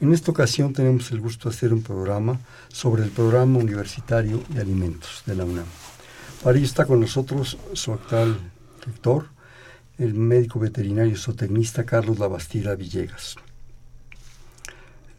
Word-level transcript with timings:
En 0.00 0.12
esta 0.12 0.32
ocasión 0.32 0.72
tenemos 0.72 1.12
el 1.12 1.20
gusto 1.20 1.48
de 1.48 1.54
hacer 1.54 1.72
un 1.72 1.82
programa 1.82 2.40
sobre 2.68 3.04
el 3.04 3.10
programa 3.10 3.58
universitario 3.58 4.42
de 4.48 4.60
alimentos 4.60 5.22
de 5.24 5.36
la 5.36 5.44
UNAM. 5.44 5.66
Para 6.42 6.58
ello 6.58 6.66
está 6.66 6.84
con 6.84 7.00
nosotros 7.00 7.56
su 7.74 7.92
actual 7.92 8.36
rector, 8.84 9.28
el 9.98 10.14
médico 10.14 10.58
veterinario 10.58 11.16
zootecnista 11.16 11.84
Carlos 11.84 12.18
Labastida 12.18 12.74
Villegas. 12.74 13.36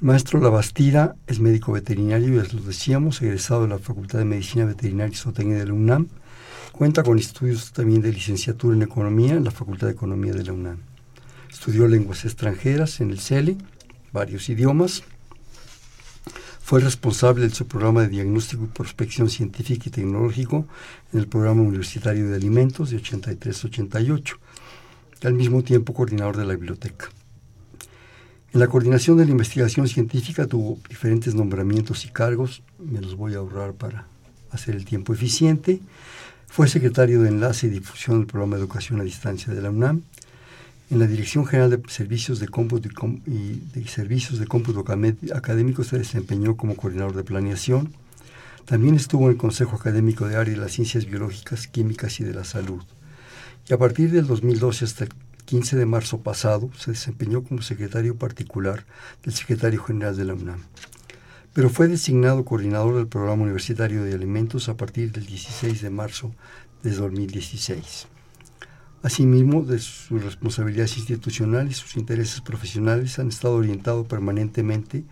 El 0.01 0.07
maestro 0.07 0.41
Labastida 0.41 1.15
es 1.25 1.39
médico 1.39 1.71
veterinario, 1.71 2.43
ya 2.43 2.53
lo 2.53 2.61
decíamos, 2.61 3.21
egresado 3.21 3.61
de 3.63 3.69
la 3.69 3.79
Facultad 3.79 4.19
de 4.19 4.25
Medicina 4.25 4.65
Veterinaria 4.65 5.13
y 5.13 5.17
Zootecnia 5.17 5.57
de 5.57 5.67
la 5.67 5.73
UNAM. 5.73 6.09
Cuenta 6.73 7.01
con 7.01 7.17
estudios 7.17 7.71
también 7.71 8.01
de 8.01 8.11
licenciatura 8.11 8.75
en 8.75 8.81
Economía 8.81 9.35
en 9.35 9.45
la 9.45 9.51
Facultad 9.51 9.87
de 9.87 9.93
Economía 9.93 10.33
de 10.33 10.43
la 10.43 10.51
UNAM. 10.51 10.79
Estudió 11.49 11.87
lenguas 11.87 12.25
extranjeras 12.25 12.99
en 12.99 13.11
el 13.11 13.21
CELE 13.21 13.57
varios 14.15 14.49
idiomas. 14.49 15.03
Fue 16.63 16.79
responsable 16.79 17.47
de 17.47 17.53
su 17.53 17.67
programa 17.67 18.01
de 18.01 18.07
diagnóstico 18.07 18.63
y 18.63 18.67
prospección 18.67 19.29
científica 19.29 19.83
y 19.85 19.91
tecnológico 19.91 20.65
en 21.13 21.19
el 21.19 21.27
programa 21.27 21.61
universitario 21.61 22.27
de 22.27 22.35
alimentos 22.35 22.89
de 22.89 22.97
83-88, 22.97 24.37
y 25.21 25.27
al 25.27 25.33
mismo 25.33 25.63
tiempo 25.63 25.93
coordinador 25.93 26.37
de 26.37 26.45
la 26.45 26.53
biblioteca. 26.53 27.09
En 28.51 28.59
la 28.61 28.67
coordinación 28.67 29.17
de 29.17 29.25
la 29.25 29.31
investigación 29.31 29.87
científica 29.87 30.47
tuvo 30.47 30.79
diferentes 30.89 31.35
nombramientos 31.35 32.05
y 32.05 32.09
cargos, 32.09 32.63
me 32.79 33.01
los 33.01 33.15
voy 33.15 33.33
a 33.35 33.39
ahorrar 33.39 33.73
para 33.73 34.07
hacer 34.49 34.75
el 34.75 34.85
tiempo 34.85 35.13
eficiente. 35.13 35.81
Fue 36.47 36.69
secretario 36.69 37.21
de 37.21 37.29
Enlace 37.29 37.67
y 37.67 37.69
Difusión 37.69 38.19
del 38.19 38.27
Programa 38.27 38.55
de 38.55 38.61
Educación 38.61 39.01
a 39.01 39.03
Distancia 39.03 39.53
de 39.53 39.61
la 39.61 39.69
UNAM, 39.69 40.03
en 40.89 40.99
la 40.99 41.07
Dirección 41.07 41.45
General 41.45 41.69
de 41.71 41.81
Servicios 41.89 42.39
de 42.39 42.47
Cómputo 42.47 42.89
y, 43.25 43.87
Servicios 43.87 44.39
de 44.39 44.45
Cómputo 44.45 44.85
Académico 45.33 45.83
se 45.83 45.97
desempeñó 45.97 46.57
como 46.57 46.75
coordinador 46.75 47.15
de 47.15 47.23
planeación. 47.23 47.93
También 48.65 48.95
estuvo 48.95 49.25
en 49.25 49.31
el 49.31 49.37
Consejo 49.37 49.75
Académico 49.75 50.27
de 50.27 50.37
Área 50.37 50.53
de 50.53 50.59
las 50.59 50.73
Ciencias 50.73 51.05
Biológicas, 51.05 51.67
Químicas 51.67 52.19
y 52.19 52.23
de 52.23 52.33
la 52.33 52.43
Salud. 52.43 52.83
Y 53.67 53.73
a 53.73 53.77
partir 53.77 54.11
del 54.11 54.27
2012 54.27 54.85
hasta 54.85 55.03
el 55.05 55.09
15 55.45 55.75
de 55.75 55.85
marzo 55.85 56.21
pasado 56.21 56.69
se 56.77 56.91
desempeñó 56.91 57.43
como 57.43 57.61
secretario 57.61 58.15
particular 58.15 58.85
del 59.23 59.33
secretario 59.33 59.83
general 59.83 60.15
de 60.15 60.25
la 60.25 60.33
UNAM. 60.33 60.63
Pero 61.53 61.69
fue 61.69 61.87
designado 61.87 62.45
coordinador 62.45 62.95
del 62.95 63.07
Programa 63.07 63.43
Universitario 63.43 64.03
de 64.03 64.13
Alimentos 64.13 64.69
a 64.69 64.77
partir 64.77 65.11
del 65.11 65.25
16 65.25 65.81
de 65.81 65.89
marzo 65.89 66.33
de 66.83 66.91
2016. 66.91 68.07
Asimismo, 69.05 69.61
de 69.61 69.77
sus 69.77 70.23
responsabilidades 70.23 70.97
institucionales 70.97 71.77
y 71.77 71.79
sus 71.79 71.95
intereses 71.95 72.41
profesionales 72.41 73.19
han 73.19 73.27
estado 73.27 73.53
orientados 73.53 74.07
permanentemente 74.07 75.03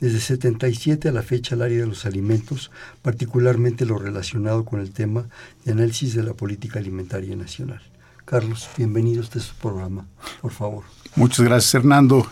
desde 0.00 0.20
77 0.20 1.08
a 1.08 1.12
la 1.12 1.22
fecha 1.22 1.54
al 1.54 1.62
área 1.62 1.78
de 1.78 1.86
los 1.86 2.04
alimentos, 2.04 2.70
particularmente 3.00 3.86
lo 3.86 3.96
relacionado 3.98 4.66
con 4.66 4.80
el 4.80 4.90
tema 4.90 5.30
de 5.64 5.72
análisis 5.72 6.14
de 6.14 6.24
la 6.24 6.34
política 6.34 6.78
alimentaria 6.78 7.34
nacional. 7.36 7.80
Carlos, 8.26 8.68
bienvenido 8.76 9.22
a 9.22 9.24
este 9.24 9.40
programa, 9.62 10.06
por 10.42 10.52
favor. 10.52 10.84
Muchas 11.16 11.46
gracias, 11.46 11.74
Hernando. 11.74 12.26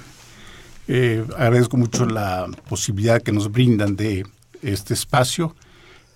Eh, 0.87 1.25
agradezco 1.39 1.79
mucho 1.79 2.05
la 2.05 2.47
posibilidad 2.69 3.23
que 3.23 3.33
nos 3.33 3.51
brindan 3.51 3.97
de 3.97 4.27
este 4.61 4.93
espacio 4.93 5.57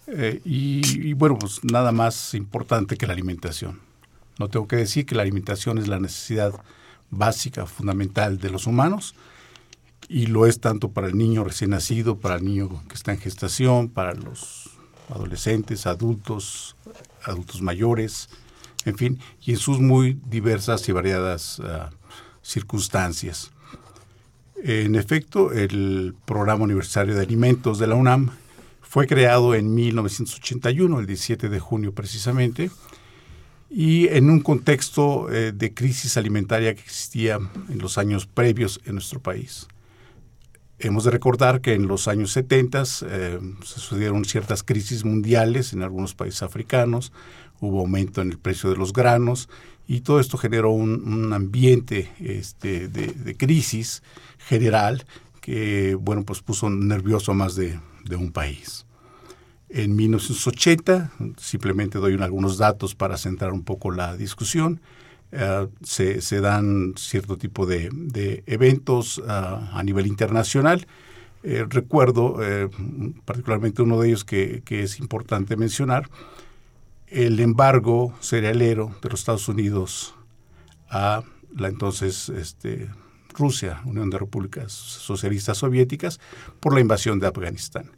eh, 0.09 0.43
y 0.45 1.15
bueno, 1.15 1.39
pues 1.39 1.65
nada 1.65 1.91
más 1.91 2.35
importante 2.35 2.99
que 2.99 3.07
la 3.07 3.15
alimentación. 3.15 3.90
No 4.41 4.49
tengo 4.49 4.67
que 4.67 4.77
decir 4.77 5.05
que 5.05 5.15
la 5.15 5.21
alimentación 5.21 5.77
es 5.77 5.87
la 5.87 6.01
necesidad 6.01 6.55
básica, 7.11 7.67
fundamental 7.67 8.39
de 8.39 8.49
los 8.49 8.67
humanos, 8.67 9.15
y 10.09 10.29
lo 10.29 10.47
es 10.47 10.61
tanto 10.61 10.93
para 10.93 11.09
el 11.09 11.19
niño 11.19 11.45
recién 11.45 11.71
nacido, 11.71 12.19
para 12.19 12.37
el 12.37 12.45
niño 12.47 12.83
que 12.89 12.95
está 12.95 13.13
en 13.13 13.19
gestación, 13.19 13.91
para 13.91 14.15
los 14.15 14.71
adolescentes, 15.11 15.87
adultos, 15.87 16.75
adultos 17.23 17.61
mayores, 17.61 18.31
en 18.87 18.97
fin, 18.97 19.19
y 19.43 19.51
en 19.51 19.59
sus 19.59 19.79
muy 19.79 20.19
diversas 20.27 20.89
y 20.89 20.93
variadas 20.93 21.61
ah, 21.61 21.91
circunstancias. 22.41 23.51
En 24.65 24.95
efecto, 24.95 25.53
el 25.53 26.15
Programa 26.25 26.65
Universitario 26.65 27.15
de 27.15 27.21
Alimentos 27.21 27.79
de 27.79 27.89
la 27.89 27.95
UNAM 27.95 28.31
fue 28.81 29.07
creado 29.07 29.55
en 29.55 29.75
1981, 29.75 30.99
el 30.99 31.07
17 31.07 31.51
de 31.51 31.61
junio 31.61 31.93
precisamente, 31.93 32.71
y 33.71 34.09
en 34.09 34.29
un 34.29 34.41
contexto 34.41 35.33
eh, 35.33 35.53
de 35.53 35.73
crisis 35.73 36.17
alimentaria 36.17 36.75
que 36.75 36.81
existía 36.81 37.39
en 37.69 37.79
los 37.79 37.99
años 37.99 38.27
previos 38.27 38.81
en 38.85 38.95
nuestro 38.95 39.21
país. 39.21 39.69
Hemos 40.81 41.05
de 41.05 41.13
recordar 41.13 41.61
que 41.61 41.75
en 41.75 41.87
los 41.87 42.09
años 42.09 42.33
70 42.33 42.83
eh, 42.83 43.39
se 43.63 43.81
sucedieron 43.81 44.25
ciertas 44.25 44.65
crisis 44.65 45.05
mundiales 45.05 45.73
en 45.73 45.83
algunos 45.83 46.15
países 46.15 46.43
africanos, 46.43 47.13
hubo 47.61 47.81
aumento 47.81 48.23
en 48.23 48.31
el 48.31 48.39
precio 48.39 48.71
de 48.71 48.77
los 48.77 48.93
granos 48.93 49.49
y 49.87 50.01
todo 50.01 50.19
esto 50.19 50.37
generó 50.37 50.71
un, 50.71 51.33
ambiente 51.33 52.11
este, 52.19 52.89
de, 52.89 53.37
crisis 53.37 54.03
general 54.39 55.05
que 55.41 55.95
bueno 55.95 56.25
pues 56.25 56.41
puso 56.41 56.71
nervioso 56.71 57.33
a 57.33 57.35
más 57.35 57.55
de 57.55 57.79
un 58.17 58.33
país. 58.33 58.87
En 59.73 59.95
1980, 59.95 61.13
simplemente 61.37 61.99
doy 61.99 62.15
algunos 62.21 62.59
datos 62.59 62.97
para 62.97 63.17
centrar 63.17 63.53
un 63.53 63.63
poco 63.63 63.93
la 63.93 64.17
discusión, 64.17 64.81
eh, 65.33 65.69
se, 65.83 66.41
dan 66.41 66.95
cierto 66.97 67.39
tipo 67.39 67.67
de, 67.67 68.43
eventos 68.47 69.23
ah, 69.29 69.71
a 69.73 69.83
nivel 69.85 70.09
internacional. 70.09 70.87
Eh, 71.45 71.65
recuerdo 71.69 72.39
eh, 72.43 72.69
particularmente 73.25 73.83
uno 73.83 74.01
de 74.01 74.09
ellos 74.09 74.25
que, 74.25 74.63
es 74.69 74.99
importante 74.99 75.57
mencionar, 75.57 76.11
el 77.07 77.39
embargo 77.39 78.13
cerealero 78.21 78.95
de 79.03 79.09
los 79.09 79.21
Estados 79.21 79.49
Unidos 79.49 80.15
a 80.89 81.23
la 81.57 81.69
entonces 81.69 82.29
este, 82.29 82.89
Rusia, 83.35 83.81
Unión 83.85 84.11
de 84.11 84.19
Repúblicas 84.19 84.73
Socialistas 84.73 85.59
Soviéticas, 85.59 86.21
por 86.59 86.75
la 86.75 86.81
invasión 86.81 87.21
de 87.21 87.29
Afganistán. 87.29 87.91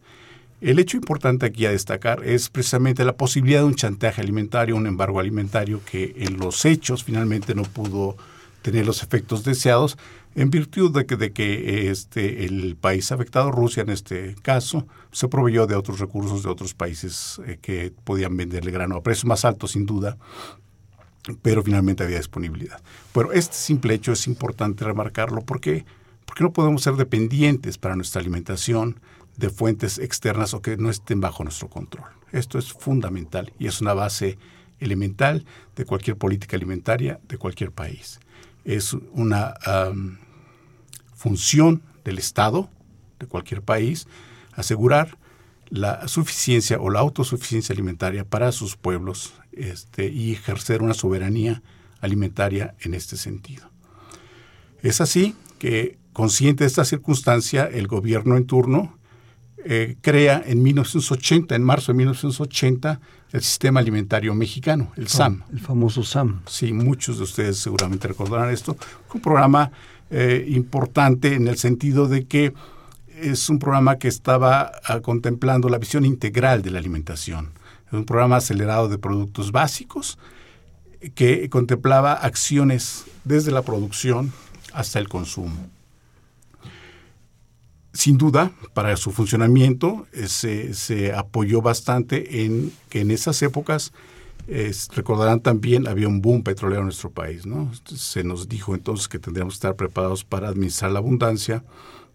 El 0.63 0.79
hecho 0.79 0.97
importante 0.97 1.45
aquí 1.45 1.67
a 1.67 1.73
destacar 1.73 2.25
es 2.25 2.49
precisamente 2.49 3.05
la 3.05 3.17
posibilidad 3.17 3.63
de 3.63 3.67
un 3.67 3.75
chantaje 3.75 4.21
alimentario, 4.21 4.77
un 4.77 4.87
embargo 4.87 5.19
alimentario 5.19 5.81
que 5.85 6.15
en 6.19 6.39
los 6.39 6.65
hechos 6.65 7.03
finalmente 7.03 7.57
no 7.57 7.65
pudo 7.65 8.17
tener 8.63 8.87
los 8.87 9.03
efectos 9.03 9.43
deseados 9.43 9.99
en 10.37 10.51
virtud 10.51 10.95
de 10.97 11.05
que, 11.05 11.17
de 11.17 11.33
que 11.33 11.91
este, 11.91 12.45
el 12.45 12.77
país 12.77 13.11
afectado, 13.11 13.51
Rusia 13.51 13.83
en 13.83 13.89
este 13.91 14.37
caso, 14.41 14.87
se 15.11 15.27
proveyó 15.27 15.67
de 15.67 15.75
otros 15.75 15.99
recursos 15.99 16.45
de 16.45 16.51
otros 16.51 16.75
países 16.75 17.41
eh, 17.45 17.59
que 17.61 17.93
podían 18.05 18.37
venderle 18.37 18.71
grano 18.71 18.95
a 18.95 19.03
precios 19.03 19.25
más 19.25 19.45
altos 19.45 19.73
sin 19.73 19.85
duda, 19.85 20.17
pero 21.43 21.65
finalmente 21.65 22.05
había 22.05 22.19
disponibilidad. 22.19 22.81
Pero 23.13 23.33
este 23.33 23.57
simple 23.57 23.95
hecho 23.95 24.13
es 24.13 24.29
importante 24.29 24.85
remarcarlo 24.85 25.43
porque, 25.43 25.85
porque 26.25 26.45
no 26.45 26.53
podemos 26.53 26.85
ser 26.85 26.95
dependientes 26.95 27.79
para 27.79 27.97
nuestra 27.97 28.21
alimentación 28.21 29.01
de 29.37 29.51
fuentes 29.51 29.99
externas 29.99 30.55
o 30.55 30.63
que 30.63 30.77
no 30.77 30.91
estén 30.91 31.21
bajo 31.21 31.45
nuestro 31.45 31.69
control. 31.69 32.09
Esto 32.33 32.59
es 32.59 32.73
fundamental 32.73 33.53
y 33.59 33.67
es 33.67 33.81
una 33.81 33.95
base 33.95 34.39
elemental 34.79 35.45
de 35.77 35.85
cualquier 35.85 36.17
política 36.17 36.57
alimentaria 36.57 37.21
de 37.29 37.39
cualquier 37.39 37.73
país. 37.73 38.21
Es 38.65 38.95
una 39.13 39.55
función 41.15 41.83
del 42.05 42.19
Estado 42.19 42.69
de 43.19 43.27
cualquier 43.27 43.63
país 43.63 44.07
asegurar 44.55 45.19
la 45.69 46.07
suficiencia 46.07 46.79
o 46.79 46.91
la 46.91 47.01
autosuficiencia 47.01 47.73
alimentaria 47.73 48.25
para 48.25 48.53
sus 48.53 48.77
pueblos 48.77 49.33
este, 49.53 50.09
y 50.09 50.33
ejercer 50.33 50.83
una 50.83 50.95
soberanía 50.95 51.63
alimentaria 52.01 52.75
en 52.81 52.93
este 52.93 53.17
sentido. 53.17 53.71
Es 54.83 55.01
así 55.01 55.35
que, 55.59 55.97
consciente 56.13 56.65
de 56.65 56.69
esta 56.69 56.85
circunstancia, 56.85 57.65
el 57.65 57.87
gobierno 57.87 58.37
en 58.37 58.47
turno 58.47 58.99
eh, 59.65 59.97
crea 60.01 60.43
en 60.45 60.63
1980, 60.63 61.55
en 61.55 61.63
marzo 61.63 61.93
de 61.93 61.99
1980, 61.99 63.01
el 63.33 63.43
Sistema 63.43 63.81
Alimentario 63.81 64.35
Mexicano, 64.35 64.93
el 64.97 65.09
SAM. 65.09 65.43
El 65.53 65.61
famoso 65.61 66.03
SAM. 66.03 66.43
Sí, 66.47 66.73
muchos 66.73 67.19
de 67.19 67.25
ustedes 67.25 67.59
seguramente 67.59 68.09
recordarán 68.09 68.51
esto. 68.51 68.77
un 69.15 69.21
programa 69.21 69.71
eh, 70.11 70.45
importante 70.49 71.35
en 71.35 71.49
el 71.49 71.57
sentido 71.57 72.09
de 72.09 72.27
que 72.27 72.53
es 73.21 73.49
un 73.49 73.59
programa 73.59 73.99
que 73.99 74.09
estaba 74.09 74.73
ah, 74.85 75.01
contemplando 75.01 75.69
la 75.69 75.79
visión 75.79 76.05
integral 76.05 76.63
de 76.63 76.71
la 76.71 76.79
alimentación. 76.79 77.51
Es 77.87 77.93
un 77.93 78.05
programa 78.05 78.37
acelerado 78.37 78.89
de 78.89 78.99
productos 78.99 79.53
básicos 79.53 80.19
que 81.15 81.49
contemplaba 81.49 82.13
acciones 82.13 83.05
desde 83.25 83.53
la 83.53 83.63
producción 83.63 84.33
hasta 84.73 84.99
el 84.99 85.09
consumo. 85.09 85.69
Sin 87.93 88.17
duda, 88.17 88.53
para 88.73 88.97
su 88.97 89.11
funcionamiento 89.11 90.07
eh, 90.13 90.27
se, 90.27 91.13
apoyó 91.13 91.61
bastante 91.61 92.45
en 92.45 92.73
que 92.89 93.01
en 93.01 93.11
esas 93.11 93.43
épocas, 93.43 93.93
recordarán 94.95 95.41
también, 95.41 95.87
había 95.87 96.09
un 96.09 96.21
boom 96.21 96.43
petrolero 96.43 96.81
en 96.81 96.87
nuestro 96.87 97.11
país. 97.11 97.45
¿no? 97.47 97.71
Se 97.85 98.25
nos 98.25 98.49
dijo 98.49 98.75
entonces 98.75 99.09
que 99.09 99.19
tendríamos 99.19 99.55
que 99.55 99.57
estar 99.59 99.77
preparados 99.77 100.25
para 100.25 100.49
administrar 100.49 100.91
la 100.91 101.01
abundancia, 101.01 101.65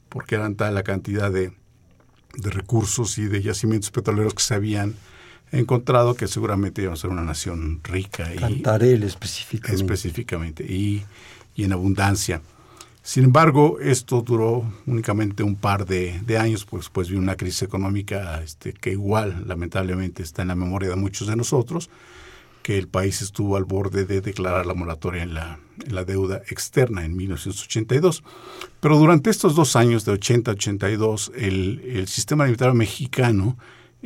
porque 0.09 0.35
eran 0.35 0.55
tal 0.55 0.73
la 0.73 0.83
cantidad 0.83 1.31
de, 1.31 1.53
recursos 2.33 3.17
y 3.17 3.25
de 3.25 3.41
yacimientos 3.41 3.89
petroleros 3.89 4.35
que 4.35 4.43
se 4.43 4.53
habían 4.53 4.95
encontrado 5.51 6.15
que 6.15 6.27
seguramente 6.27 6.81
íbamos 6.81 6.99
a 6.99 7.01
ser 7.01 7.09
una 7.11 7.23
nación 7.23 7.81
rica. 7.83 8.29
Cantarel 8.35 9.03
específicamente. 9.03 9.83
Específicamente, 9.83 10.63
y, 10.63 11.03
y 11.55 11.63
en 11.63 11.73
abundancia. 11.73 12.41
Sin 13.07 13.23
embargo, 13.23 13.79
esto 13.79 14.21
duró 14.21 14.69
únicamente 14.85 15.41
un 15.41 15.55
par 15.55 15.85
de, 15.85 16.37
años, 16.37 16.65
pues 16.65 16.83
después 16.83 17.07
vino 17.07 17.21
una 17.21 17.37
crisis 17.37 17.61
económica 17.61 18.41
este, 18.43 18.73
que 18.73 18.91
igual, 18.91 19.45
lamentablemente, 19.47 20.23
está 20.23 20.41
en 20.41 20.49
la 20.49 20.55
memoria 20.55 20.89
de 20.89 20.97
muchos 20.97 21.29
de 21.29 21.37
nosotros, 21.37 21.89
que 22.63 22.77
el 22.77 22.89
país 22.89 23.21
estuvo 23.21 23.55
al 23.55 23.63
borde 23.63 24.03
de 24.03 24.19
declarar 24.19 24.65
la 24.65 24.73
moratoria 24.73 25.23
en 25.23 25.35
la, 25.35 25.57
la 25.87 26.03
deuda 26.03 26.41
externa 26.49 27.05
en 27.05 27.15
1982. 27.15 28.25
Pero 28.81 28.97
durante 28.97 29.29
estos 29.29 29.55
dos 29.55 29.77
años, 29.77 30.03
de 30.03 30.11
80 30.11 30.51
a 30.51 30.53
82, 30.55 31.31
el, 31.33 31.79
el 31.85 32.09
sistema 32.09 32.43
alimentario 32.43 32.73
mexicano 32.73 33.57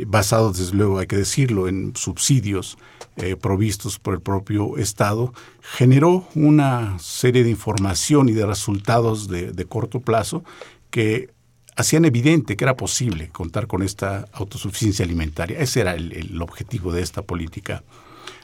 basado 0.07 0.51
desde 0.51 0.75
luego, 0.75 1.00
hay 1.00 1.07
que 1.07 1.18
decirlo, 1.18 1.68
en 1.68 1.95
subsidios 1.95 2.77
eh, 3.18 3.36
provistos 3.36 4.00
por 4.00 4.13
el 4.13 4.21
propio 4.21 4.77
Estado, 4.77 5.33
generó 5.62 6.27
una 6.33 6.98
serie 7.00 7.44
de 7.44 7.50
información 7.50 8.30
y 8.30 8.33
de 8.33 8.45
resultados 8.45 9.27
de, 9.27 9.65
corto 9.65 10.00
plazo 10.00 10.44
que 10.89 11.30
hacían 11.75 12.06
evidente 12.06 12.56
que 12.56 12.63
era 12.63 12.77
posible 12.77 13.30
contar 13.30 13.68
con 13.68 13.83
esta 13.83 14.27
autosuficiencia 14.33 15.06
alimentaria. 15.06 15.59
Ese 15.59 15.81
era 15.81 15.94
el, 15.95 16.42
objetivo 16.42 16.92
de 16.92 17.01
esta 17.01 17.21
política 17.21 17.83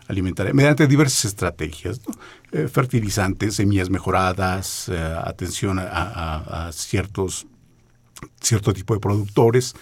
alimentaria, 0.07 0.53
mediante 0.53 0.87
diversas 0.87 1.25
estrategias, 1.25 2.01
eh, 2.51 2.67
fertilizantes, 2.67 3.55
semillas 3.55 3.89
mejoradas, 3.89 4.89
eh, 4.89 4.97
atención 4.97 5.79
a, 5.79 6.67
a, 6.67 6.71
ciertos, 6.71 7.47
cierto 8.41 8.73
tipo 8.73 8.93
de 8.93 8.99
productores, 8.99 9.75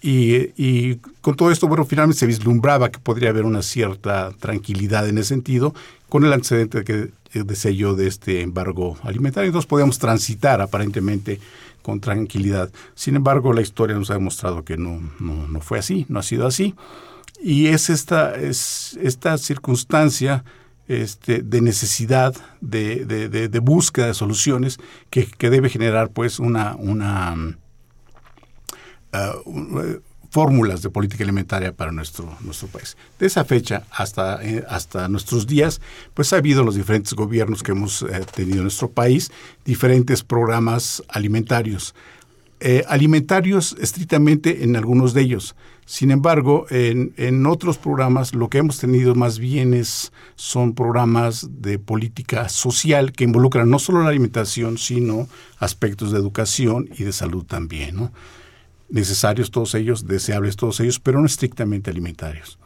y, 0.00 0.96
con 1.20 1.34
todo 1.34 1.50
esto, 1.50 1.66
bueno, 1.66 1.84
finalmente 1.84 2.20
se 2.20 2.26
vislumbraba 2.26 2.90
que 2.90 3.00
podría 3.00 3.30
haber 3.30 3.44
una 3.44 3.62
cierta 3.62 4.30
tranquilidad 4.38 5.08
en 5.08 5.18
ese 5.18 5.28
sentido, 5.28 5.74
con 6.08 6.24
el 6.24 6.32
antecedente 6.32 6.84
que 6.84 7.10
decía 7.32 7.70
yo 7.72 7.94
de 7.94 8.06
este 8.06 8.42
embargo 8.42 8.96
alimentario. 9.02 9.48
Entonces 9.48 9.68
podíamos 9.68 9.98
transitar 9.98 10.60
aparentemente 10.60 11.40
con 11.82 12.00
tranquilidad. 12.00 12.70
Sin 12.94 13.16
embargo, 13.16 13.52
la 13.52 13.60
historia 13.60 13.96
nos 13.96 14.10
ha 14.10 14.14
demostrado 14.14 14.64
que 14.64 14.76
no, 14.76 15.00
no, 15.18 15.60
fue 15.60 15.78
así, 15.78 16.06
no 16.08 16.20
ha 16.20 16.22
sido 16.22 16.46
así. 16.46 16.74
Y 17.42 17.66
es 17.66 17.90
esta, 17.90 18.34
es 18.34 18.98
esta 19.02 19.36
circunstancia 19.38 20.44
este, 20.86 21.42
de 21.42 21.60
necesidad, 21.60 22.34
de, 22.60 23.04
de, 23.04 23.28
de, 23.28 23.58
búsqueda 23.58 24.06
de 24.06 24.14
soluciones 24.14 24.78
que, 25.10 25.26
que, 25.26 25.50
debe 25.50 25.68
generar 25.68 26.10
pues 26.10 26.38
una, 26.38 26.74
una 26.76 27.56
Uh, 29.12 30.00
fórmulas 30.30 30.82
de 30.82 30.90
política 30.90 31.24
alimentaria 31.24 31.74
para 31.74 31.92
nuestro, 31.92 32.36
nuestro 32.40 32.68
país. 32.68 32.96
De 33.18 33.26
esa 33.26 33.44
fecha 33.44 33.84
hasta, 33.90 34.42
eh, 34.44 34.64
hasta 34.68 35.08
nuestros 35.08 35.46
días, 35.46 35.80
pues 36.14 36.32
ha 36.32 36.36
habido 36.36 36.64
los 36.64 36.74
diferentes 36.74 37.14
gobiernos 37.14 37.62
que 37.62 37.72
hemos 37.72 38.02
eh, 38.02 38.24
tenido 38.34 38.58
en 38.58 38.64
nuestro 38.64 38.90
país, 38.90 39.30
diferentes 39.64 40.22
programas 40.22 41.02
alimentarios. 41.08 41.94
Eh, 42.60 42.84
alimentarios 42.88 43.76
estrictamente 43.80 44.64
en 44.64 44.76
algunos 44.76 45.14
de 45.14 45.22
ellos. 45.22 45.54
Sin 45.86 46.10
embargo, 46.10 46.66
en, 46.68 47.14
en, 47.16 47.46
otros 47.46 47.78
programas 47.78 48.34
lo 48.34 48.50
que 48.50 48.58
hemos 48.58 48.78
tenido 48.78 49.14
más 49.14 49.38
bien 49.38 49.72
es, 49.72 50.12
son 50.34 50.74
programas 50.74 51.48
de 51.62 51.78
política 51.78 52.48
social 52.48 53.12
que 53.12 53.24
involucran 53.24 53.70
no 53.70 53.78
solo 53.78 54.02
la 54.02 54.10
alimentación, 54.10 54.76
sino 54.76 55.28
aspectos 55.58 56.10
de 56.12 56.18
educación 56.18 56.90
y 56.98 57.04
de 57.04 57.12
salud 57.12 57.44
también. 57.44 57.96
¿no? 57.96 58.12
Necesarios 58.88 59.50
todos 59.50 59.74
ellos, 59.74 60.06
deseables 60.06 60.56
todos 60.56 60.80
ellos, 60.80 61.00
pero 61.00 61.20
no 61.20 61.26
estrictamente 61.26 61.90
alimentarios. 61.90 62.58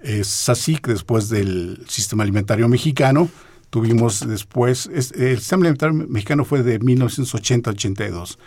Es 0.00 0.48
así 0.48 0.76
que 0.76 0.92
después 0.92 1.28
del 1.28 1.84
sistema 1.88 2.22
alimentario 2.22 2.68
mexicano, 2.68 3.28
tuvimos 3.70 4.26
después, 4.26 4.86
el 4.86 5.38
sistema 5.38 5.62
alimentario 5.62 5.94
mexicano 6.08 6.44
fue 6.44 6.62
de 6.62 6.78
1980 6.78 7.70
82. 7.70 8.38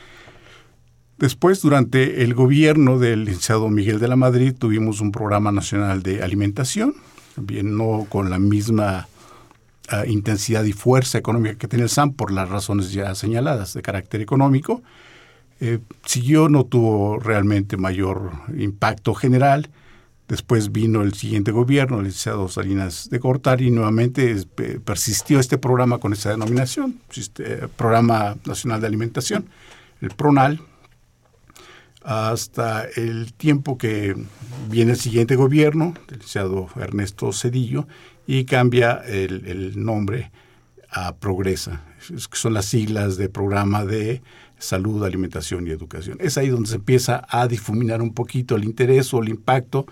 Después, 1.21 1.61
durante 1.61 2.23
el 2.23 2.33
gobierno 2.33 2.97
del 2.97 3.25
licenciado 3.25 3.69
Miguel 3.69 3.99
de 3.99 4.07
la 4.07 4.15
Madrid, 4.15 4.55
tuvimos 4.57 5.01
un 5.01 5.11
programa 5.11 5.51
nacional 5.51 6.01
de 6.01 6.23
alimentación, 6.23 6.95
también 7.35 7.77
no 7.77 8.07
con 8.09 8.31
la 8.31 8.39
misma 8.39 9.07
ah, 9.89 10.05
intensidad 10.07 10.63
y 10.63 10.73
fuerza 10.73 11.19
económica 11.19 11.55
que 11.59 11.67
tiene 11.67 11.83
el 11.83 11.89
SAM 11.89 12.13
por 12.13 12.31
las 12.31 12.49
razones 12.49 12.91
ya 12.91 13.13
señaladas 13.13 13.75
de 13.75 13.83
carácter 13.83 14.21
económico, 14.21 14.81
eh, 15.63 15.77
siguió, 16.03 16.49
no 16.49 16.65
tuvo 16.65 17.19
realmente 17.19 17.77
mayor 17.77 18.31
impacto 18.57 19.13
general. 19.13 19.69
Después 20.27 20.71
vino 20.71 21.03
el 21.03 21.13
siguiente 21.13 21.51
gobierno, 21.51 21.99
el 21.99 22.05
licenciado 22.05 22.47
Salinas 22.47 23.11
de 23.11 23.19
Cortar, 23.19 23.61
y 23.61 23.69
nuevamente 23.69 24.35
persistió 24.83 25.39
este 25.39 25.59
programa 25.59 25.99
con 25.99 26.13
esa 26.13 26.31
denominación, 26.31 26.99
eh, 27.37 27.67
Programa 27.75 28.37
Nacional 28.45 28.81
de 28.81 28.87
Alimentación, 28.87 29.45
el 30.01 30.09
PRONAL, 30.09 30.61
hasta 32.03 32.85
el 32.95 33.33
tiempo 33.33 33.77
que 33.77 34.15
viene 34.67 34.93
el 34.93 34.97
siguiente 34.97 35.35
gobierno, 35.35 35.93
el 36.07 36.15
licenciado 36.15 36.69
Ernesto 36.75 37.31
Cedillo, 37.33 37.87
y 38.25 38.45
cambia 38.45 38.93
el, 39.05 39.45
el 39.45 39.83
nombre 39.83 40.31
a 40.89 41.13
Progresa, 41.17 41.81
que 42.07 42.37
son 42.37 42.55
las 42.55 42.65
siglas 42.65 43.17
de 43.17 43.29
Programa 43.29 43.85
de 43.85 44.23
salud, 44.61 45.03
alimentación 45.03 45.67
y 45.67 45.71
educación. 45.71 46.17
Es 46.21 46.37
ahí 46.37 46.49
donde 46.49 46.69
se 46.69 46.75
empieza 46.75 47.25
a 47.27 47.47
difuminar 47.47 48.01
un 48.01 48.13
poquito 48.13 48.55
el 48.55 48.63
interés 48.63 49.13
o 49.13 49.21
el 49.21 49.29
impacto 49.29 49.85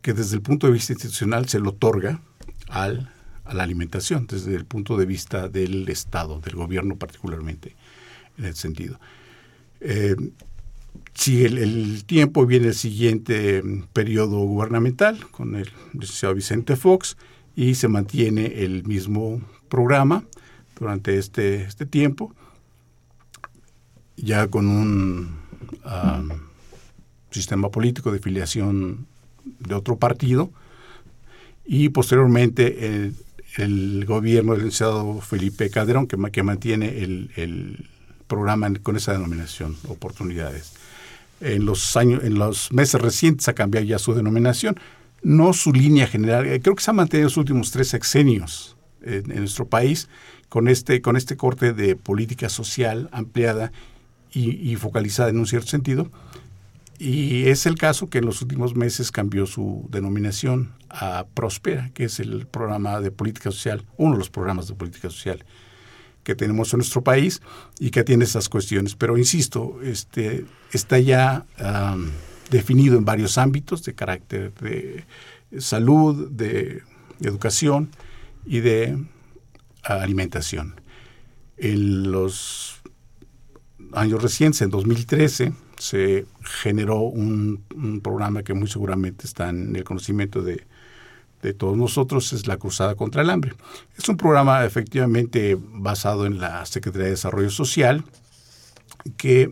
que 0.00 0.12
desde 0.12 0.36
el 0.36 0.42
punto 0.42 0.66
de 0.66 0.72
vista 0.72 0.92
institucional 0.92 1.48
se 1.48 1.60
le 1.60 1.68
otorga 1.68 2.20
al, 2.68 3.12
a 3.44 3.54
la 3.54 3.62
alimentación, 3.62 4.26
desde 4.26 4.54
el 4.54 4.64
punto 4.64 4.96
de 4.96 5.06
vista 5.06 5.48
del 5.48 5.88
Estado, 5.88 6.40
del 6.40 6.54
gobierno 6.54 6.96
particularmente, 6.96 7.74
en 8.38 8.46
ese 8.46 8.60
sentido. 8.62 8.98
Eh, 9.80 10.16
si 11.14 11.44
el, 11.44 12.04
tiempo 12.04 12.46
viene 12.46 12.68
el 12.68 12.74
siguiente 12.74 13.62
periodo 13.92 14.38
gubernamental 14.38 15.28
con 15.30 15.56
el 15.56 15.68
licenciado 15.92 16.34
Vicente 16.34 16.76
Fox 16.76 17.16
y 17.54 17.74
se 17.74 17.88
mantiene 17.88 18.64
el 18.64 18.84
mismo 18.84 19.40
programa 19.68 20.24
durante 20.78 21.18
este, 21.18 21.62
este 21.62 21.86
tiempo 21.86 22.34
ya 24.16 24.48
con 24.48 24.66
un 24.66 25.42
sistema 27.30 27.70
político 27.70 28.12
de 28.12 28.18
filiación 28.18 29.06
de 29.58 29.74
otro 29.74 29.96
partido 29.96 30.50
y 31.64 31.88
posteriormente 31.90 33.12
el, 33.56 34.04
gobierno 34.06 34.52
del 34.52 34.62
licenciado 34.62 35.20
Felipe 35.20 35.70
Calderón 35.70 36.06
que, 36.06 36.16
que 36.30 36.42
mantiene 36.42 37.02
el, 37.02 37.88
programa 38.26 38.72
con 38.82 38.96
esa 38.96 39.12
denominación, 39.12 39.76
oportunidades. 39.88 40.72
En 41.42 41.66
los 41.66 41.98
años, 41.98 42.24
en 42.24 42.38
los 42.38 42.72
meses 42.72 42.98
recientes 42.98 43.46
ha 43.48 43.52
cambiado 43.52 43.84
ya 43.84 43.98
su 43.98 44.14
denominación, 44.14 44.80
no 45.22 45.52
su 45.52 45.70
línea 45.70 46.06
general. 46.06 46.46
Eh, 46.46 46.58
creo 46.62 46.74
que 46.74 46.82
se 46.82 46.90
ha 46.90 46.94
mantenido 46.94 47.26
los 47.26 47.36
últimos 47.36 47.72
tres 47.72 47.88
sexenios 47.88 48.74
en, 49.02 49.30
en 49.30 49.40
nuestro 49.40 49.66
país 49.66 50.08
con 50.48 50.68
este, 50.68 51.02
con 51.02 51.18
este 51.18 51.36
corte 51.36 51.74
de 51.74 51.94
política 51.94 52.48
social 52.48 53.10
ampliada 53.12 53.70
y, 54.32 54.76
focalizada 54.76 55.30
en 55.30 55.38
un 55.38 55.46
cierto 55.46 55.68
sentido. 55.68 56.10
Y 56.98 57.48
es 57.48 57.66
el 57.66 57.76
caso 57.76 58.08
que 58.08 58.18
en 58.18 58.26
los 58.26 58.42
últimos 58.42 58.76
meses 58.76 59.10
cambió 59.10 59.46
su 59.46 59.88
denominación 59.90 60.72
a 60.88 61.26
Prospera, 61.34 61.90
que 61.94 62.04
es 62.04 62.20
el 62.20 62.46
programa 62.46 63.00
de 63.00 63.10
política 63.10 63.50
social, 63.50 63.84
uno 63.96 64.12
de 64.12 64.18
los 64.18 64.30
programas 64.30 64.68
de 64.68 64.74
política 64.74 65.10
social 65.10 65.44
que 66.22 66.34
tenemos 66.36 66.72
en 66.72 66.78
nuestro 66.78 67.02
país 67.02 67.42
y 67.80 67.90
que 67.90 68.00
atiende 68.00 68.24
esas 68.24 68.48
cuestiones. 68.48 68.94
Pero 68.94 69.18
insisto, 69.18 69.80
este, 69.82 70.44
está 70.72 70.98
ya 70.98 71.44
definido 72.50 72.96
en 72.96 73.04
varios 73.04 73.38
ámbitos 73.38 73.82
de 73.82 73.94
carácter 73.94 74.52
de 74.54 75.04
salud, 75.58 76.30
de 76.30 76.82
educación 77.20 77.90
y 78.46 78.60
de 78.60 78.98
alimentación. 79.82 80.80
En 81.56 82.10
los 82.10 82.81
años 83.94 84.22
recientes, 84.22 84.62
en 84.62 84.70
2013, 84.70 85.52
se 85.78 86.26
generó 86.42 87.00
un, 87.00 87.64
programa 88.02 88.42
que 88.42 88.54
muy 88.54 88.68
seguramente 88.68 89.26
está 89.26 89.48
en 89.48 89.74
el 89.74 89.84
conocimiento 89.84 90.42
de, 90.42 90.64
todos 91.58 91.76
nosotros, 91.76 92.32
es 92.32 92.46
la 92.46 92.56
Cruzada 92.56 92.94
contra 92.94 93.22
el 93.22 93.30
Hambre. 93.30 93.54
Es 93.98 94.08
un 94.08 94.16
programa 94.16 94.64
efectivamente 94.64 95.58
basado 95.60 96.24
en 96.24 96.38
la 96.38 96.64
Secretaría 96.66 97.06
de 97.06 97.10
Desarrollo 97.10 97.50
Social 97.50 98.04
que 99.16 99.50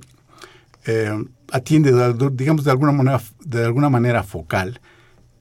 eh, 0.86 1.24
atiende, 1.50 1.92
digamos, 2.32 2.64
de 2.64 2.70
alguna 2.70 2.92
manera, 2.92 3.20
de 3.44 3.64
alguna 3.64 3.90
manera 3.90 4.22
focal 4.22 4.80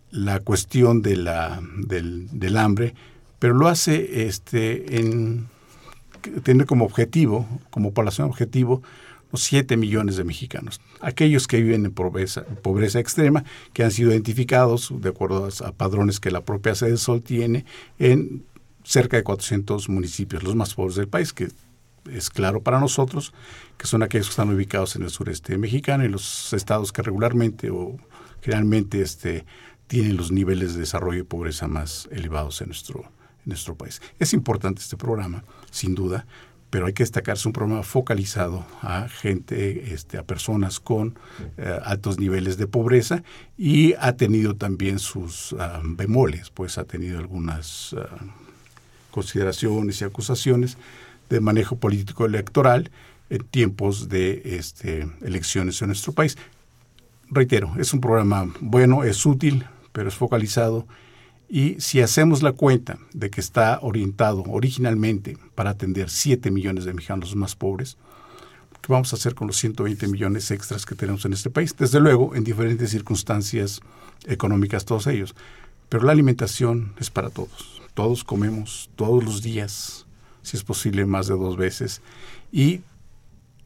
la 0.10 0.40
cuestión 0.40 1.04
de 1.04 1.18
la, 1.18 1.62
del, 1.86 2.28
del 2.32 2.58
hambre, 2.58 2.96
pero 3.38 3.54
lo 3.54 3.68
hace 3.68 4.26
este, 4.26 5.00
en 5.00 5.48
tiene 6.44 6.66
como 6.66 6.86
objetivo, 6.86 7.48
como 7.70 7.94
población 7.94 8.28
objetivo, 8.28 8.82
los 9.32 9.44
7 9.44 9.78
millones 9.78 10.18
de 10.18 10.24
mexicanos, 10.24 10.82
aquellos 11.02 11.48
que 11.48 11.62
viven 11.62 11.86
en 11.86 11.92
pobreza, 11.92 12.44
pobreza 12.64 13.00
extrema, 13.00 13.44
que 13.74 13.84
han 13.84 13.92
sido 13.92 14.12
identificados 14.12 14.92
de 15.02 15.10
acuerdo 15.10 15.48
a, 15.64 15.72
padrones 15.72 16.20
que 16.20 16.32
la 16.32 16.42
propia 16.42 16.74
sede 16.74 16.98
Sol 16.98 17.22
tiene 17.22 17.66
en 18.00 18.44
cerca 18.84 19.18
de 19.18 19.24
400 19.24 19.88
municipios, 19.90 20.44
los 20.44 20.56
más 20.56 20.74
pobres 20.74 20.96
del 20.96 21.08
país, 21.08 21.32
que 21.32 21.50
es 22.12 22.30
claro 22.30 22.64
para 22.64 22.80
nosotros 22.80 23.34
que 23.78 23.88
son 23.88 24.04
aquellos 24.04 24.28
que 24.28 24.32
están 24.32 24.54
ubicados 24.54 24.96
en 24.96 25.04
el 25.04 25.10
sureste 25.10 25.58
mexicano 25.58 26.04
y 26.04 26.10
los 26.10 26.52
estados 26.54 26.92
que 26.92 27.02
regularmente 27.02 27.70
o 27.70 27.98
generalmente 28.42 29.02
este, 29.02 29.46
tienen 29.88 30.18
los 30.18 30.32
niveles 30.32 30.74
de 30.74 30.82
desarrollo 30.82 31.20
y 31.20 31.24
pobreza 31.24 31.68
más 31.68 32.10
elevados 32.12 32.62
en 32.62 32.68
nuestro, 32.68 33.12
en 33.46 33.50
nuestro 33.50 33.76
país. 33.76 34.02
Es 34.20 34.34
importante 34.34 34.82
este 34.82 34.98
programa, 34.98 35.44
sin 35.72 35.96
duda, 35.96 36.26
pero 36.70 36.86
hay 36.86 36.94
que 36.94 37.04
destacarse 37.04 37.48
un 37.48 37.54
programa 37.54 37.84
focalizado 37.84 38.66
a 38.82 39.08
gente, 39.10 39.94
este, 39.94 40.18
a 40.18 40.24
personas 40.24 40.80
con 40.80 41.18
eh, 41.58 41.80
altos 41.84 42.20
niveles 42.20 42.58
de 42.58 42.68
pobreza 42.68 43.24
y 43.58 43.94
ha 44.00 44.14
tenido 44.14 44.56
también 44.56 45.00
sus 45.00 45.56
ah, 45.60 45.82
bemoles, 45.84 46.52
pues 46.52 46.78
ha 46.78 46.84
tenido 46.84 47.18
algunas 47.18 47.96
ah, 47.98 48.08
consideraciones 49.10 50.02
y 50.02 50.06
acusaciones 50.06 50.78
de 51.30 51.40
manejo 51.40 51.78
político 51.78 52.26
electoral 52.26 52.92
en 53.30 53.44
tiempos 53.46 54.10
de 54.10 54.42
este, 54.58 55.08
elecciones 55.22 55.82
en 55.82 55.88
nuestro 55.88 56.14
país. 56.14 56.38
Reitero, 57.30 57.74
es 57.78 57.94
un 57.94 58.02
programa 58.02 58.52
bueno, 58.60 59.04
es 59.04 59.26
útil, 59.26 59.66
pero 59.92 60.10
es 60.10 60.16
focalizado 60.16 60.88
y 61.50 61.78
si 61.80 62.00
hacemos 62.00 62.44
la 62.44 62.52
cuenta 62.52 63.00
de 63.12 63.32
que 63.32 63.42
está 63.42 63.80
orientado 63.82 64.44
originalmente 64.44 65.36
para 65.56 65.72
atender 65.72 66.12
7 66.12 66.52
millones 66.52 66.86
de 66.86 66.94
mexicanos 66.94 67.36
más 67.36 67.56
pobres, 67.56 67.98
¿qué 68.82 68.94
vamos 68.94 69.12
a 69.12 69.16
hacer 69.16 69.34
con 69.34 69.48
los 69.48 69.58
120 69.58 70.08
millones 70.08 70.52
extras 70.52 70.86
que 70.86 70.94
tenemos 70.94 71.26
en 71.26 71.34
este 71.34 71.50
país? 71.50 71.76
Desde 71.76 72.00
luego, 72.00 72.36
en 72.36 72.44
diferentes 72.44 72.92
circunstancias 72.92 73.82
económicas, 74.28 74.86
todos 74.86 75.08
ellos. 75.08 75.36
Pero 75.90 76.04
la 76.04 76.12
alimentación 76.12 76.94
es 77.00 77.10
para 77.10 77.32
todos. 77.32 77.82
Todos 77.96 78.24
comemos 78.24 78.92
todos 78.96 79.24
los 79.24 79.42
días, 79.42 80.06
si 80.44 80.56
es 80.56 80.64
posible 80.64 81.04
más 81.08 81.28
de 81.28 81.34
dos 81.34 81.58
veces. 81.58 82.02
Y 82.52 82.82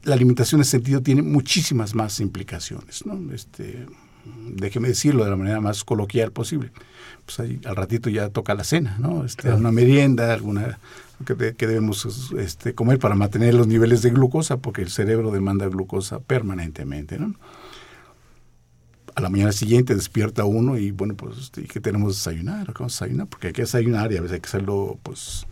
la 0.04 0.14
alimentación 0.14 0.60
en 0.60 0.62
ese 0.62 0.72
sentido 0.72 1.02
tiene 1.02 1.20
muchísimas 1.20 1.94
más 1.94 2.18
implicaciones. 2.20 3.04
¿no? 3.04 3.34
Este, 3.34 3.86
déjeme 4.50 4.88
decirlo 4.88 5.24
de 5.24 5.30
la 5.30 5.36
manera 5.36 5.60
más 5.60 5.84
coloquial 5.84 6.32
posible. 6.32 6.70
Pues 7.24 7.40
ahí, 7.40 7.60
al 7.64 7.76
ratito 7.76 8.10
ya 8.10 8.28
toca 8.28 8.54
la 8.54 8.64
cena, 8.64 8.96
¿no? 8.98 9.24
Este, 9.24 9.52
Una 9.52 9.72
merienda, 9.72 10.32
alguna 10.32 10.78
que, 11.24 11.66
debemos 11.66 12.32
este, 12.38 12.74
comer 12.74 12.98
para 12.98 13.14
mantener 13.14 13.54
los 13.54 13.66
niveles 13.66 14.02
de 14.02 14.10
glucosa, 14.10 14.58
porque 14.58 14.82
el 14.82 14.90
cerebro 14.90 15.30
demanda 15.30 15.66
glucosa 15.66 16.18
permanentemente, 16.18 17.18
¿no? 17.18 17.34
A 19.14 19.20
la 19.20 19.28
mañana 19.28 19.52
siguiente 19.52 19.94
despierta 19.94 20.44
uno 20.44 20.76
y 20.76 20.90
bueno, 20.90 21.14
pues, 21.14 21.38
este, 21.38 21.64
¿qué 21.64 21.80
tenemos 21.80 22.12
que 22.12 22.16
desayunar? 22.16 22.66
¿Qué 22.66 22.72
vamos 22.74 23.00
a 23.00 23.04
desayunar? 23.04 23.28
Porque 23.28 23.48
hay 23.48 23.52
que 23.52 23.62
desayunar 23.62 24.12
y 24.12 24.16
a 24.16 24.20
veces 24.20 24.34
hay 24.34 24.40
que 24.40 24.48
hacerlo, 24.48 24.98
pues, 25.02 25.46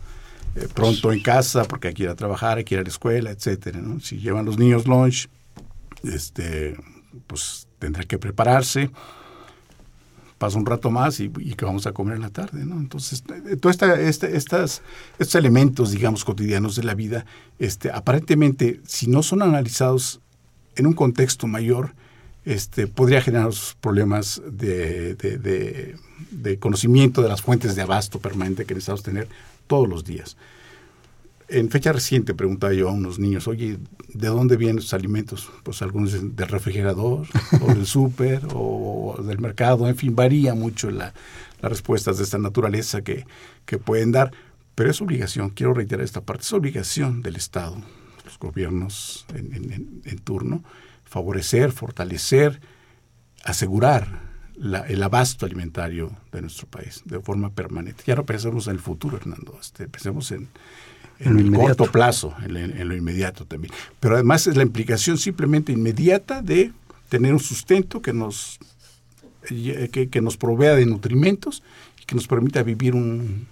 eh, 0.57 0.69
pronto 0.75 1.13
en 1.13 1.23
casa, 1.23 1.65
porque 1.65 1.89
hay 1.89 1.95
que 1.95 2.03
ir 2.03 2.09
a 2.09 2.17
trabajar, 2.17 2.59
hay 2.59 2.65
que 2.65 2.75
ir 2.75 2.81
a 2.81 2.83
la 2.83 2.89
escuela, 2.89 3.31
etcétera, 3.31 3.81
¿no? 3.81 4.01
Si 4.01 4.19
llevan 4.19 4.45
los 4.45 4.59
niños 4.59 4.87
lunch, 4.87 5.29
este, 6.03 6.77
pues 7.29 7.69
tendrá 7.83 8.05
que 8.05 8.17
prepararse, 8.17 8.91
pasa 10.39 10.57
un 10.57 10.67
rato 10.67 10.89
más 10.89 11.19
y, 11.19 11.29
que 11.31 11.65
vamos 11.65 11.85
a 11.89 11.93
comer 11.93 12.15
en 12.15 12.23
la 12.23 12.31
tarde, 12.31 12.65
¿no? 12.65 12.77
Entonces, 12.77 13.25
eh, 13.51 13.57
todos 13.57 13.83
este, 13.83 14.37
estas, 14.37 14.83
estos 15.19 15.35
elementos, 15.35 15.91
digamos, 15.91 16.25
cotidianos 16.25 16.77
de 16.77 16.85
la 16.85 16.95
vida, 16.95 17.27
este, 17.59 17.91
aparentemente, 17.91 18.81
si 18.87 19.09
no 19.09 19.25
son 19.25 19.43
analizados 19.43 20.21
en 20.77 20.87
un 20.87 20.93
contexto 20.93 21.49
mayor, 21.49 21.95
este, 22.45 22.87
podría 22.87 23.21
generar 23.21 23.51
problemas 23.81 24.41
de, 24.47 25.97
conocimiento 26.61 27.21
de 27.21 27.29
las 27.29 27.43
fuentes 27.43 27.75
de 27.75 27.83
abasto 27.83 28.21
permanente 28.21 28.65
que 28.65 28.75
necesitamos 28.75 29.03
tener 29.03 29.29
todos 29.67 29.89
los 29.89 30.05
días 30.05 30.37
en 31.53 31.71
fecha 31.71 31.93
reciente 31.93 32.35
preguntaba 32.35 32.73
yo 32.73 32.89
a 32.89 32.93
unos 32.93 33.19
niños, 33.19 33.47
oye, 33.47 33.79
¿de 34.09 34.29
dónde 34.29 34.57
vienen 34.57 34.77
los 34.77 34.95
alimentos? 34.95 35.51
Pues 35.63 35.83
algunos 35.83 36.13
del 36.13 36.49
refrigerador, 36.49 37.27
o 37.61 37.67
del 37.67 37.87
súper, 37.87 38.43
o 38.55 39.17
del 39.23 39.39
mercado, 39.39 39.87
en 39.87 39.97
fin, 39.97 40.17
varía 40.17 40.55
mucho 40.55 40.91
la, 40.91 41.13
las 41.61 41.71
respuestas 41.71 42.19
de 42.19 42.25
esta 42.25 42.39
naturaleza 42.39 43.03
que, 43.03 43.27
que 43.67 43.79
pueden 43.79 44.13
dar, 44.13 44.33
pero 44.75 44.91
es 44.91 45.01
obligación, 45.01 45.51
quiero 45.51 45.75
reiterar 45.75 46.05
esta 46.05 46.23
parte, 46.23 46.43
es 46.43 46.53
obligación 46.53 47.23
del 47.23 47.37
Estado, 47.37 47.77
los 48.25 48.39
gobiernos 48.39 49.27
en, 49.35 50.03
en, 50.05 50.19
turno, 50.19 50.65
favorecer, 51.05 51.73
fortalecer, 51.73 52.61
asegurar 53.45 54.33
el 54.89 55.03
abasto 55.03 55.45
alimentario 55.45 56.17
de 56.31 56.41
nuestro 56.41 56.69
país 56.69 57.03
de 57.05 57.21
forma 57.21 57.51
permanente. 57.51 58.05
Ya 58.07 58.15
no 58.15 58.25
pensemos 58.25 58.69
en 58.69 58.75
el 58.75 58.79
futuro, 58.79 59.17
Hernando, 59.17 59.59
este, 59.61 59.89
pensemos 59.89 60.31
en, 60.31 60.49
en, 61.25 61.39
el 61.39 61.53
corto 61.53 61.85
plazo, 61.85 62.35
en, 62.45 62.89
lo 62.89 62.97
inmediato 62.97 63.45
también. 63.45 63.73
Pero 64.01 64.15
además 64.15 64.47
es 64.47 64.57
la 64.57 64.63
implicación 64.63 65.19
simplemente 65.19 65.73
inmediata 65.73 66.43
de 66.43 66.73
tener 67.09 67.33
un 67.33 67.41
sustento 67.41 68.03
que 68.03 68.13
nos, 68.13 68.59
eh, 69.51 69.89
que, 70.11 70.21
nos 70.21 70.37
provea 70.37 70.75
de 70.75 70.87
nutrimentos 70.87 71.63
y 72.01 72.05
que 72.05 72.15
nos 72.15 72.27
permita 72.27 72.63
vivir 72.63 72.95
un, 72.95 73.47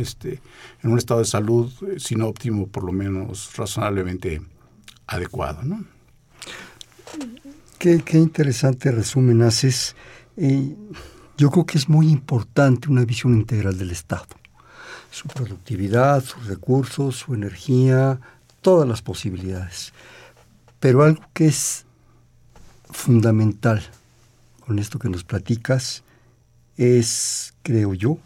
este, 0.00 0.40
en 0.82 0.90
un 0.90 0.98
estado 0.98 1.20
de 1.20 1.26
salud, 1.26 1.72
eh, 1.86 1.96
si 1.98 2.14
no 2.14 2.28
óptimo, 2.28 2.66
por 2.66 2.84
lo 2.84 2.92
menos 2.92 3.56
razonablemente 3.56 4.40
adecuado. 5.06 5.62
¿no? 5.62 5.84
Qué, 7.78 8.02
interesante 8.12 8.90
resumen 8.92 9.42
haces. 9.42 9.96
Eh, 10.36 10.74
yo 11.36 11.50
creo 11.50 11.66
que 11.66 11.78
es 11.78 11.88
muy 11.88 12.08
importante 12.08 12.88
una 12.88 13.04
visión 13.04 13.34
integral 13.34 13.78
del 13.78 13.90
Estado 13.92 14.37
su 15.18 15.26
productividad, 15.26 16.22
sus 16.22 16.46
recursos, 16.46 17.16
su 17.16 17.34
energía, 17.34 18.20
todas 18.60 18.88
las 18.88 19.02
posibilidades. 19.02 19.92
Pero 20.78 21.02
algo 21.02 21.22
que 21.32 21.46
es 21.46 21.86
fundamental 22.88 23.82
con 24.64 24.78
esto 24.78 25.00
que 25.00 25.08
nos 25.08 25.24
platicas 25.24 26.04
es, 26.76 27.52
creo 27.64 27.94
yo, 27.94 28.18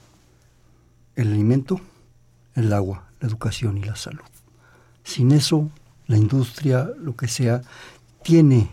el 1.16 1.32
alimento, 1.32 1.80
el 2.54 2.70
agua, 2.74 3.08
la 3.20 3.28
educación 3.28 3.78
y 3.78 3.84
la 3.84 3.96
salud. 3.96 4.20
Sin 5.02 5.32
eso, 5.32 5.70
la 6.08 6.18
industria, 6.18 6.90
lo 6.98 7.16
que 7.16 7.26
sea, 7.26 7.62
tiene 8.22 8.70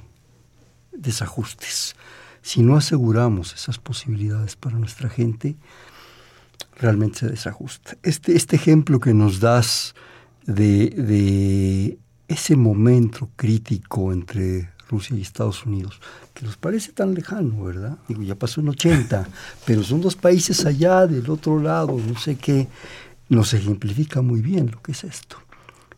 desajustes. 0.92 1.96
Si 2.42 2.64
no 2.64 2.76
aseguramos 2.76 3.54
esas 3.54 3.78
posibilidades 3.78 4.58
para 4.58 4.78
nuestra 4.78 5.08
gente, 5.08 5.56
realmente 6.80 7.20
se 7.20 7.30
desajusta. 7.30 7.98
Este, 8.04 8.36
este 8.36 8.56
ejemplo 8.56 9.00
que 9.00 9.14
nos 9.14 9.40
das 9.40 9.96
de, 10.46 10.90
de 10.90 12.00
ese 12.28 12.56
momento 12.56 13.30
crítico 13.36 14.14
entre 14.14 14.70
Rusia 14.90 15.16
y 15.16 15.22
Estados 15.22 15.66
Unidos, 15.66 16.02
que 16.34 16.46
nos 16.46 16.58
parece 16.58 16.92
tan 16.92 17.14
lejano, 17.14 17.64
¿verdad? 17.64 17.98
Digo, 18.08 18.24
ya 18.24 18.36
pasó 18.36 18.62
en 18.62 18.70
80, 18.70 19.28
pero 19.66 19.84
son 19.84 20.02
dos 20.02 20.16
países 20.16 20.66
allá, 20.66 21.06
del 21.06 21.30
otro 21.30 21.62
lado, 21.62 21.98
no 21.98 22.18
sé 22.18 22.36
qué, 22.36 22.68
nos 23.30 23.54
ejemplifica 23.54 24.22
muy 24.22 24.42
bien 24.42 24.72
lo 24.72 24.82
que 24.82 24.94
es 24.94 25.04
esto, 25.04 25.38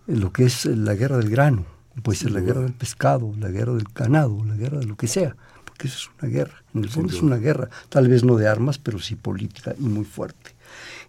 lo 0.07 0.33
que 0.33 0.45
es 0.45 0.65
la 0.65 0.93
guerra 0.95 1.17
del 1.17 1.29
grano, 1.29 1.65
puede 2.03 2.17
ser 2.19 2.31
la 2.31 2.41
guerra 2.41 2.61
del 2.61 2.73
pescado, 2.73 3.33
la 3.39 3.49
guerra 3.49 3.73
del 3.73 3.87
ganado, 3.95 4.43
la 4.43 4.55
guerra 4.55 4.79
de 4.79 4.85
lo 4.85 4.97
que 4.97 5.07
sea, 5.07 5.35
porque 5.81 5.87
eso 5.87 5.97
es 5.97 6.21
una 6.21 6.31
guerra, 6.31 6.63
en 6.75 6.83
el 6.83 6.89
fondo 6.89 7.11
es 7.11 7.21
una 7.23 7.37
guerra, 7.37 7.69
tal 7.89 8.07
vez 8.07 8.23
no 8.23 8.35
de 8.35 8.47
armas, 8.47 8.77
pero 8.77 8.99
sí 8.99 9.15
política 9.15 9.73
y 9.79 9.83
muy 9.83 10.05
fuerte. 10.05 10.51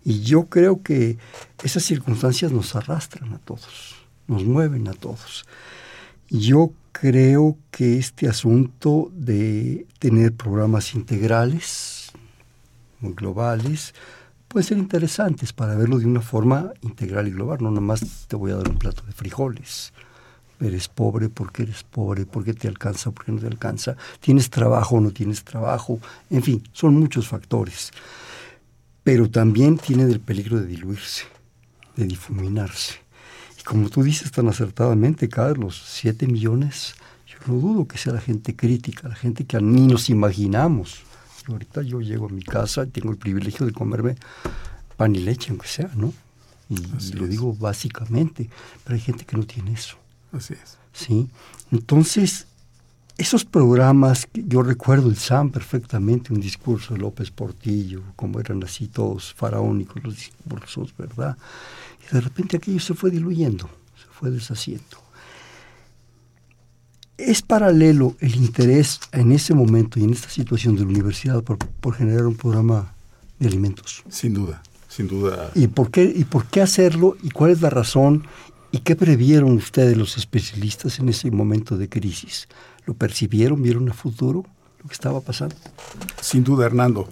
Y 0.03 0.21
yo 0.23 0.47
creo 0.47 0.83
que 0.83 1.19
esas 1.63 1.83
circunstancias 1.83 2.53
nos 2.53 2.75
arrastran 2.75 3.35
a 3.35 3.39
todos, 3.39 3.97
nos 4.29 4.45
mueven 4.45 4.89
a 4.89 4.93
todos. 4.93 5.45
Yo 6.31 6.73
creo 6.93 7.59
que 7.71 7.99
este 7.99 8.29
asunto 8.29 9.11
de 9.15 9.87
tener 9.99 10.33
programas 10.33 10.95
integrales, 10.95 12.11
muy 13.01 13.13
globales, 13.13 13.95
puede 14.49 14.65
ser 14.65 14.79
interesantes 14.79 15.53
para 15.53 15.75
verlo 15.75 15.99
de 15.99 16.07
una 16.07 16.23
forma 16.23 16.73
integral 16.81 17.29
y 17.29 17.33
global. 17.33 17.59
No 17.61 17.71
nada 17.71 17.83
más 17.83 18.27
te 18.27 18.37
voy 18.37 18.53
a 18.53 18.57
dar 18.57 18.71
un 18.71 18.79
plato 18.79 19.03
de 19.05 19.13
frijoles. 19.13 19.93
Eres 20.63 20.89
pobre, 20.89 21.29
porque 21.29 21.65
eres 21.65 21.83
pobre, 21.83 22.27
porque 22.27 22.55
te 22.55 22.69
alcanza, 22.69 23.11
porque 23.11 23.33
no 23.33 23.41
te 23.41 23.47
alcanza, 23.47 23.97
tienes 24.21 24.51
trabajo 24.51 24.97
o 24.97 25.01
no 25.01 25.11
tienes 25.11 25.45
trabajo, 25.45 26.01
en 26.31 26.43
fin, 26.43 26.63
son 26.73 26.95
muchos 26.95 27.29
factores. 27.29 27.91
Pero 29.05 29.31
también 29.31 29.79
tiene 29.79 30.05
el 30.05 30.21
peligro 30.21 30.61
de 30.61 30.67
diluirse, 30.67 31.25
de 31.97 32.05
difuminarse. 32.05 32.95
Y 33.59 33.63
como 33.63 33.89
tú 33.91 34.03
dices 34.03 34.31
tan 34.31 34.49
acertadamente, 34.49 35.29
Carlos, 35.29 35.83
siete 35.87 36.27
millones, 36.27 36.95
yo 37.27 37.37
no 37.47 37.61
dudo 37.61 37.89
que 37.89 37.99
sea 37.99 38.13
la 38.13 38.21
gente 38.21 38.55
crítica, 38.55 39.09
la 39.09 39.17
gente 39.17 39.45
que 39.45 39.61
ni 39.61 39.87
nos 39.87 40.09
imaginamos. 40.09 41.03
Y 41.49 41.53
ahorita 41.53 41.83
yo 41.83 42.01
llego 42.01 42.27
a 42.27 42.29
mi 42.29 42.43
casa 42.43 42.85
y 42.85 42.89
tengo 42.89 43.11
el 43.11 43.19
privilegio 43.19 43.67
de 43.67 43.73
comerme 43.73 44.17
pan 44.97 45.17
y 45.17 45.21
leche, 45.21 45.51
aunque 45.51 45.67
sea, 45.67 45.91
¿no? 45.97 46.13
Y, 46.69 47.13
lo 47.15 47.27
digo 47.27 47.55
básicamente, 47.55 48.49
pero 48.85 48.95
hay 48.95 49.01
gente 49.01 49.25
que 49.25 49.37
no 49.37 49.45
tiene 49.45 49.73
eso. 49.73 49.97
Así 50.33 50.55
es. 50.55 50.79
¿Sí? 50.93 51.29
Entonces, 51.71 52.47
esos 53.19 53.45
programas, 53.45 54.27
yo 54.33 54.63
recuerdo 54.63 55.09
el 55.09 55.17
SAM 55.17 55.51
perfectamente, 55.51 56.33
un 56.33 56.41
discurso 56.41 56.95
de 56.95 57.01
López 57.01 57.31
Portillo, 57.31 58.03
como 58.17 58.41
eran 58.41 58.63
así 58.65 58.89
todos 58.89 59.35
faraónicos 59.35 60.03
los 60.03 60.17
discursos, 60.17 60.95
¿verdad? 60.97 61.37
Y 62.01 62.15
de 62.15 62.21
repente 62.21 62.57
aquello 62.57 62.81
se 62.81 62.95
fue 62.95 63.11
diluyendo, 63.11 63.69
se 63.97 64.07
fue 64.11 64.31
deshaciendo. 64.31 64.99
Es 67.19 67.43
paralelo 67.43 68.17
el 68.21 68.35
interés 68.35 68.99
en 69.13 69.31
ese 69.31 69.55
momento 69.55 70.01
y 70.01 70.05
en 70.05 70.11
esta 70.11 70.29
situación 70.29 70.75
de 70.75 70.83
la 70.83 70.89
universidad 70.89 71.43
por, 71.45 71.59
por 71.59 71.95
generar 71.95 72.27
un 72.27 72.35
programa 72.35 72.95
de 73.39 73.47
alimentos. 73.47 74.03
Sin 74.09 74.35
duda 74.35 74.63
sin 74.93 75.09
duda. 75.09 75.51
¿Y 75.55 75.69
por 75.69 75.91
qué, 75.91 76.05
y 76.05 76.25
por 76.25 76.47
qué 76.47 76.61
hacerlo? 76.61 77.17
¿Y 77.23 77.31
cuál 77.31 77.51
es 77.51 77.63
la 77.63 77.71
razón? 77.71 78.27
¿Y 78.73 78.79
qué 78.79 78.97
previeron 78.97 79.53
ustedes 79.53 79.99
los 79.99 80.17
especialistas 80.17 80.99
en 80.99 81.11
ese 81.11 81.31
momento 81.31 81.77
de 81.77 81.91
crisis? 81.91 82.49
¿Lo 82.87 82.95
percibieron? 82.95 83.63
¿Vieron 83.63 83.89
a 83.91 83.93
futuro 83.93 84.47
lo 84.83 84.89
que 84.89 84.95
estaba 84.95 85.21
pasando? 85.21 85.55
Sin 86.23 86.43
duda, 86.43 86.65
Hernando. 86.65 87.07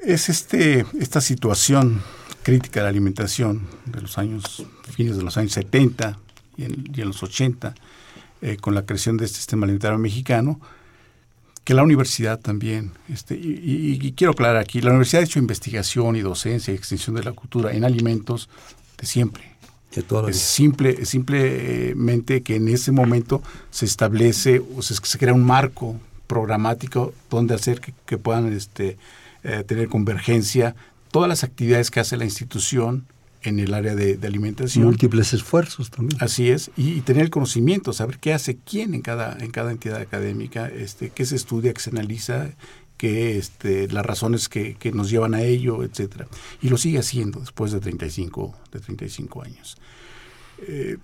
Es 0.00 0.28
este, 0.28 0.84
esta 0.98 1.20
situación 1.20 2.02
crítica 2.42 2.80
de 2.80 2.84
la 2.84 2.90
alimentación 2.90 3.68
de 3.86 4.00
los 4.02 4.18
años, 4.18 4.66
fines 4.90 5.16
de 5.16 5.22
los 5.22 5.36
años 5.36 5.52
70 5.52 6.18
y 6.56 6.64
en, 6.64 7.06
los 7.06 7.22
80, 7.22 7.74
eh, 8.42 8.56
con 8.56 8.74
la 8.74 8.84
creación 8.84 9.16
de 9.16 9.26
este 9.26 9.38
sistema 9.38 9.64
alimentario 9.64 9.98
mexicano, 9.98 10.60
que 11.62 11.72
la 11.72 11.84
universidad 11.84 12.40
también, 12.40 12.92
este, 13.08 13.38
y, 13.40 14.12
quiero 14.16 14.32
aclarar 14.32 14.56
aquí, 14.56 14.82
la 14.82 14.90
universidad 14.90 15.22
ha 15.22 15.24
hecho 15.24 15.38
investigación 15.38 16.16
y 16.16 16.20
docencia 16.20 16.74
y 16.74 16.76
extensión 16.76 17.16
de 17.16 17.22
la 17.22 17.32
cultura 17.32 17.72
en 17.72 17.84
alimentos 17.84 18.50
de 18.98 19.06
siempre. 19.06 19.53
Es 20.28 20.38
simple, 20.38 21.04
simplemente 21.04 22.42
que 22.42 22.56
en 22.56 22.68
ese 22.68 22.92
momento 22.92 23.42
se 23.70 23.84
establece 23.84 24.62
o 24.76 24.82
se, 24.82 24.94
se 24.94 25.18
crea 25.18 25.34
un 25.34 25.44
marco 25.44 25.96
programático 26.26 27.12
donde 27.30 27.54
hacer 27.54 27.80
que, 27.80 28.18
puedan 28.18 28.52
este, 28.52 28.96
eh, 29.42 29.64
tener 29.66 29.88
convergencia 29.88 30.74
todas 31.10 31.28
las 31.28 31.44
actividades 31.44 31.90
que 31.90 32.00
hace 32.00 32.16
la 32.16 32.24
institución 32.24 33.06
en 33.42 33.60
el 33.60 33.74
área 33.74 33.94
de, 33.94 34.18
alimentación. 34.26 34.84
Múltiples 34.84 35.34
esfuerzos 35.34 35.90
también. 35.90 36.20
Así 36.22 36.50
es, 36.50 36.70
y, 36.76 37.02
tener 37.02 37.22
el 37.22 37.30
conocimiento, 37.30 37.92
saber 37.92 38.18
qué 38.18 38.32
hace 38.32 38.56
quién 38.56 38.94
en 38.94 39.02
cada, 39.02 39.36
en 39.38 39.50
cada 39.50 39.70
entidad 39.70 40.00
académica, 40.00 40.66
este, 40.68 41.10
qué 41.10 41.26
se 41.26 41.36
estudia, 41.36 41.72
qué 41.74 41.80
se 41.80 41.90
analiza, 41.90 42.48
qué 42.96 43.38
este, 43.38 43.88
las 43.88 44.04
razones 44.06 44.48
que, 44.48 44.76
nos 44.92 45.10
llevan 45.10 45.34
a 45.34 45.42
ello, 45.42 45.82
etcétera. 45.82 46.26
Y 46.62 46.68
lo 46.68 46.76
sigue 46.76 46.98
haciendo 46.98 47.40
después 47.40 47.72
de 47.72 47.80
35, 47.80 48.54
de 48.72 48.80
35 48.80 49.42
años. 49.42 49.76
Eh, 50.66 50.98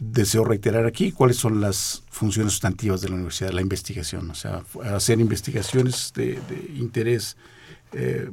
deseo 0.00 0.44
reiterar 0.44 0.86
aquí 0.86 1.12
cuáles 1.12 1.36
son 1.36 1.60
las 1.60 2.02
funciones 2.10 2.52
sustantivas 2.52 3.00
de 3.00 3.08
la 3.08 3.14
universidad, 3.14 3.50
la 3.50 3.60
investigación, 3.60 4.30
o 4.30 4.34
sea, 4.34 4.62
hacer 4.92 5.20
investigaciones 5.20 6.12
de, 6.14 6.40
interés 6.76 7.36
eh, 7.92 8.30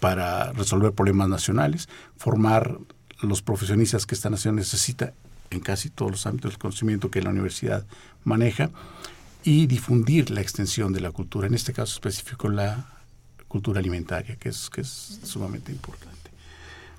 para 0.00 0.52
resolver 0.52 0.92
problemas 0.92 1.28
nacionales, 1.28 1.88
formar 2.16 2.78
los 3.20 3.42
profesionistas 3.42 4.06
que 4.06 4.14
esta 4.14 4.30
nación 4.30 4.56
necesita 4.56 5.14
en 5.50 5.60
casi 5.60 5.90
todos 5.90 6.10
los 6.10 6.26
ámbitos 6.26 6.52
del 6.52 6.58
conocimiento 6.58 7.10
que 7.10 7.22
la 7.22 7.30
universidad 7.30 7.86
maneja 8.24 8.70
y 9.44 9.66
difundir 9.66 10.30
la 10.30 10.40
extensión 10.40 10.92
de 10.92 11.00
la 11.00 11.10
cultura, 11.10 11.46
en 11.46 11.54
este 11.54 11.72
caso 11.72 11.94
específico 11.94 12.48
la 12.48 12.86
cultura 13.48 13.80
alimentaria, 13.80 14.36
que 14.36 14.48
es, 14.48 14.70
que 14.70 14.80
es 14.80 15.20
sumamente 15.24 15.72
importante. 15.72 16.30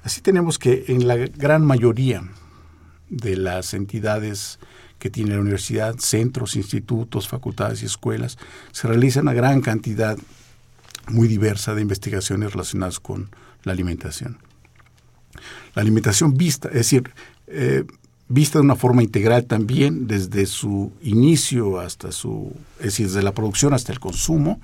Así 0.03 0.21
tenemos 0.21 0.59
que 0.59 0.85
en 0.87 1.07
la 1.07 1.15
gran 1.15 1.65
mayoría 1.65 2.23
de 3.09 3.37
las 3.37 3.73
entidades 3.73 4.59
que 4.99 5.09
tiene 5.09 5.35
la 5.35 5.41
universidad, 5.41 5.95
centros, 5.97 6.55
institutos, 6.55 7.27
facultades 7.27 7.83
y 7.83 7.85
escuelas, 7.85 8.37
se 8.71 8.87
realiza 8.87 9.21
una 9.21 9.33
gran 9.33 9.61
cantidad 9.61 10.17
muy 11.07 11.27
diversa 11.27 11.75
de 11.75 11.81
investigaciones 11.81 12.53
relacionadas 12.53 12.99
con 12.99 13.29
la 13.63 13.73
alimentación. 13.73 14.37
La 15.75 15.81
alimentación 15.81 16.35
vista, 16.35 16.69
es 16.69 16.75
decir, 16.75 17.11
eh, 17.47 17.85
vista 18.27 18.59
de 18.59 18.65
una 18.65 18.75
forma 18.75 19.03
integral 19.03 19.45
también 19.45 20.07
desde 20.07 20.45
su 20.45 20.91
inicio 21.01 21.79
hasta 21.79 22.11
su, 22.11 22.53
es 22.79 22.85
decir, 22.85 23.07
desde 23.07 23.23
la 23.23 23.33
producción 23.33 23.73
hasta 23.73 23.91
el 23.91 23.99
consumo, 23.99 24.59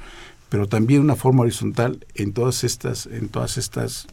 pero 0.49 0.67
también 0.67 1.01
una 1.01 1.15
forma 1.15 1.43
horizontal 1.43 2.05
en 2.15 2.33
todas 2.33 2.63
estas, 2.63 3.05
en 3.05 3.29
todas 3.29 3.57
estas 3.57 4.07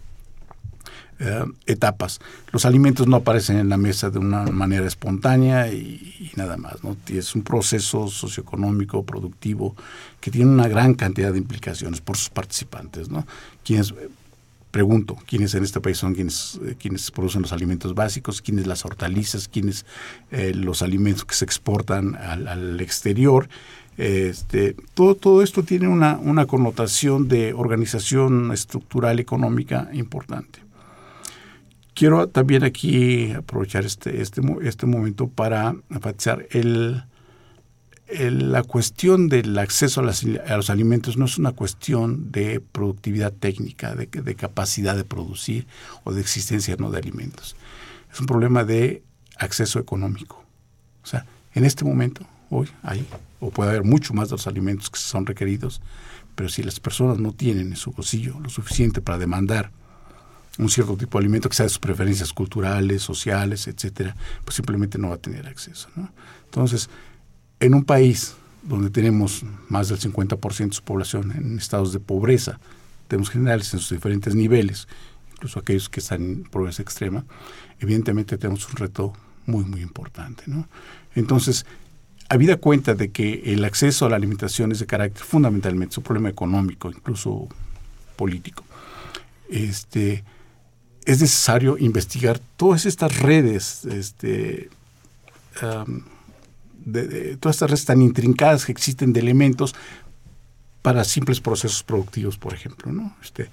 eh, 1.18 1.44
etapas. 1.64 2.20
Los 2.52 2.66
alimentos 2.66 3.06
no 3.06 3.16
aparecen 3.16 3.56
en 3.56 3.70
la 3.70 3.78
mesa 3.78 4.10
de 4.10 4.18
una 4.18 4.44
manera 4.44 4.86
espontánea 4.86 5.72
y, 5.72 6.30
nada 6.36 6.58
más. 6.58 6.84
¿no? 6.84 6.94
Es 7.08 7.34
un 7.34 7.42
proceso 7.42 8.08
socioeconómico, 8.08 9.02
productivo, 9.02 9.74
que 10.20 10.30
tiene 10.30 10.50
una 10.50 10.68
gran 10.68 10.92
cantidad 10.92 11.32
de 11.32 11.38
implicaciones 11.38 12.02
por 12.02 12.18
sus 12.18 12.28
participantes. 12.28 13.08
¿no? 13.08 13.26
Quienes, 13.64 13.94
pregunto, 14.76 15.16
¿quiénes 15.26 15.54
en 15.54 15.64
este 15.64 15.80
país 15.80 15.96
son 15.96 16.14
quienes, 16.14 16.60
eh, 16.62 16.76
quienes 16.78 17.10
producen 17.10 17.40
los 17.40 17.54
alimentos 17.54 17.94
básicos? 17.94 18.42
¿Quiénes 18.42 18.66
las 18.66 18.84
hortalizas? 18.84 19.48
¿Quiénes 19.48 19.86
eh, 20.30 20.52
los 20.54 20.82
alimentos 20.82 21.24
que 21.24 21.34
se 21.34 21.46
exportan 21.46 22.14
al, 22.14 22.78
exterior? 22.78 23.48
Este, 23.96 24.76
todo, 24.92 25.14
todo 25.14 25.42
esto 25.42 25.62
tiene 25.62 25.88
una, 25.88 26.18
una 26.18 26.44
connotación 26.44 27.26
de 27.26 27.54
organización 27.54 28.52
estructural 28.52 29.18
económica 29.18 29.88
importante. 29.94 30.58
Quiero 31.94 32.28
también 32.28 32.62
aquí 32.62 33.32
aprovechar 33.32 33.86
este, 33.86 34.20
este, 34.20 34.42
este 34.60 34.84
momento 34.84 35.26
para 35.26 35.74
enfatizar 35.88 36.46
el, 36.50 37.02
la 38.08 38.62
cuestión 38.62 39.28
del 39.28 39.58
acceso 39.58 40.00
a, 40.00 40.04
los 40.56 40.70
alimentos 40.70 41.16
no 41.16 41.24
es 41.24 41.38
una 41.38 41.52
cuestión 41.52 42.30
de 42.30 42.60
productividad 42.60 43.32
técnica, 43.32 43.94
de, 43.94 44.06
de, 44.06 44.34
capacidad 44.34 44.96
de 44.96 45.04
producir 45.04 45.66
o 46.04 46.12
de 46.12 46.20
existencia 46.20 46.76
no 46.78 46.90
de 46.90 46.98
alimentos. 46.98 47.56
Es 48.12 48.20
un 48.20 48.26
problema 48.26 48.64
de 48.64 49.02
acceso 49.38 49.78
económico. 49.78 50.44
O 51.02 51.06
sea, 51.06 51.26
en 51.54 51.64
este 51.64 51.84
momento, 51.84 52.24
hoy 52.50 52.68
hay, 52.82 53.06
o 53.40 53.50
puede 53.50 53.70
haber 53.70 53.84
mucho 53.84 54.14
más 54.14 54.28
de 54.28 54.34
los 54.34 54.46
alimentos 54.46 54.88
que 54.88 54.98
son 54.98 55.26
requeridos, 55.26 55.80
pero 56.34 56.48
si 56.48 56.62
las 56.62 56.78
personas 56.78 57.18
no 57.18 57.32
tienen 57.32 57.68
en 57.68 57.76
su 57.76 57.90
bolsillo 57.90 58.38
lo 58.40 58.50
suficiente 58.50 59.00
para 59.00 59.18
demandar 59.18 59.72
un 60.58 60.70
cierto 60.70 60.96
tipo 60.96 61.18
de 61.18 61.24
alimento 61.24 61.48
que 61.48 61.56
sea 61.56 61.64
de 61.64 61.70
sus 61.70 61.78
preferencias 61.78 62.32
culturales, 62.32 63.02
sociales, 63.02 63.66
etcétera, 63.66 64.16
pues 64.44 64.54
simplemente 64.54 64.98
no 64.98 65.08
va 65.08 65.16
a 65.16 65.18
tener 65.18 65.46
acceso. 65.46 65.88
Entonces, 66.44 66.88
en 67.60 67.74
un 67.74 67.84
país 67.84 68.34
donde 68.62 68.90
tenemos 68.90 69.44
más 69.68 69.88
del 69.88 69.98
50% 69.98 70.68
de 70.68 70.74
su 70.74 70.82
población 70.82 71.32
en 71.32 71.58
estados 71.58 71.92
de 71.92 72.00
pobreza, 72.00 72.58
tenemos 73.08 73.30
generales 73.30 73.72
en 73.74 73.80
sus 73.80 73.90
diferentes 73.90 74.34
niveles, 74.34 74.88
incluso 75.32 75.60
aquellos 75.60 75.88
que 75.88 76.00
están 76.00 76.22
en 76.22 76.42
pobreza 76.44 76.82
extrema, 76.82 77.24
evidentemente 77.78 78.38
tenemos 78.38 78.68
un 78.68 78.76
reto 78.76 79.12
muy, 79.46 79.64
muy 79.64 79.80
importante. 79.80 80.44
¿no? 80.46 80.66
Entonces, 81.14 81.66
habida 82.28 82.56
cuenta 82.56 82.94
de 82.94 83.10
que 83.10 83.52
el 83.52 83.64
acceso 83.64 84.06
a 84.06 84.10
la 84.10 84.16
alimentación 84.16 84.72
es 84.72 84.80
de 84.80 84.86
carácter 84.86 85.22
fundamentalmente, 85.22 85.92
es 85.92 85.98
un 85.98 86.04
problema 86.04 86.28
económico, 86.28 86.90
incluso 86.90 87.48
político, 88.16 88.64
este, 89.48 90.24
es 91.04 91.20
necesario 91.20 91.78
investigar 91.78 92.40
todas 92.56 92.84
estas 92.84 93.20
redes, 93.20 93.84
este, 93.84 94.70
de, 96.86 97.36
todas 97.36 97.56
estas 97.56 97.70
redes 97.70 97.84
tan 97.84 98.00
intrincadas 98.00 98.64
que 98.64 98.72
existen 98.72 99.12
de 99.12 99.20
elementos 99.20 99.74
para 100.80 101.04
simples 101.04 101.40
procesos 101.40 101.82
productivos, 101.82 102.38
por 102.38 102.54
ejemplo, 102.54 102.92
¿no? 102.92 103.14
Este, 103.22 103.50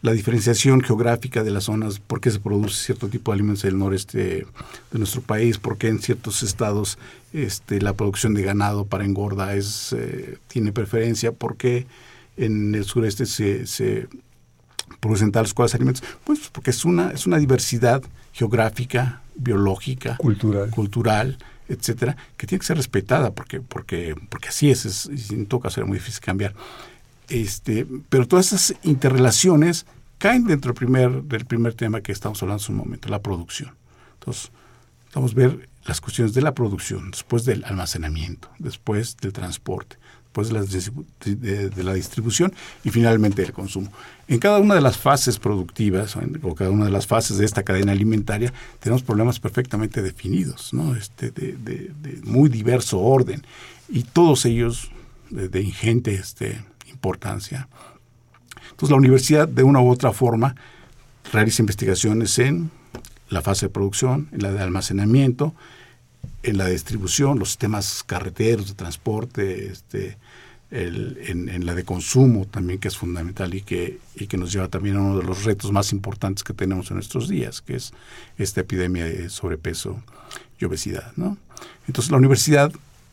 la 0.00 0.12
diferenciación 0.12 0.80
geográfica 0.80 1.42
de 1.42 1.50
las 1.50 1.64
zonas, 1.64 1.98
por 1.98 2.20
qué 2.20 2.30
se 2.30 2.38
produce 2.38 2.84
cierto 2.84 3.08
tipo 3.08 3.32
de 3.32 3.34
alimentos 3.34 3.64
en 3.64 3.70
el 3.70 3.78
noreste 3.78 4.18
de 4.92 4.98
nuestro 4.98 5.20
país, 5.22 5.58
por 5.58 5.76
qué 5.76 5.88
en 5.88 5.98
ciertos 5.98 6.44
estados 6.44 6.98
este, 7.32 7.82
la 7.82 7.94
producción 7.94 8.32
de 8.32 8.42
ganado 8.42 8.84
para 8.84 9.04
engorda 9.04 9.54
es, 9.54 9.92
eh, 9.92 10.38
tiene 10.46 10.70
preferencia, 10.70 11.32
por 11.32 11.56
qué 11.56 11.86
en 12.36 12.76
el 12.76 12.84
sureste 12.84 13.26
se, 13.26 13.66
se 13.66 14.06
producen 15.00 15.32
tales 15.32 15.52
cuales 15.52 15.74
alimentos? 15.74 16.04
Pues 16.22 16.48
porque 16.52 16.70
es 16.70 16.84
una, 16.84 17.10
es 17.10 17.26
una 17.26 17.38
diversidad 17.38 18.00
geográfica, 18.32 19.22
biológica, 19.34 20.16
cultural, 20.16 20.70
cultural 20.70 21.38
etcétera, 21.68 22.16
que 22.36 22.46
tiene 22.46 22.60
que 22.60 22.66
ser 22.66 22.76
respetada 22.76 23.32
porque, 23.32 23.60
porque, 23.60 24.14
porque 24.28 24.48
así 24.48 24.70
es, 24.70 24.86
es, 24.86 25.30
en 25.30 25.46
todo 25.46 25.60
caso 25.60 25.80
era 25.80 25.86
muy 25.86 25.98
difícil 25.98 26.20
cambiar. 26.20 26.54
Este, 27.28 27.86
pero 28.08 28.26
todas 28.26 28.52
esas 28.52 28.74
interrelaciones 28.82 29.86
caen 30.18 30.46
dentro 30.46 30.70
del 30.70 30.76
primer, 30.76 31.22
del 31.24 31.44
primer 31.44 31.74
tema 31.74 32.00
que 32.00 32.12
estamos 32.12 32.42
hablando 32.42 32.62
en 32.66 32.72
un 32.72 32.78
momento, 32.78 33.08
la 33.08 33.20
producción. 33.20 33.74
Entonces, 34.18 34.50
vamos 35.14 35.32
a 35.32 35.34
ver 35.34 35.68
las 35.84 36.00
cuestiones 36.00 36.34
de 36.34 36.42
la 36.42 36.54
producción, 36.54 37.10
después 37.10 37.44
del 37.44 37.64
almacenamiento, 37.64 38.50
después 38.58 39.16
del 39.16 39.32
transporte, 39.32 39.96
después 40.38 40.48
de 41.20 41.84
la, 41.84 41.94
distribución 41.94 42.52
y 42.84 42.90
finalmente 42.90 43.42
del 43.42 43.52
consumo. 43.52 43.90
En 44.28 44.38
cada 44.38 44.58
una 44.58 44.74
de 44.74 44.80
las 44.80 44.98
fases 44.98 45.38
productivas 45.38 46.16
o 46.42 46.54
cada 46.54 46.70
una 46.70 46.84
de 46.84 46.90
las 46.90 47.06
fases 47.06 47.38
de 47.38 47.44
esta 47.44 47.62
cadena 47.62 47.92
alimentaria 47.92 48.52
tenemos 48.80 49.02
problemas 49.02 49.40
perfectamente 49.40 50.02
definidos, 50.02 50.72
¿no? 50.72 50.94
este, 50.94 51.30
de, 51.30 51.52
de 51.56 52.20
muy 52.24 52.48
diverso 52.48 53.00
orden 53.00 53.42
y 53.88 54.02
todos 54.02 54.44
ellos 54.44 54.90
de, 55.30 55.60
ingente 55.60 56.14
este, 56.14 56.62
importancia. 56.90 57.68
Entonces 58.70 58.90
la 58.90 58.96
universidad 58.96 59.48
de 59.48 59.62
una 59.62 59.80
u 59.80 59.90
otra 59.90 60.12
forma 60.12 60.54
realiza 61.32 61.62
investigaciones 61.62 62.38
en 62.38 62.70
la 63.28 63.42
fase 63.42 63.66
de 63.66 63.70
producción, 63.70 64.28
en 64.32 64.42
la 64.42 64.52
de 64.52 64.60
almacenamiento, 64.60 65.54
en 66.42 66.58
la 66.58 66.66
distribución, 66.66 67.38
los 67.38 67.48
sistemas 67.48 68.02
carreteros 68.04 68.68
de 68.68 68.74
transporte, 68.74 69.66
este, 69.66 70.16
en, 70.70 71.64
la 71.64 71.74
de 71.74 71.84
consumo 71.84 72.46
también, 72.46 72.78
que 72.78 72.88
es 72.88 72.96
fundamental 72.96 73.54
y 73.54 73.62
que, 73.62 73.98
y 74.16 74.26
que 74.26 74.36
nos 74.36 74.52
lleva 74.52 74.68
también 74.68 74.96
a 74.96 75.00
uno 75.00 75.18
de 75.18 75.24
los 75.24 75.44
retos 75.44 75.72
más 75.72 75.92
importantes 75.92 76.44
que 76.44 76.52
tenemos 76.52 76.90
en 76.90 76.96
nuestros 76.96 77.28
días, 77.28 77.62
que 77.62 77.76
es 77.76 77.92
esta 78.36 78.60
epidemia 78.60 79.04
de 79.04 79.30
sobrepeso 79.30 80.02
y 80.58 80.64
obesidad. 80.64 81.12
¿no? 81.16 81.38
Entonces, 81.86 82.10
la 82.10 82.18
universidad 82.18 82.72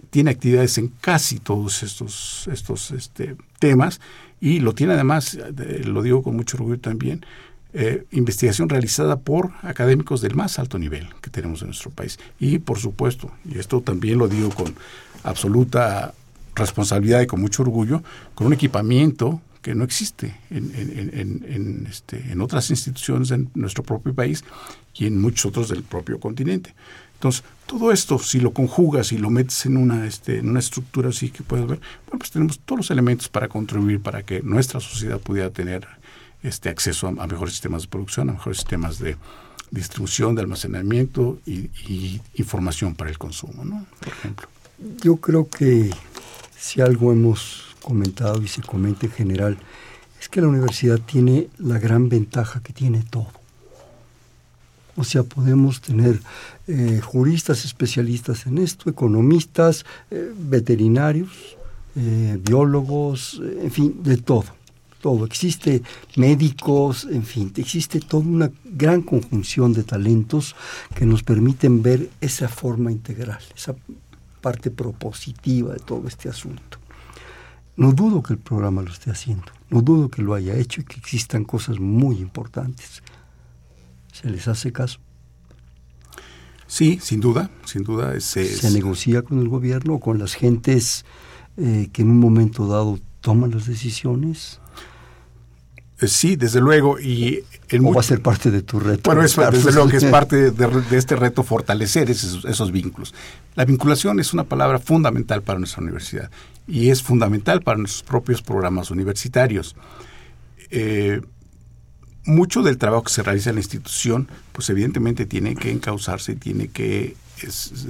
tiene 0.09 0.31
actividades 0.31 0.77
en 0.77 0.89
casi 1.01 1.39
todos 1.39 1.83
estos, 1.83 2.47
estos 2.51 2.91
este, 2.91 3.35
temas 3.59 3.99
y 4.39 4.59
lo 4.59 4.73
tiene 4.73 4.93
además, 4.93 5.37
lo 5.85 6.01
digo 6.01 6.23
con 6.23 6.35
mucho 6.35 6.57
orgullo 6.57 6.79
también, 6.79 7.25
eh, 7.73 8.05
investigación 8.11 8.69
realizada 8.69 9.17
por 9.17 9.51
académicos 9.61 10.21
del 10.21 10.35
más 10.35 10.59
alto 10.59 10.79
nivel 10.79 11.09
que 11.21 11.29
tenemos 11.29 11.61
en 11.61 11.67
nuestro 11.67 11.91
país. 11.91 12.19
Y 12.39 12.59
por 12.59 12.79
supuesto, 12.79 13.31
y 13.43 13.59
esto 13.59 13.81
también 13.81 14.17
lo 14.17 14.27
digo 14.27 14.49
con 14.49 14.75
absoluta 15.23 16.13
responsabilidad 16.55 17.21
y 17.21 17.27
con 17.27 17.41
mucho 17.41 17.63
orgullo, 17.63 18.01
con 18.33 18.47
un 18.47 18.53
equipamiento 18.53 19.41
que 19.61 19.73
no 19.73 19.83
existe 19.83 20.35
en, 20.51 20.71
en, 20.75 21.87
este, 21.89 22.31
en 22.31 22.39
otras 22.39 22.69
instituciones 22.69 23.31
en 23.31 23.49
nuestro 23.55 23.83
propio 23.83 24.13
país 24.13 24.43
y 24.93 25.07
en 25.07 25.19
muchos 25.19 25.47
otros 25.47 25.69
del 25.69 25.81
propio 25.81 26.19
continente. 26.19 26.75
Entonces, 27.15 27.43
todo 27.65 27.91
esto, 27.91 28.19
si 28.19 28.39
lo 28.39 28.53
conjugas 28.53 29.11
y 29.11 29.17
lo 29.17 29.31
metes 29.31 29.65
en 29.65 29.77
una, 29.77 30.05
este, 30.05 30.37
en 30.37 30.49
una 30.49 30.59
estructura 30.59 31.09
así 31.09 31.31
que 31.31 31.41
puedes 31.41 31.65
ver, 31.65 31.79
bueno, 32.05 32.19
pues 32.19 32.29
tenemos 32.29 32.59
todos 32.59 32.77
los 32.77 32.91
elementos 32.91 33.27
para 33.27 33.47
contribuir 33.47 34.01
para 34.01 34.21
que 34.21 34.43
nuestra 34.43 34.79
sociedad 34.79 35.19
pudiera 35.19 35.49
tener 35.49 35.87
este 36.43 36.69
acceso 36.69 37.07
a, 37.07 37.11
mejores 37.25 37.53
sistemas 37.53 37.83
de 37.83 37.87
producción, 37.87 38.29
a 38.29 38.33
mejores 38.33 38.57
sistemas 38.59 38.99
de 38.99 39.17
distribución, 39.71 40.35
de 40.35 40.41
almacenamiento 40.41 41.39
y, 41.47 42.21
información 42.35 42.93
para 42.93 43.09
el 43.09 43.17
consumo, 43.17 43.65
¿no? 43.65 43.85
Por 43.99 44.09
ejemplo. 44.09 44.47
Yo 45.01 45.15
creo 45.15 45.49
que 45.49 45.89
si 46.65 46.81
algo 46.81 47.11
hemos 47.11 47.75
comentado 47.83 48.41
y 48.41 48.47
se 48.47 48.63
comenta 48.63 49.05
en 49.05 49.11
general, 49.11 49.57
es 50.19 50.27
que 50.27 50.41
la 50.41 50.47
universidad 50.47 50.99
tiene 50.99 51.47
la 51.59 51.77
gran 51.77 52.09
ventaja 52.09 52.59
que 52.63 52.73
tiene 52.73 53.03
todo. 53.07 53.27
O 54.95 55.03
sea, 55.03 55.21
podemos 55.21 55.81
tener 55.81 56.19
eh, 56.67 57.01
juristas 57.03 57.65
especialistas 57.65 58.47
en 58.47 58.57
esto, 58.57 58.89
economistas, 58.89 59.85
eh, 60.09 60.31
veterinarios, 60.35 61.29
eh, 61.95 62.39
biólogos, 62.41 63.39
en 63.61 63.71
fin, 63.71 64.01
de 64.01 64.17
todo 64.17 64.45
todo. 65.05 65.23
Existe 65.25 65.83
médicos, 66.15 67.05
en 67.11 67.21
fin, 67.21 67.53
existe 67.57 67.99
toda 67.99 68.25
una 68.25 68.51
gran 68.63 69.03
conjunción 69.03 69.71
de 69.71 69.83
talentos 69.83 70.55
que 70.95 71.05
nos 71.05 71.21
permiten 71.21 71.83
ver 71.83 72.09
esa 72.21 72.47
forma 72.47 72.91
integral, 72.91 73.37
esa 73.55 73.75
parte 74.45 74.69
propositiva 74.69 75.73
de 75.73 75.79
todo 75.79 76.07
este 76.07 76.29
asunto. 76.29 76.77
No 77.77 77.93
dudo 77.93 78.21
que 78.21 78.33
el 78.33 78.37
programa 78.37 78.83
lo 78.83 78.91
esté 78.91 79.09
haciendo, 79.09 79.47
no 79.71 79.81
dudo 79.81 80.11
que 80.11 80.21
lo 80.21 80.35
haya 80.35 80.53
hecho 80.53 80.81
y 80.81 80.83
que 80.83 80.99
existan 80.99 81.45
cosas 81.45 81.79
muy 81.79 82.17
importantes. 82.17 83.01
¿Se 84.13 84.29
les 84.29 84.47
hace 84.47 84.71
caso? 84.71 84.99
Sí, 86.67 86.99
sin 87.01 87.21
duda, 87.21 87.49
sin 87.65 87.83
duda. 87.83 88.19
¿Se 88.19 88.69
negocia 88.69 89.23
con 89.23 89.39
el 89.39 89.49
gobierno 89.49 89.95
o 89.95 89.99
con 89.99 90.19
las 90.19 90.35
gentes 90.35 91.05
eh, 91.57 91.89
que 91.91 92.03
en 92.03 92.11
un 92.11 92.19
momento 92.19 92.67
dado 92.67 92.99
toman 93.21 93.49
las 93.49 93.65
decisiones? 93.65 94.59
Eh, 96.01 96.07
sí, 96.07 96.35
desde 96.35 96.61
luego. 96.61 96.99
Y 96.99 97.43
en 97.69 97.83
va 97.83 97.99
a 97.99 98.03
ser 98.03 98.21
parte 98.21 98.51
de 98.51 98.61
tu 98.61 98.79
reto? 98.79 99.09
Bueno, 99.09 99.21
desde 99.21 99.71
luego 99.71 99.89
que 99.89 99.97
es 99.97 100.05
parte 100.05 100.51
de, 100.51 100.97
este 100.97 101.15
reto 101.15 101.43
fortalecer 101.43 102.09
esos, 102.09 102.71
vínculos. 102.71 103.13
La 103.55 103.65
vinculación 103.65 104.19
es 104.19 104.33
una 104.33 104.43
palabra 104.43 104.79
fundamental 104.79 105.41
para 105.41 105.59
nuestra 105.59 105.81
universidad 105.81 106.29
y 106.67 106.89
es 106.89 107.01
fundamental 107.01 107.61
para 107.61 107.77
nuestros 107.77 108.03
propios 108.03 108.41
programas 108.41 108.91
universitarios. 108.91 109.75
Eh, 110.71 111.21
mucho 112.25 112.63
del 112.63 112.77
trabajo 112.77 113.03
que 113.03 113.13
se 113.13 113.23
realiza 113.23 113.49
en 113.49 113.57
la 113.57 113.61
institución, 113.61 114.27
pues 114.51 114.69
evidentemente 114.69 115.25
tiene 115.25 115.55
que 115.55 115.71
encauzarse 115.71 116.33
y 116.33 116.35
tiene 116.35 116.67
que 116.69 117.15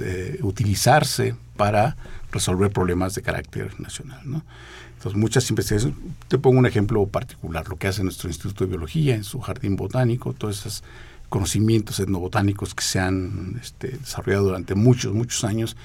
eh, 0.00 0.38
utilizarse 0.42 1.34
para 1.56 1.96
resolver 2.32 2.70
problemas 2.70 3.14
de 3.14 3.22
carácter 3.22 3.80
nacional. 3.80 4.20
¿no? 4.24 4.44
Entonces, 4.96 5.18
muchas 5.20 5.48
investigaciones, 5.50 5.98
te 6.28 6.38
pongo 6.38 6.58
un 6.58 6.66
ejemplo 6.66 7.06
particular, 7.06 7.68
lo 7.68 7.76
que 7.76 7.86
hace 7.86 8.02
nuestro 8.02 8.28
Instituto 8.28 8.64
de 8.64 8.70
Biología 8.70 9.14
en 9.14 9.24
su 9.24 9.40
jardín 9.40 9.76
botánico, 9.76 10.32
todos 10.32 10.60
esos 10.60 10.84
conocimientos 11.28 12.00
etnobotánicos 12.00 12.74
que 12.74 12.82
se 12.82 12.98
han 12.98 13.58
este, 13.62 13.88
desarrollado 13.98 14.46
durante 14.46 14.74
muchos, 14.74 15.12
muchos 15.12 15.44
años 15.44 15.76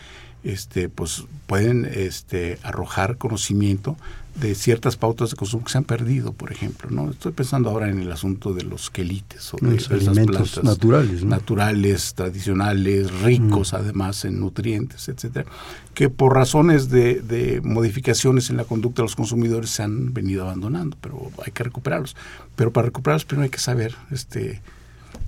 este, 0.43 0.89
pues 0.89 1.23
pueden 1.47 1.85
este, 1.85 2.57
arrojar 2.63 3.17
conocimiento 3.17 3.97
de 4.35 4.55
ciertas 4.55 4.95
pautas 4.95 5.31
de 5.31 5.35
consumo 5.35 5.65
que 5.65 5.71
se 5.71 5.77
han 5.77 5.83
perdido, 5.83 6.31
por 6.31 6.51
ejemplo. 6.51 6.89
¿no? 6.89 7.11
Estoy 7.11 7.33
pensando 7.33 7.69
ahora 7.69 7.89
en 7.89 7.99
el 7.99 8.11
asunto 8.11 8.53
de 8.53 8.63
los 8.63 8.89
quelites 8.89 9.53
o 9.53 9.57
de 9.57 9.73
los 9.73 9.91
alimentos 9.91 10.63
naturales, 10.63 11.23
naturales, 11.25 12.13
tradicionales, 12.13 13.11
ricos 13.21 13.73
mm. 13.73 13.75
además 13.75 14.23
en 14.23 14.39
nutrientes, 14.39 15.09
etcétera, 15.09 15.45
que 15.93 16.09
por 16.09 16.33
razones 16.33 16.89
de, 16.89 17.21
de, 17.21 17.59
modificaciones 17.61 18.49
en 18.49 18.57
la 18.57 18.63
conducta 18.63 19.01
de 19.01 19.07
los 19.07 19.15
consumidores 19.17 19.71
se 19.71 19.83
han 19.83 20.13
venido 20.13 20.43
abandonando, 20.43 20.97
pero 21.01 21.29
hay 21.45 21.51
que 21.51 21.63
recuperarlos. 21.63 22.15
Pero 22.55 22.71
para 22.71 22.85
recuperarlos 22.85 23.25
primero 23.25 23.43
hay 23.43 23.49
que 23.49 23.59
saber 23.59 23.95
este, 24.11 24.61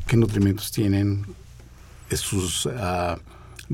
qué 0.07 0.15
nutrimentos 0.15 0.71
tienen, 0.71 1.25
sus 2.15 2.67
uh, 2.67 3.17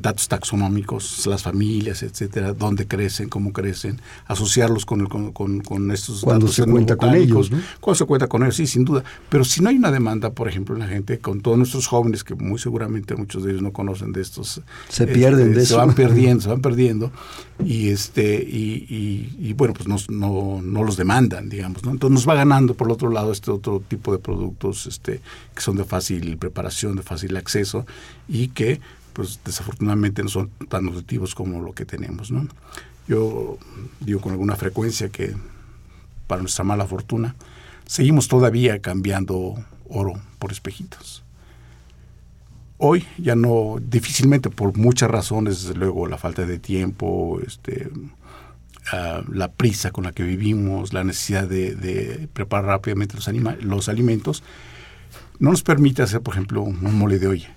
datos 0.02 0.28
taxonómicos, 0.28 1.26
las 1.28 1.44
familias, 1.44 2.04
etcétera, 2.04 2.54
dónde 2.54 2.88
crecen, 2.88 3.30
cómo 3.30 3.54
crecen, 3.54 4.00
asociarlos 4.28 4.86
con, 4.86 5.06
con, 5.08 5.62
con, 5.62 5.92
estos 5.92 6.22
cuando 6.22 6.48
se 6.48 6.66
cuenta 6.66 6.96
con 6.96 7.14
ellos, 7.16 7.52
cuando 7.80 7.96
se 7.96 8.06
cuenta 8.06 8.28
con 8.28 8.44
ellos, 8.44 8.56
sí, 8.56 8.68
sin 8.68 8.86
duda. 8.86 9.04
Pero 9.30 9.44
si 9.44 9.62
no 9.62 9.70
hay 9.70 9.78
una 9.78 9.92
demanda, 9.92 10.32
por 10.32 10.48
ejemplo, 10.48 10.76
en 10.76 10.82
la 10.82 10.88
gente, 10.88 11.20
con 11.20 11.42
todos 11.42 11.58
nuestros 11.58 11.88
jóvenes, 11.88 12.24
que 12.24 12.36
muy 12.36 12.60
seguramente 12.60 13.16
muchos 13.16 13.44
de 13.44 13.52
ellos 13.52 13.62
no 13.62 13.72
conocen 13.72 14.12
de 14.12 14.22
estos, 14.22 14.62
se 14.88 15.08
pierden 15.08 15.50
este, 15.50 15.60
de 15.60 15.66
se 15.66 15.76
van 15.76 15.94
perdiendo, 15.96 16.42
se 16.42 16.50
van 16.50 16.62
perdiendo, 16.62 17.12
y 17.64 17.90
este, 17.90 18.36
y, 18.36 19.36
y, 19.38 19.54
bueno, 19.54 19.74
pues 19.74 19.88
no, 19.88 19.98
no, 20.10 20.62
no, 20.62 20.84
los 20.84 20.96
demandan, 20.96 21.50
digamos, 21.50 21.84
¿no? 21.84 21.92
Entonces 21.92 22.14
nos 22.14 22.30
va 22.30 22.36
ganando 22.36 22.74
por 22.74 22.88
el 22.88 22.94
otro 22.94 23.10
lado 23.10 23.32
este 23.32 23.52
otro 23.52 23.82
tipo 23.86 24.14
de 24.14 24.20
productos, 24.20 24.86
este, 24.86 25.22
que 25.54 25.62
son 25.62 25.76
de 25.76 25.84
fácil 25.84 26.38
preparación, 26.38 26.96
de 26.96 27.02
fácil 27.02 27.36
acceso, 27.36 27.86
y 28.28 28.50
que 28.50 28.80
pues 29.14 29.40
desafortunadamente 29.44 30.24
no 30.24 30.30
son 30.30 30.50
tan 30.70 30.86
nutritivos 30.86 31.36
como 31.36 31.62
lo 31.62 31.74
que 31.74 31.86
tenemos. 31.86 32.32
¿no? 32.32 32.48
Yo 33.08 33.58
digo 34.00 34.22
con 34.22 34.32
alguna 34.32 34.56
frecuencia 34.56 35.10
que 35.10 35.36
para 36.28 36.42
nuestra 36.42 36.64
mala 36.64 36.86
fortuna 36.86 37.36
seguimos 37.86 38.28
todavía 38.28 38.80
cambiando 38.80 39.56
oro 39.90 40.14
por 40.38 40.52
espejitos. 40.52 41.24
Hoy 42.78 43.06
ya 43.18 43.36
no, 43.36 43.78
difícilmente 43.82 44.50
por 44.50 44.78
muchas 44.78 45.12
razones, 45.12 45.64
desde 45.64 45.76
luego 45.76 46.08
la 46.08 46.18
falta 46.18 46.46
de 46.46 46.60
tiempo, 46.60 47.42
este, 47.46 47.90
ah, 48.94 49.22
la 49.30 49.52
prisa 49.52 49.92
con 49.92 50.06
la 50.06 50.14
que 50.14 50.24
vivimos, 50.24 50.94
la 50.94 51.04
necesidad 51.04 51.48
de, 51.48 52.30
preparar 52.32 52.68
rápidamente 52.68 53.16
los, 53.16 53.28
los 53.64 53.90
alimentos, 53.90 54.44
no 55.40 55.50
nos 55.50 55.64
permite 55.64 56.04
hacer, 56.04 56.22
por 56.22 56.36
ejemplo, 56.36 56.62
un 56.62 56.98
mole 56.98 57.20
de 57.20 57.28
olla, 57.28 57.50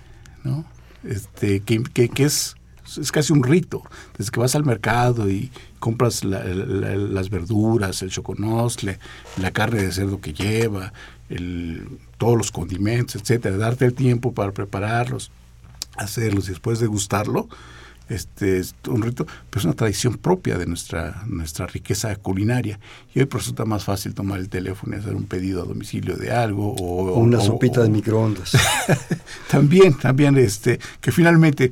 ¿no? 0.43 0.65
Este, 1.03 1.61
que, 1.61 1.83
es, 2.17 2.55
es 2.99 3.11
casi 3.11 3.33
un 3.33 3.43
rito. 3.43 3.83
Desde 4.17 4.31
que 4.31 4.39
vas 4.39 4.55
al 4.55 4.65
mercado 4.65 5.29
y 5.29 5.51
compras 5.79 6.23
las 6.23 7.29
verduras, 7.29 8.01
el 8.01 8.09
choconosle, 8.09 8.99
la 9.37 9.51
carne 9.51 9.83
de 9.83 9.91
cerdo 9.91 10.21
que 10.21 10.33
lleva, 10.33 10.93
todos 12.17 12.37
los 12.37 12.51
condimentos, 12.51 13.21
etcétera, 13.21 13.57
darte 13.57 13.85
el 13.85 13.93
tiempo 13.93 14.33
para 14.33 14.51
prepararlos, 14.51 15.31
hacerlos 15.97 16.45
y 16.47 16.51
después 16.51 16.79
de 16.79 16.87
gustarlo, 16.87 17.47
este 18.09 18.57
es 18.57 18.75
un 18.87 19.01
rito, 19.01 19.25
pero 19.49 19.59
es 19.59 19.65
una 19.65 19.73
tradición 19.73 20.17
propia 20.17 20.57
de 20.57 20.65
nuestra, 20.65 21.23
nuestra 21.27 21.67
riqueza 21.67 22.15
culinaria. 22.15 22.79
Y 23.13 23.19
hoy 23.19 23.27
resulta 23.29 23.65
más 23.65 23.83
fácil 23.83 24.13
tomar 24.13 24.39
el 24.39 24.49
teléfono 24.49 24.95
y 24.95 24.99
hacer 24.99 25.15
un 25.15 25.25
pedido 25.25 25.61
a 25.61 25.65
domicilio 25.65 26.15
de 26.15 26.31
algo. 26.31 26.73
O, 26.73 27.19
una 27.19 27.39
sopita 27.39 27.81
de 27.81 27.89
microondas. 27.89 28.51
también, 29.49 29.93
también, 29.95 30.37
este, 30.37 30.79
que 31.01 31.11
finalmente 31.11 31.71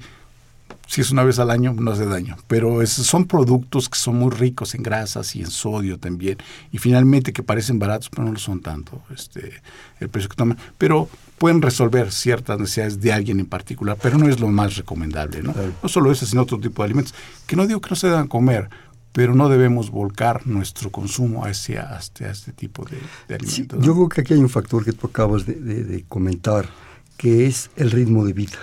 si 0.92 1.00
es 1.00 1.10
una 1.10 1.24
vez 1.24 1.40
al 1.40 1.52
año, 1.52 1.74
no 1.74 1.92
hace 1.92 2.06
daño. 2.06 2.36
Pero 2.50 2.86
son 2.86 3.26
productos 3.26 3.88
que 3.88 3.98
son 3.98 4.18
muy 4.18 4.30
ricos 4.30 4.76
en 4.76 4.84
grasas 4.84 5.38
y 5.38 5.40
en 5.40 5.50
sodio 5.50 5.98
también. 5.98 6.38
Y 6.74 6.80
finalmente 6.80 7.32
que 7.32 7.44
parecen 7.44 7.80
baratos, 7.80 8.10
pero 8.10 8.26
no 8.26 8.34
lo 8.34 8.40
son 8.40 8.60
tanto 8.60 9.02
este, 9.16 9.62
el 10.02 10.10
precio 10.10 10.30
que 10.30 10.36
toman. 10.36 10.58
Pero 10.78 11.08
pueden 11.42 11.64
resolver 11.64 12.12
ciertas 12.12 12.60
necesidades 12.60 13.02
de 13.02 13.12
alguien 13.12 13.40
en 13.40 13.48
particular, 13.48 13.98
pero 14.00 14.20
no 14.20 14.30
es 14.30 14.40
lo 14.40 14.48
más 14.50 14.76
recomendable. 14.76 15.42
No, 15.42 15.56
no 15.82 15.90
solo 15.90 16.12
ese, 16.12 16.28
sino 16.28 16.44
otro 16.44 16.60
tipo 16.60 16.84
de 16.84 16.86
alimentos. 16.86 17.16
Que 17.48 17.56
no 17.56 17.66
digo 17.66 17.82
que 17.82 17.90
no 17.90 17.96
se 17.96 18.10
deban 18.10 18.28
comer, 18.28 18.70
pero 19.12 19.34
no 19.34 19.50
debemos 19.50 19.90
volcar 19.90 20.46
nuestro 20.46 20.92
consumo 20.92 21.44
hacia, 21.44 21.98
este 21.98 22.52
tipo 22.52 22.86
de, 22.86 23.34
alimentos. 23.34 23.84
Yo 23.84 23.96
creo 23.96 24.08
que 24.08 24.22
aquí 24.22 24.36
hay 24.36 24.40
un 24.40 24.50
factor 24.50 24.86
que 24.86 24.94
tú 24.94 25.08
acabas 25.08 25.48
de, 25.48 25.56
de 25.56 26.04
comentar, 26.04 26.70
que 27.18 27.48
es 27.48 27.72
el 27.76 27.90
ritmo 27.90 28.24
de 28.24 28.34
vida. 28.34 28.60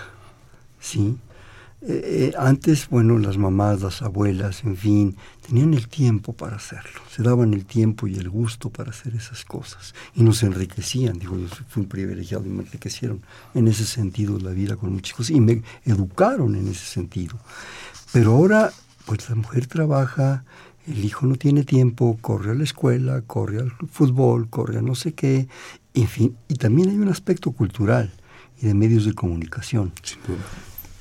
¿sí? 0.78 1.18
Eh, 1.80 2.32
eh, 2.32 2.32
antes, 2.36 2.88
bueno, 2.88 3.18
las 3.18 3.38
mamás, 3.38 3.80
las 3.82 4.02
abuelas, 4.02 4.64
en 4.64 4.76
fin, 4.76 5.16
tenían 5.46 5.74
el 5.74 5.86
tiempo 5.86 6.32
para 6.32 6.56
hacerlo, 6.56 7.00
se 7.08 7.22
daban 7.22 7.54
el 7.54 7.66
tiempo 7.66 8.08
y 8.08 8.16
el 8.16 8.28
gusto 8.28 8.68
para 8.68 8.90
hacer 8.90 9.14
esas 9.14 9.44
cosas 9.44 9.94
y 10.16 10.24
nos 10.24 10.42
enriquecían. 10.42 11.20
Digo, 11.20 11.38
yo 11.38 11.46
fui 11.68 11.86
privilegiado 11.86 12.44
y 12.46 12.48
me 12.48 12.64
enriquecieron 12.64 13.22
en 13.54 13.68
ese 13.68 13.84
sentido 13.84 14.40
la 14.40 14.50
vida 14.50 14.74
con 14.74 14.92
muchos 14.92 15.30
y 15.30 15.40
me 15.40 15.62
educaron 15.84 16.56
en 16.56 16.66
ese 16.66 16.84
sentido. 16.84 17.38
Pero 18.12 18.32
ahora, 18.32 18.72
pues 19.06 19.28
la 19.28 19.36
mujer 19.36 19.68
trabaja, 19.68 20.44
el 20.88 21.04
hijo 21.04 21.26
no 21.26 21.36
tiene 21.36 21.62
tiempo, 21.62 22.18
corre 22.20 22.50
a 22.50 22.54
la 22.54 22.64
escuela, 22.64 23.22
corre 23.22 23.60
al 23.60 23.70
fútbol, 23.92 24.48
corre 24.50 24.78
a 24.78 24.82
no 24.82 24.96
sé 24.96 25.12
qué, 25.12 25.46
en 25.94 26.08
fin, 26.08 26.36
y 26.48 26.54
también 26.56 26.90
hay 26.90 26.96
un 26.96 27.08
aspecto 27.08 27.52
cultural 27.52 28.10
y 28.60 28.66
de 28.66 28.74
medios 28.74 29.04
de 29.04 29.12
comunicación. 29.12 29.92
Sin 30.02 30.18
duda 30.26 30.44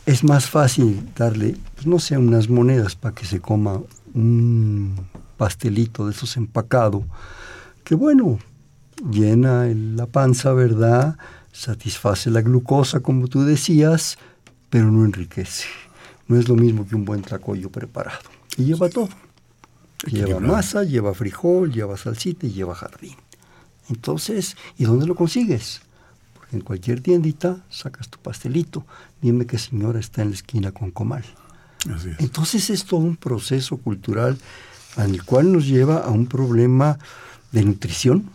es 0.07 0.23
más 0.23 0.49
fácil 0.49 1.09
darle, 1.17 1.57
pues, 1.75 1.85
no 1.85 1.99
sé, 1.99 2.17
unas 2.17 2.49
monedas 2.49 2.95
para 2.95 3.13
que 3.13 3.25
se 3.25 3.41
coma 3.41 3.81
un 4.13 4.95
pastelito 5.35 6.05
de 6.05 6.13
esos 6.13 6.37
empacado, 6.37 7.03
que 7.83 7.93
bueno, 7.93 8.39
llena 9.11 9.65
la 9.65 10.05
panza, 10.05 10.53
¿verdad? 10.53 11.17
Satisface 11.51 12.31
la 12.31 12.41
glucosa, 12.41 13.01
como 13.01 13.27
tú 13.27 13.43
decías, 13.43 14.17
pero 14.69 14.89
no 14.91 15.03
enriquece. 15.03 15.65
No 16.29 16.39
es 16.39 16.47
lo 16.47 16.55
mismo 16.55 16.87
que 16.87 16.95
un 16.95 17.03
buen 17.03 17.21
tlacoyo 17.21 17.69
preparado. 17.69 18.29
Y 18.57 18.63
lleva 18.63 18.89
todo. 18.89 19.09
Lleva 20.05 20.39
masa, 20.39 20.83
lleva 20.83 21.13
frijol, 21.13 21.73
lleva 21.73 21.97
salsita 21.97 22.47
y 22.47 22.53
lleva 22.53 22.75
jardín. 22.75 23.15
Entonces, 23.89 24.55
¿y 24.77 24.85
dónde 24.85 25.05
lo 25.05 25.15
consigues? 25.15 25.81
En 26.51 26.61
cualquier 26.61 27.01
tiendita 27.01 27.65
sacas 27.69 28.09
tu 28.09 28.19
pastelito. 28.19 28.85
Dime 29.21 29.45
qué 29.45 29.57
señora 29.57 29.99
está 29.99 30.21
en 30.21 30.29
la 30.29 30.35
esquina 30.35 30.71
con 30.71 30.91
comal. 30.91 31.23
Entonces 32.19 32.69
es 32.69 32.85
todo 32.85 32.99
un 32.99 33.15
proceso 33.15 33.77
cultural 33.77 34.37
al 34.95 35.23
cual 35.23 35.51
nos 35.51 35.67
lleva 35.67 35.99
a 35.99 36.09
un 36.09 36.25
problema 36.25 36.97
de 37.51 37.63
nutrición 37.63 38.29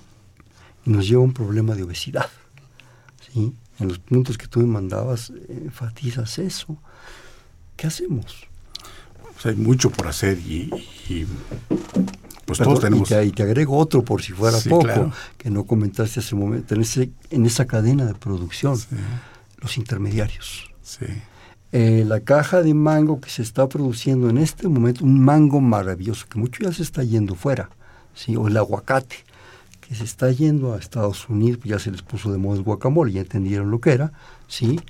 y 0.86 0.90
nos 0.90 1.08
lleva 1.08 1.22
a 1.22 1.24
un 1.24 1.34
problema 1.34 1.74
de 1.74 1.82
obesidad. 1.82 2.28
¿sí? 3.32 3.52
En 3.78 3.88
los 3.88 3.98
puntos 3.98 4.38
que 4.38 4.46
tú 4.46 4.60
me 4.60 4.66
mandabas 4.66 5.32
enfatizas 5.48 6.38
eso. 6.38 6.78
¿Qué 7.76 7.86
hacemos? 7.86 8.46
Pues 9.34 9.46
hay 9.46 9.56
mucho 9.56 9.90
por 9.90 10.06
hacer 10.06 10.38
y 10.38 10.70
pues 12.44 12.58
todos 12.58 12.80
tenemos. 12.80 13.10
Y 13.10 13.30
te, 13.30 13.42
agrego 13.42 13.76
otro 13.76 14.04
por 14.04 14.22
si 14.22 14.32
fuera 14.32 14.58
poco, 14.68 15.12
que 15.38 15.50
no 15.50 15.64
comentaste 15.64 16.20
hace 16.20 16.34
un 16.34 16.40
momento, 16.42 16.74
en, 16.74 16.82
ese, 16.82 17.10
en 17.30 17.46
esa 17.46 17.66
cadena 17.66 18.04
de 18.04 18.14
producción, 18.14 18.78
los 19.58 19.78
intermediarios. 19.78 20.70
Eh, 21.74 22.04
la 22.06 22.20
caja 22.20 22.62
de 22.62 22.74
mango 22.74 23.20
que 23.20 23.30
se 23.30 23.40
está 23.42 23.66
produciendo 23.68 24.28
en 24.28 24.36
este 24.36 24.68
momento, 24.68 25.04
un 25.04 25.20
mango 25.20 25.60
maravilloso, 25.60 26.26
que 26.28 26.38
mucho 26.38 26.64
ya 26.64 26.72
se 26.72 26.82
está 26.82 27.02
yendo 27.02 27.34
fuera, 27.34 27.70
¿sí? 28.14 28.36
o 28.36 28.46
el 28.46 28.56
aguacate, 28.58 29.16
que 29.80 29.94
se 29.94 30.04
está 30.04 30.30
yendo 30.30 30.74
a 30.74 30.78
Estados 30.78 31.28
Unidos, 31.30 31.60
pues 31.62 31.70
ya 31.70 31.78
se 31.78 31.90
les 31.90 32.02
puso 32.02 32.30
de 32.30 32.36
moda 32.36 32.58
el 32.58 32.62
guacamole, 32.62 33.12
ya 33.12 33.22
entendieron 33.22 33.70
lo 33.70 33.80
que 33.80 33.92
era, 33.92 34.12
¿sí? 34.48 34.80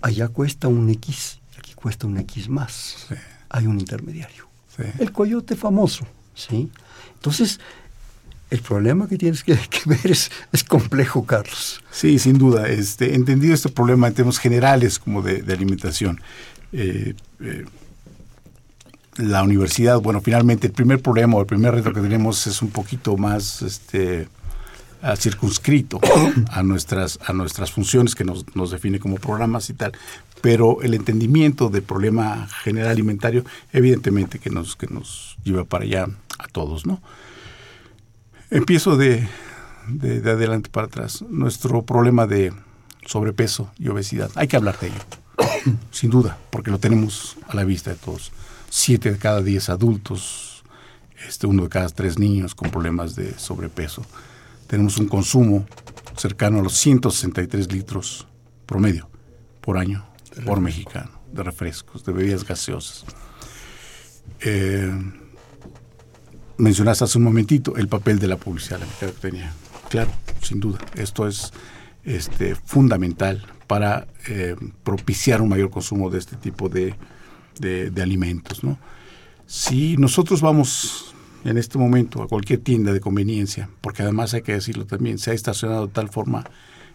allá 0.00 0.28
cuesta 0.28 0.68
un 0.68 0.88
X, 0.90 1.40
aquí 1.58 1.74
cuesta 1.74 2.06
un 2.06 2.18
X 2.18 2.48
más. 2.48 3.08
Hay 3.48 3.66
un 3.66 3.78
intermediario. 3.80 4.48
El 4.98 5.12
coyote 5.12 5.56
famoso, 5.56 6.06
¿sí? 6.48 6.70
Entonces, 7.14 7.60
el 8.50 8.60
problema 8.62 9.08
que 9.08 9.16
tienes 9.16 9.44
que, 9.44 9.56
ver 9.86 10.10
es, 10.10 10.30
complejo, 10.68 11.24
Carlos. 11.24 11.80
Sí, 11.90 12.18
sin 12.18 12.38
duda. 12.38 12.68
Este, 12.68 13.14
entendido 13.14 13.54
este 13.54 13.68
problema 13.68 14.08
en 14.08 14.14
términos 14.14 14.38
generales 14.38 14.98
como 14.98 15.22
de, 15.22 15.44
alimentación, 15.52 16.20
eh, 16.72 17.14
eh, 17.40 17.64
la 19.16 19.42
universidad, 19.42 20.00
bueno, 20.00 20.20
finalmente 20.20 20.66
el 20.66 20.72
primer 20.72 21.00
problema 21.00 21.36
o 21.36 21.40
el 21.40 21.46
primer 21.46 21.74
reto 21.74 21.92
que 21.92 22.00
tenemos 22.00 22.46
es 22.46 22.62
un 22.62 22.70
poquito 22.70 23.16
más 23.16 23.62
este, 23.62 24.28
circunscrito 25.16 26.00
a 26.50 26.62
nuestras, 26.62 27.18
a 27.26 27.32
nuestras 27.32 27.70
funciones 27.70 28.14
que 28.14 28.24
nos, 28.24 28.44
nos 28.56 28.70
define 28.70 28.98
como 28.98 29.16
programas 29.16 29.70
y 29.70 29.74
tal. 29.74 29.92
Pero 30.40 30.80
el 30.82 30.94
entendimiento 30.94 31.68
del 31.68 31.82
problema 31.82 32.48
general 32.62 32.90
alimentario, 32.90 33.44
evidentemente 33.72 34.38
que 34.38 34.50
nos, 34.50 34.74
que 34.74 34.86
nos 34.86 35.36
lleva 35.44 35.64
para 35.64 35.84
allá 35.84 36.08
a 36.42 36.48
todos, 36.48 36.86
¿no? 36.86 37.00
Empiezo 38.50 38.96
de, 38.96 39.28
de, 39.88 40.30
adelante 40.30 40.70
para 40.70 40.86
atrás. 40.86 41.22
Nuestro 41.28 41.82
problema 41.82 42.26
de 42.26 42.52
sobrepeso 43.06 43.70
y 43.78 43.88
obesidad, 43.88 44.30
hay 44.34 44.48
que 44.48 44.56
hablar 44.56 44.78
de 44.78 44.88
ello, 44.88 45.76
sin 45.90 46.10
duda, 46.10 46.38
porque 46.50 46.70
lo 46.70 46.78
tenemos 46.78 47.36
a 47.48 47.54
la 47.54 47.64
vista 47.64 47.90
de 47.90 47.96
todos. 47.96 48.32
Siete 48.68 49.12
de 49.12 49.18
cada 49.18 49.42
diez 49.42 49.68
adultos, 49.68 50.64
este, 51.26 51.46
uno 51.46 51.64
de 51.64 51.68
cada 51.68 51.88
tres 51.88 52.18
niños 52.18 52.54
con 52.54 52.70
problemas 52.70 53.14
de 53.14 53.38
sobrepeso. 53.38 54.04
Tenemos 54.66 54.98
un 54.98 55.08
consumo 55.08 55.66
cercano 56.16 56.60
a 56.60 56.62
los 56.62 56.74
163 56.74 57.72
litros 57.72 58.26
promedio 58.66 59.08
por 59.60 59.78
año 59.78 60.06
por 60.46 60.60
mexicano 60.60 61.10
de 61.32 61.42
refrescos, 61.42 62.04
de 62.04 62.12
bebidas 62.12 62.44
gaseosas. 62.44 63.04
Eh, 64.40 64.90
mencionaste 66.60 67.04
hace 67.04 67.18
un 67.18 67.24
momentito 67.24 67.76
el 67.76 67.88
papel 67.88 68.18
de 68.18 68.28
la 68.28 68.36
publicidad, 68.36 68.80
la 69.00 69.08
tenía. 69.12 69.52
Claro, 69.88 70.10
sin 70.40 70.60
duda, 70.60 70.78
esto 70.94 71.26
es 71.26 71.52
este, 72.04 72.54
fundamental 72.54 73.44
para 73.66 74.06
eh, 74.28 74.56
propiciar 74.82 75.42
un 75.42 75.48
mayor 75.48 75.70
consumo 75.70 76.10
de 76.10 76.18
este 76.18 76.36
tipo 76.36 76.68
de, 76.68 76.94
de, 77.58 78.02
alimentos. 78.02 78.64
¿no? 78.64 78.78
Si 79.46 79.96
nosotros 79.96 80.40
vamos 80.40 81.14
en 81.44 81.56
este 81.58 81.78
momento 81.78 82.22
a 82.22 82.28
cualquier 82.28 82.60
tienda 82.60 82.92
de 82.92 83.00
conveniencia, 83.00 83.70
porque 83.80 84.02
además 84.02 84.34
hay 84.34 84.42
que 84.42 84.52
decirlo 84.52 84.86
también, 84.86 85.18
se 85.18 85.30
ha 85.30 85.34
estacionado 85.34 85.86
de 85.86 85.92
tal 85.92 86.08
forma 86.08 86.44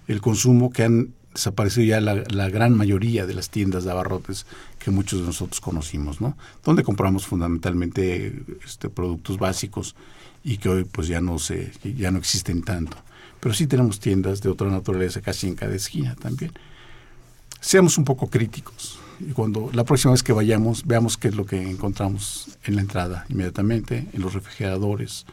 el 0.07 0.21
consumo 0.21 0.69
que 0.69 0.83
han 0.83 1.13
desaparecido 1.35 1.85
ya 1.85 2.01
la, 2.01 2.23
la, 2.29 2.49
gran 2.49 2.75
mayoría 2.75 3.25
de 3.25 3.33
las 3.33 3.49
tiendas 3.49 3.83
de 3.83 3.91
abarrotes 3.91 4.45
que 4.79 4.89
muchos 4.89 5.19
de 5.19 5.25
nosotros 5.27 5.61
conocimos, 5.61 6.21
¿no? 6.21 6.35
Donde 6.63 6.83
compramos 6.83 7.27
fundamentalmente 7.27 8.43
este, 8.65 8.89
productos 8.89 9.37
básicos 9.37 9.95
y 10.43 10.57
que 10.57 10.69
hoy 10.69 10.83
pues 10.85 11.07
ya 11.07 11.21
no 11.21 11.37
se, 11.37 11.71
ya 11.83 12.09
no 12.09 12.17
existen 12.17 12.63
tanto. 12.63 12.97
Pero 13.39 13.53
sí 13.53 13.67
tenemos 13.67 13.99
tiendas 13.99 14.41
de 14.41 14.49
otra 14.49 14.69
naturaleza 14.69 15.21
casi 15.21 15.47
en 15.47 15.55
cada 15.55 15.75
esquina 15.75 16.15
también. 16.15 16.51
Seamos 17.59 17.97
un 17.97 18.05
poco 18.05 18.27
críticos 18.29 18.97
y 19.19 19.33
cuando 19.33 19.69
la 19.73 19.83
próxima 19.83 20.13
vez 20.13 20.23
que 20.23 20.33
vayamos 20.33 20.85
veamos 20.85 21.17
qué 21.17 21.27
es 21.27 21.35
lo 21.35 21.45
que 21.45 21.61
encontramos 21.69 22.57
en 22.63 22.75
la 22.75 22.81
entrada 22.81 23.25
inmediatamente, 23.29 24.07
en 24.13 24.21
los 24.21 24.33
refrigeradores, 24.33 25.25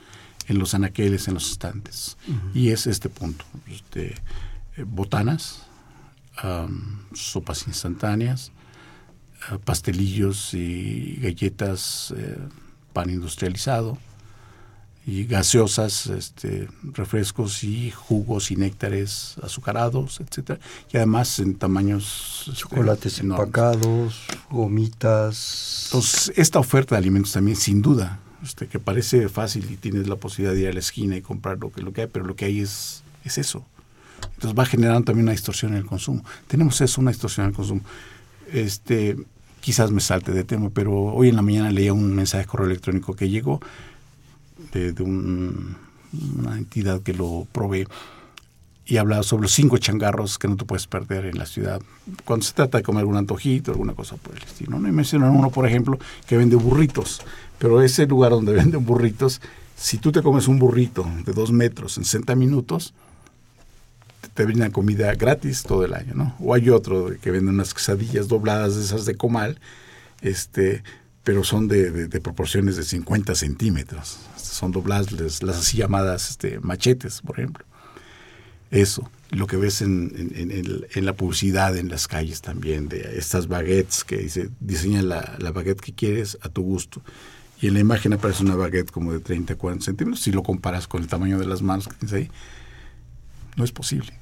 en 0.48 0.58
los 0.58 0.74
anaqueles, 0.74 1.28
en 1.28 1.34
los 1.34 1.50
estantes. 1.50 2.16
Y 2.54 2.70
es 2.70 2.86
este 2.86 3.08
punto. 3.08 3.44
Este, 3.68 4.14
eh, 4.76 4.84
sopas 7.14 7.66
instantáneas, 7.66 8.53
eh, 9.51 9.59
pastelillos 9.64 10.55
y 10.55 11.18
galletas, 11.21 12.14
eh, 12.16 12.38
pan 12.92 13.11
industrializado 13.11 13.99
y 15.05 15.25
gaseosas, 15.25 16.07
este, 16.07 16.68
refrescos 16.83 17.64
y 17.64 17.90
jugos 17.90 18.53
y 18.53 18.57
néctares 18.57 19.35
azucarados, 19.42 20.21
etcétera, 20.21 20.61
y 20.92 20.97
además 20.97 21.40
en 21.40 21.57
tamaños 21.57 22.45
este, 22.47 22.61
chocolates 22.61 23.18
empacados, 23.18 24.27
gomitas. 24.49 25.87
Entonces, 25.87 26.33
esta 26.37 26.61
oferta 26.61 26.95
de 26.95 27.01
alimentos 27.01 27.33
también 27.33 27.57
sin 27.57 27.83
duda, 27.83 28.21
este, 28.45 28.68
que 28.68 28.79
parece 28.79 29.29
fácil 29.29 29.68
y 29.71 29.77
tienes 29.77 30.07
la 30.07 30.16
posibilidad 30.16 30.55
de 30.55 30.61
ir 30.62 30.68
a 30.68 30.73
la 30.73 30.81
esquina 30.81 31.16
y 31.16 31.23
comprar 31.23 31.59
lo 31.59 31.73
que 31.73 31.83
lo 31.83 31.92
que 31.92 32.03
hay, 32.03 32.07
pero 32.07 32.25
lo 32.25 32.37
que 32.37 32.45
hay 32.45 32.61
es 32.61 33.03
Es 33.25 33.38
eso. 33.38 33.64
Entonces 34.35 34.58
va 34.58 34.66
generando 34.66 35.04
también 35.04 35.24
una 35.26 35.32
distorsión 35.32 35.72
en 35.72 35.78
el 35.78 35.87
consumo. 35.87 36.24
Tenemos 36.46 36.80
eso, 36.80 37.00
una 37.00 37.11
distorsión 37.11 37.44
en 37.44 37.50
el 37.50 37.56
consumo. 37.56 37.82
Este, 38.52 39.16
quizás 39.61 39.90
me 39.90 40.00
salte 40.00 40.32
de 40.32 40.44
tema, 40.44 40.70
pero 40.70 40.92
hoy 40.92 41.28
en 41.28 41.37
la 41.37 41.42
mañana 41.42 41.70
leía 41.70 41.92
un 41.92 42.14
mensaje 42.14 42.44
de 42.44 42.48
correo 42.48 42.66
electrónico 42.66 43.14
que 43.14 43.28
llegó 43.28 43.61
de, 44.72 45.02
una 45.02 46.58
entidad 46.58 47.00
que 47.00 47.14
lo 47.14 47.46
provee 47.52 47.87
y 48.85 48.96
hablaba 48.96 49.22
sobre 49.22 49.42
los 49.42 49.52
cinco 49.52 49.78
changarros 49.78 50.38
que 50.38 50.48
no 50.48 50.56
te 50.56 50.64
puedes 50.64 50.87
perder 50.87 51.26
en 51.26 51.38
la 51.38 51.46
ciudad 51.46 51.80
cuando 52.24 52.44
se 52.44 52.52
trata 52.52 52.78
de 52.78 52.85
comer 52.85 53.00
algún 53.00 53.16
antojito, 53.16 53.70
alguna 53.70 53.94
cosa 53.94 54.16
por 54.16 54.37
el 54.37 54.42
estilo. 54.42 54.78
¿no? 54.78 54.88
Y 54.88 54.92
mencionan 54.92 55.30
uno, 55.30 55.50
por 55.50 55.66
ejemplo, 55.66 55.98
que 56.26 56.37
vende 56.37 56.56
burritos, 56.56 57.22
pero 57.58 57.80
ese 57.80 58.06
lugar 58.06 58.32
donde 58.32 58.52
venden 58.54 58.85
burritos, 58.85 59.40
si 59.76 59.98
tú 59.98 60.12
te 60.12 60.22
comes 60.22 60.48
un 60.48 60.58
burrito 60.58 61.06
de 61.24 61.32
dos 61.32 61.52
metros 61.52 61.96
en 61.96 62.04
60 62.04 62.35
minutos, 62.35 62.92
te 64.35 64.45
brindan 64.45 64.71
comida 64.71 65.14
gratis 65.14 65.62
todo 65.62 65.85
el 65.85 65.95
año, 65.95 66.14
¿no? 66.14 66.35
O 66.40 66.55
hay 66.55 66.71
otro 66.71 67.11
que 67.21 67.31
vende 67.31 67.51
unas 67.51 67.75
quesadillas 67.75 68.29
dobladas 68.29 68.77
de 68.77 68.83
esas 68.83 69.05
de 69.05 69.14
comal, 69.14 69.61
este, 70.23 70.83
pero 71.23 71.45
son 71.45 71.68
de, 71.68 72.09
proporciones 72.21 72.77
de 72.77 72.85
50 72.85 73.35
centímetros. 73.35 74.18
Son 74.37 74.73
dobladas 74.73 75.12
las 75.42 75.57
así 75.57 75.79
llamadas 75.79 76.31
este, 76.31 76.61
machetes, 76.61 77.21
por 77.21 77.38
ejemplo. 77.38 77.64
Eso, 78.71 79.11
lo 79.31 79.47
que 79.47 79.59
ves 79.59 79.83
en, 79.83 80.33
en, 80.35 81.05
la 81.05 81.12
publicidad 81.12 81.77
en 81.77 81.90
las 81.90 82.09
calles 82.09 82.40
también, 82.40 82.88
de 82.88 83.18
estas 83.18 83.47
baguettes 83.47 84.03
que 84.03 84.16
dice, 84.16 84.49
diseña 84.61 85.03
la, 85.03 85.37
la, 85.38 85.53
baguette 85.53 85.81
que 85.81 85.92
quieres 85.92 86.38
a 86.40 86.49
tu 86.49 86.62
gusto. 86.62 87.03
Y 87.61 87.68
en 87.68 87.75
la 87.75 87.81
imagen 87.81 88.14
aparece 88.14 88.42
una 88.42 88.57
baguette 88.57 88.90
como 88.90 89.12
de 89.12 89.21
30, 89.21 89.57
40 89.57 89.85
centímetros. 89.85 90.23
Si 90.23 90.33
lo 90.33 90.42
comparas 90.42 90.88
con 90.88 91.03
el 91.03 91.09
tamaño 91.09 91.38
de 91.38 91.47
las 91.47 91.61
manos 91.61 91.87
que 91.87 91.95
tienes 91.97 92.14
ahí, 92.14 92.31
no 93.57 93.64
es 93.64 93.73
posible 93.73 94.21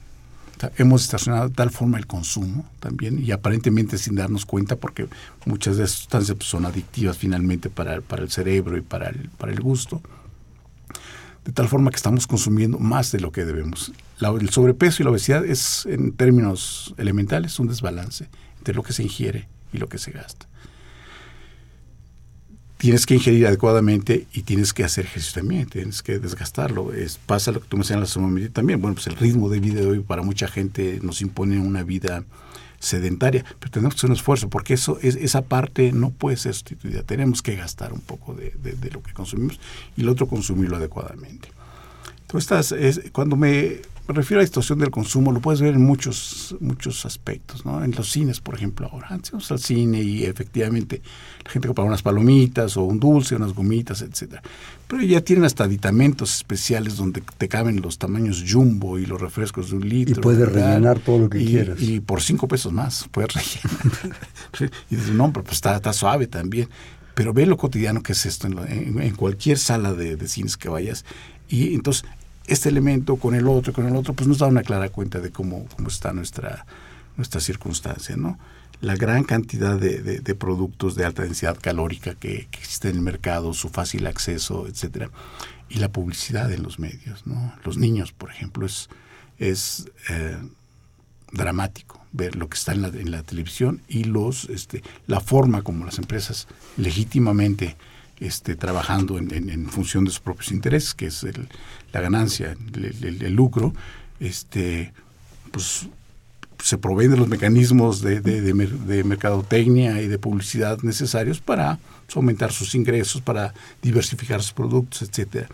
hemos 0.76 1.02
estacionado 1.02 1.48
de 1.48 1.54
tal 1.54 1.70
forma 1.70 1.98
el 1.98 2.06
consumo 2.06 2.68
también 2.80 3.22
y 3.22 3.32
aparentemente 3.32 3.98
sin 3.98 4.14
darnos 4.14 4.44
cuenta 4.46 4.76
porque 4.76 5.08
muchas 5.46 5.76
de 5.76 5.84
esas 5.84 5.98
sustancias 5.98 6.36
pues, 6.36 6.48
son 6.48 6.66
adictivas 6.66 7.16
finalmente 7.16 7.70
para, 7.70 7.94
el 7.94 8.30
cerebro 8.30 8.76
y 8.76 8.82
para 8.82 9.08
el, 9.08 9.30
para 9.30 9.52
el 9.52 9.60
gusto. 9.60 10.02
De 11.44 11.52
tal 11.52 11.68
forma 11.68 11.90
que 11.90 11.96
estamos 11.96 12.26
consumiendo 12.26 12.78
más 12.78 13.12
de 13.12 13.20
lo 13.20 13.32
que 13.32 13.44
debemos. 13.44 13.92
el 14.20 14.50
sobrepeso 14.50 15.02
y 15.02 15.04
la 15.04 15.10
obesidad 15.10 15.44
es, 15.44 15.86
en 15.86 16.12
términos 16.12 16.94
elementales, 16.98 17.58
un 17.58 17.68
desbalance 17.68 18.28
entre 18.58 18.74
lo 18.74 18.82
que 18.82 18.92
se 18.92 19.02
ingiere 19.02 19.48
y 19.72 19.78
lo 19.78 19.88
que 19.88 19.98
se 19.98 20.10
gasta 20.10 20.49
tienes 22.80 23.04
que 23.04 23.14
ingerir 23.14 23.46
adecuadamente 23.46 24.26
y 24.32 24.40
tienes 24.42 24.72
que 24.72 24.84
hacer 24.84 25.04
ejercicio 25.04 25.42
también, 25.42 25.68
tienes 25.68 26.02
que 26.02 26.18
desgastarlo. 26.18 26.94
Es, 26.94 27.18
pasa 27.18 27.52
lo 27.52 27.60
que 27.60 27.68
tú 27.68 27.76
me 27.76 27.84
señalas 27.84 28.16
también. 28.54 28.80
Bueno, 28.80 28.94
pues 28.94 29.06
el 29.06 29.16
ritmo 29.16 29.50
de 29.50 29.60
vida 29.60 29.82
de 29.82 29.86
hoy 29.86 30.00
para 30.00 30.22
mucha 30.22 30.48
gente 30.48 30.98
nos 31.02 31.20
impone 31.20 31.60
una 31.60 31.82
vida 31.82 32.24
sedentaria, 32.78 33.44
pero 33.58 33.70
tenemos 33.70 33.94
que 33.94 33.98
hacer 33.98 34.10
un 34.10 34.16
esfuerzo 34.16 34.48
porque 34.48 34.72
eso 34.72 34.98
es, 35.02 35.16
esa 35.16 35.42
parte 35.42 35.92
no 35.92 36.08
puede 36.08 36.38
ser 36.38 36.54
sustituida. 36.54 37.02
Tenemos 37.02 37.42
que 37.42 37.54
gastar 37.54 37.92
un 37.92 38.00
poco 38.00 38.32
de, 38.34 38.54
lo 38.90 39.02
que 39.02 39.12
consumimos 39.12 39.60
y 39.94 40.00
el 40.00 40.08
otro 40.08 40.26
consumirlo 40.26 40.78
adecuadamente. 40.78 41.50
Entonces, 42.22 42.72
es, 42.72 43.10
cuando 43.12 43.36
me 43.36 43.82
me 44.08 44.14
refiero 44.14 44.38
a 44.38 44.42
la 44.42 44.44
distorsión 44.44 44.78
del 44.78 44.90
consumo, 44.90 45.30
lo 45.30 45.40
puedes 45.40 45.60
ver 45.60 45.74
en 45.74 45.84
muchos, 45.84 46.56
muchos 46.60 47.06
aspectos, 47.06 47.64
¿no? 47.64 47.84
En 47.84 47.92
los 47.92 48.10
cines, 48.10 48.40
por 48.40 48.54
ejemplo, 48.56 48.88
ahora. 48.90 49.08
Antes 49.10 49.30
vamos 49.30 49.50
al 49.52 49.60
cine 49.60 50.02
y 50.02 50.24
efectivamente 50.24 51.00
la 51.44 51.50
gente 51.50 51.68
compra 51.68 51.84
unas 51.84 52.02
palomitas 52.02 52.76
o 52.76 52.82
un 52.82 52.98
dulce, 52.98 53.36
unas 53.36 53.52
gomitas, 53.52 54.02
etcétera. 54.02 54.42
Pero 54.88 55.02
ya 55.02 55.20
tienen 55.20 55.44
hasta 55.44 55.64
aditamentos 55.64 56.34
especiales 56.34 56.96
donde 56.96 57.22
te 57.38 57.48
caben 57.48 57.80
los 57.80 57.98
tamaños 57.98 58.44
jumbo 58.48 58.98
y 58.98 59.06
los 59.06 59.20
refrescos 59.20 59.70
de 59.70 59.76
un 59.76 59.88
litro. 59.88 60.18
Y 60.18 60.22
puedes 60.22 60.48
rellenar 60.50 60.98
todo 60.98 61.18
lo 61.18 61.30
que 61.30 61.44
quieras. 61.44 61.80
Y 61.80 62.00
por 62.00 62.20
cinco 62.20 62.48
pesos 62.48 62.72
más 62.72 63.08
puedes 63.12 63.32
rellenar. 63.32 64.70
y 64.90 64.96
dices, 64.96 65.12
no, 65.12 65.32
pero 65.32 65.44
pues 65.44 65.54
está, 65.54 65.76
está 65.76 65.92
suave 65.92 66.26
también 66.26 66.68
pero 67.12 67.34
ve 67.34 67.44
lo 67.44 67.58
cotidiano 67.58 68.02
que 68.02 68.12
es 68.12 68.24
esto 68.24 68.46
en, 68.46 69.14
cualquier 69.14 69.58
sala 69.58 69.92
de, 69.92 70.16
de, 70.16 70.26
cines 70.26 70.56
que 70.56 70.70
vayas. 70.70 71.04
Y 71.50 71.74
entonces 71.74 72.04
este 72.50 72.68
elemento 72.68 73.16
con 73.16 73.34
el 73.34 73.46
otro, 73.46 73.72
con 73.72 73.86
el 73.86 73.94
otro, 73.94 74.12
pues 74.12 74.26
nos 74.28 74.38
da 74.38 74.46
una 74.48 74.62
clara 74.62 74.88
cuenta 74.88 75.20
de 75.20 75.30
cómo, 75.30 75.66
cómo 75.76 75.88
está 75.88 76.12
nuestra, 76.12 76.66
nuestra 77.16 77.40
circunstancia, 77.40 78.16
¿no? 78.16 78.38
La 78.80 78.96
gran 78.96 79.24
cantidad 79.24 79.78
de, 79.78 80.34
productos 80.34 80.94
de 80.96 81.04
alta 81.04 81.22
densidad 81.22 81.56
calórica 81.60 82.14
que, 82.14 82.48
que 82.50 82.58
existe 82.58 82.88
en 82.88 82.96
el 82.96 83.02
mercado, 83.02 83.52
su 83.54 83.68
fácil 83.68 84.06
acceso, 84.06 84.66
etcétera, 84.66 85.10
y 85.68 85.78
la 85.78 85.90
publicidad 85.90 86.50
en 86.52 86.62
los 86.62 86.78
medios, 86.78 87.26
¿no? 87.26 87.54
Los 87.64 87.76
niños, 87.76 88.12
por 88.12 88.30
ejemplo, 88.30 88.66
es, 88.66 88.88
es 89.38 89.88
eh, 90.08 90.36
dramático 91.32 92.00
ver 92.12 92.34
lo 92.34 92.48
que 92.48 92.56
está 92.56 92.72
en 92.72 92.82
la, 92.82 92.88
en 92.88 93.12
la 93.12 93.22
televisión 93.22 93.80
y 93.86 94.04
los, 94.04 94.46
este, 94.46 94.82
la 95.06 95.20
forma 95.20 95.62
como 95.62 95.84
las 95.84 95.98
empresas 95.98 96.48
legítimamente 96.76 97.76
este, 98.20 98.54
trabajando 98.54 99.18
en, 99.18 99.66
función 99.68 100.04
de 100.04 100.10
sus 100.10 100.20
propios 100.20 100.52
intereses, 100.52 100.94
que 100.94 101.06
es 101.06 101.26
la 101.92 102.00
ganancia, 102.00 102.56
el, 102.74 103.34
lucro, 103.34 103.72
este, 104.20 104.92
pues 105.50 105.88
se 106.62 106.78
proveen 106.78 107.10
de 107.10 107.16
los 107.16 107.28
mecanismos 107.28 108.02
de, 108.02 108.20
de, 108.20 109.04
mercadotecnia 109.04 110.02
y 110.02 110.08
de 110.08 110.18
publicidad 110.18 110.78
necesarios 110.82 111.40
para 111.40 111.78
aumentar 112.14 112.52
sus 112.52 112.74
ingresos, 112.74 113.22
para 113.22 113.54
diversificar 113.82 114.42
sus 114.42 114.52
productos, 114.52 115.02
etcétera. 115.02 115.48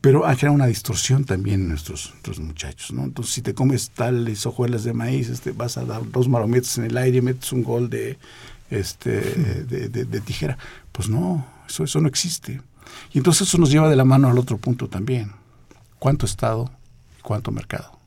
Pero 0.00 0.26
ha 0.26 0.34
generado 0.34 0.56
una 0.56 0.66
distorsión 0.66 1.24
también 1.24 1.60
en 1.60 1.68
nuestros, 1.68 2.12
muchachos, 2.40 2.92
¿no? 2.92 3.04
Entonces, 3.04 3.34
si 3.34 3.40
te 3.40 3.54
comes 3.54 3.90
tales 3.90 4.44
hojuelas 4.46 4.82
de 4.82 4.92
maíz, 4.92 5.28
este, 5.28 5.52
vas 5.52 5.78
a 5.78 5.84
dar 5.84 6.02
dos 6.10 6.28
marometas 6.28 6.76
en 6.78 6.86
el 6.86 6.96
aire 6.96 7.18
y 7.18 7.22
metes 7.22 7.52
un 7.52 7.62
gol 7.62 7.88
de, 7.88 8.18
este, 8.68 9.20
de, 9.20 10.20
tijera. 10.20 10.58
Pues 10.90 11.08
no, 11.08 11.46
eso, 11.72 11.84
eso 11.84 12.00
no 12.00 12.08
existe. 12.08 12.60
Y 13.12 13.18
entonces 13.18 13.48
eso 13.48 13.58
nos 13.58 13.70
lleva 13.70 13.88
de 13.88 13.96
la 13.96 14.04
mano 14.04 14.28
al 14.28 14.38
otro 14.38 14.58
punto 14.58 14.88
también. 14.88 15.32
¿Cuánto 15.98 16.26
Estado 16.26 16.70
y 17.18 17.22
cuánto 17.22 17.50
mercado? 17.50 17.98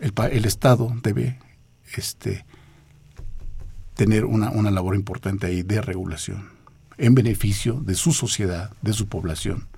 El, 0.00 0.12
el 0.30 0.44
Estado 0.46 0.92
debe 1.02 1.38
este, 1.94 2.46
tener 3.94 4.24
una, 4.24 4.50
una 4.50 4.70
labor 4.70 4.94
importante 4.94 5.46
ahí 5.46 5.62
de 5.62 5.82
regulación 5.82 6.48
en 6.96 7.14
beneficio 7.14 7.74
de 7.74 7.94
su 7.94 8.12
sociedad, 8.12 8.72
de 8.80 8.92
su 8.92 9.06
población. 9.06 9.68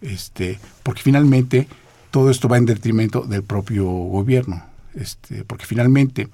Este, 0.00 0.58
porque 0.82 1.02
finalmente 1.02 1.68
todo 2.10 2.30
esto 2.30 2.48
va 2.48 2.58
en 2.58 2.66
detrimento 2.66 3.22
del 3.22 3.44
propio 3.44 3.86
gobierno. 3.86 4.64
Este, 4.94 5.44
porque 5.44 5.64
finalmente 5.64 6.28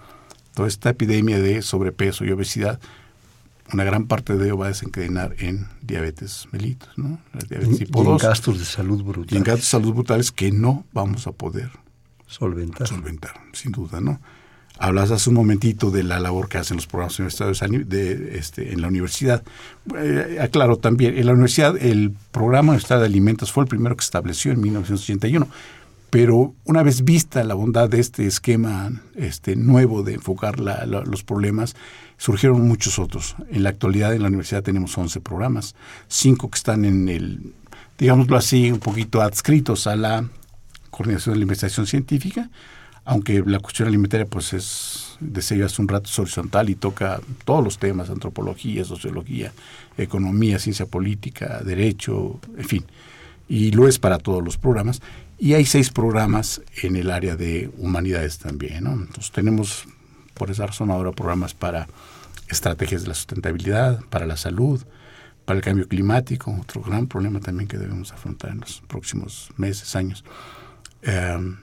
toda 0.55 0.69
esta 0.69 0.91
epidemia 0.91 1.39
de 1.39 1.63
sobrepeso 1.63 2.25
y 2.25 2.31
obesidad 2.31 2.81
una 3.73 3.85
gran 3.85 4.07
parte 4.07 4.37
de 4.37 4.47
ello 4.47 4.57
va 4.57 4.67
a 4.67 4.69
desencadenar 4.69 5.35
en 5.39 5.67
diabetes 5.83 6.49
mellitus, 6.53 6.89
¿no? 6.97 7.21
diabetes 7.49 7.81
y 7.81 7.85
en 7.85 8.17
gastos 8.17 8.59
de 8.59 8.65
salud 8.65 9.03
brutales. 9.03 9.33
Y 9.33 9.37
en 9.37 9.45
gastos 9.45 9.65
de 9.65 9.71
salud 9.71 9.95
brutales 9.95 10.33
que 10.33 10.51
no 10.51 10.85
vamos 10.93 11.27
a 11.27 11.33
poder 11.33 11.71
solventar. 12.27 12.87
Solventar, 12.87 13.35
sin 13.53 13.73
duda, 13.73 14.01
¿no? 14.01 14.21
Hablas 14.81 15.11
hace 15.11 15.31
un 15.31 15.35
momentito 15.35 15.91
de 15.91 16.05
la 16.05 16.21
labor 16.21 16.49
que 16.49 16.59
hacen 16.59 16.77
los 16.77 16.87
programas 16.87 17.19
universitarios 17.19 17.89
de, 17.89 18.39
este, 18.39 18.73
en 18.73 18.81
la 18.81 18.87
universidad. 18.87 19.43
Eh, 19.97 20.39
aclaro 20.41 20.77
también, 20.77 21.19
en 21.19 21.27
la 21.27 21.33
universidad 21.33 21.77
el 21.77 22.13
programa 22.31 22.71
universitario 22.71 23.01
de 23.01 23.07
alimentos 23.09 23.51
fue 23.51 23.65
el 23.65 23.69
primero 23.69 23.97
que 23.97 24.03
se 24.03 24.07
estableció 24.07 24.53
en 24.53 24.61
1981 24.61 25.49
pero 26.11 26.55
una 26.65 26.83
vez 26.83 27.05
vista 27.05 27.45
la 27.45 27.55
bondad 27.55 27.89
de 27.89 28.01
este 28.01 28.27
esquema 28.27 28.91
este, 29.15 29.57
nuevo 29.57 30.03
de 30.03 30.15
enfocar 30.15 30.59
los 30.59 31.23
problemas, 31.23 31.77
surgieron 32.17 32.67
muchos 32.67 32.99
otros. 32.99 33.37
En 33.51 33.63
la 33.63 33.71
actualidad 33.71 34.15
en 34.15 34.23
la 34.23 34.29
universidad 34.29 34.63
tenemos 34.63 34.97
11 34.97 35.21
programas, 35.21 35.75
cinco 36.09 36.51
que 36.51 36.57
están 36.57 36.85
en 36.85 37.09
el, 37.09 37.53
digámoslo 37.99 38.37
así, 38.37 38.73
un 38.73 38.81
poquito 38.81 39.21
adscritos 39.21 39.87
a 39.87 39.97
la 39.97 40.25
coordinación 40.91 41.35
de 41.35 41.41
la 41.41 41.43
investigación 41.43 41.87
científica, 41.87 42.49
aunque 43.05 43.43
la 43.45 43.59
cuestión 43.61 43.89
alimentaria 43.89 44.27
pues 44.27 44.53
es, 44.53 45.17
decía 45.21 45.67
hace 45.67 45.81
un 45.81 45.89
rato, 45.89 46.09
es 46.11 46.19
horizontal 46.19 46.71
y 46.71 46.75
toca 46.75 47.21
todos 47.45 47.63
los 47.63 47.79
temas, 47.79 48.11
antropología, 48.11 48.85
sociología, 48.85 49.53
economía, 49.99 50.59
ciencia 50.59 50.87
política, 50.87 51.61
derecho, 51.65 52.41
en 52.57 52.65
fin, 52.65 52.85
y 53.49 53.71
lo 53.73 53.89
es 53.89 53.99
para 53.99 54.19
todos 54.19 54.43
los 54.43 54.57
programas. 54.57 55.01
Y 55.39 55.55
hay 55.55 55.65
seis 55.65 55.91
programas 55.91 56.61
en 56.83 56.97
el 56.97 57.11
área 57.11 57.37
de 57.37 57.71
humanidades 57.79 58.39
también. 58.39 58.85
¿no? 58.85 58.93
Entonces 58.93 59.31
tenemos, 59.31 59.85
por 60.35 60.51
esa 60.51 60.67
razón, 60.67 60.91
ahora 60.91 61.13
programas 61.13 61.55
para 61.55 61.87
estrategias 62.49 63.03
de 63.03 63.09
la 63.09 63.15
sustentabilidad, 63.15 64.01
para 64.11 64.27
la 64.27 64.37
salud, 64.37 64.85
para 65.45 65.59
el 65.59 65.65
cambio 65.65 65.87
climático, 65.87 66.55
otro 66.61 66.83
gran 66.83 67.07
problema 67.07 67.41
también 67.41 67.69
que 67.69 67.79
debemos 67.79 68.13
afrontar 68.13 68.51
en 68.51 68.61
los 68.61 68.83
próximos 68.87 69.51
meses, 69.57 69.95
años. 69.95 70.25
Em, 71.03 71.57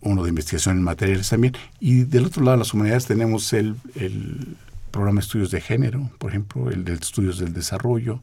uno 0.00 0.22
de 0.22 0.28
investigación 0.28 0.76
en 0.76 0.82
materiales 0.82 1.28
también. 1.28 1.54
Y 1.80 2.02
del 2.04 2.26
otro 2.26 2.44
lado 2.44 2.56
las 2.56 2.74
humanidades 2.74 3.06
tenemos 3.06 3.52
el, 3.52 3.76
el 3.94 4.56
programa 4.90 5.20
de 5.20 5.24
estudios 5.24 5.50
de 5.50 5.60
género, 5.60 6.10
por 6.18 6.30
ejemplo, 6.30 6.70
el 6.70 6.84
de 6.84 6.94
estudios 6.94 7.38
del 7.38 7.52
desarrollo, 7.52 8.22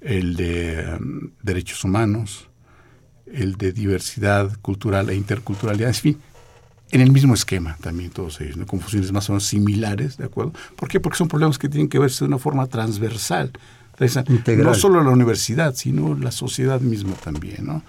el 0.00 0.36
de 0.36 0.80
em, 0.82 1.30
derechos 1.42 1.82
humanos, 1.82 2.48
el 3.32 3.56
de 3.56 3.72
diversidad 3.72 4.56
cultural 4.60 5.10
e 5.10 5.14
interculturalidad, 5.14 5.88
en 5.88 5.94
fin, 5.94 6.18
en 6.90 7.00
el 7.00 7.10
mismo 7.10 7.34
esquema 7.34 7.76
también 7.80 8.10
todos 8.10 8.40
ellos, 8.40 8.56
¿no? 8.56 8.66
confusiones 8.66 9.12
más 9.12 9.28
o 9.28 9.32
menos 9.32 9.44
similares, 9.44 10.16
¿de 10.16 10.24
acuerdo? 10.24 10.52
¿Por 10.76 10.88
qué? 10.88 11.00
Porque 11.00 11.18
son 11.18 11.28
problemas 11.28 11.58
que 11.58 11.68
tienen 11.68 11.88
que 11.88 11.98
verse 11.98 12.24
de 12.24 12.28
una 12.28 12.38
forma 12.38 12.66
transversal, 12.66 13.50
no 14.56 14.74
solo 14.74 15.02
la 15.02 15.10
universidad, 15.10 15.74
sino 15.74 16.14
la 16.14 16.30
sociedad 16.30 16.80
misma 16.80 17.14
también, 17.14 17.66
¿no? 17.66 17.82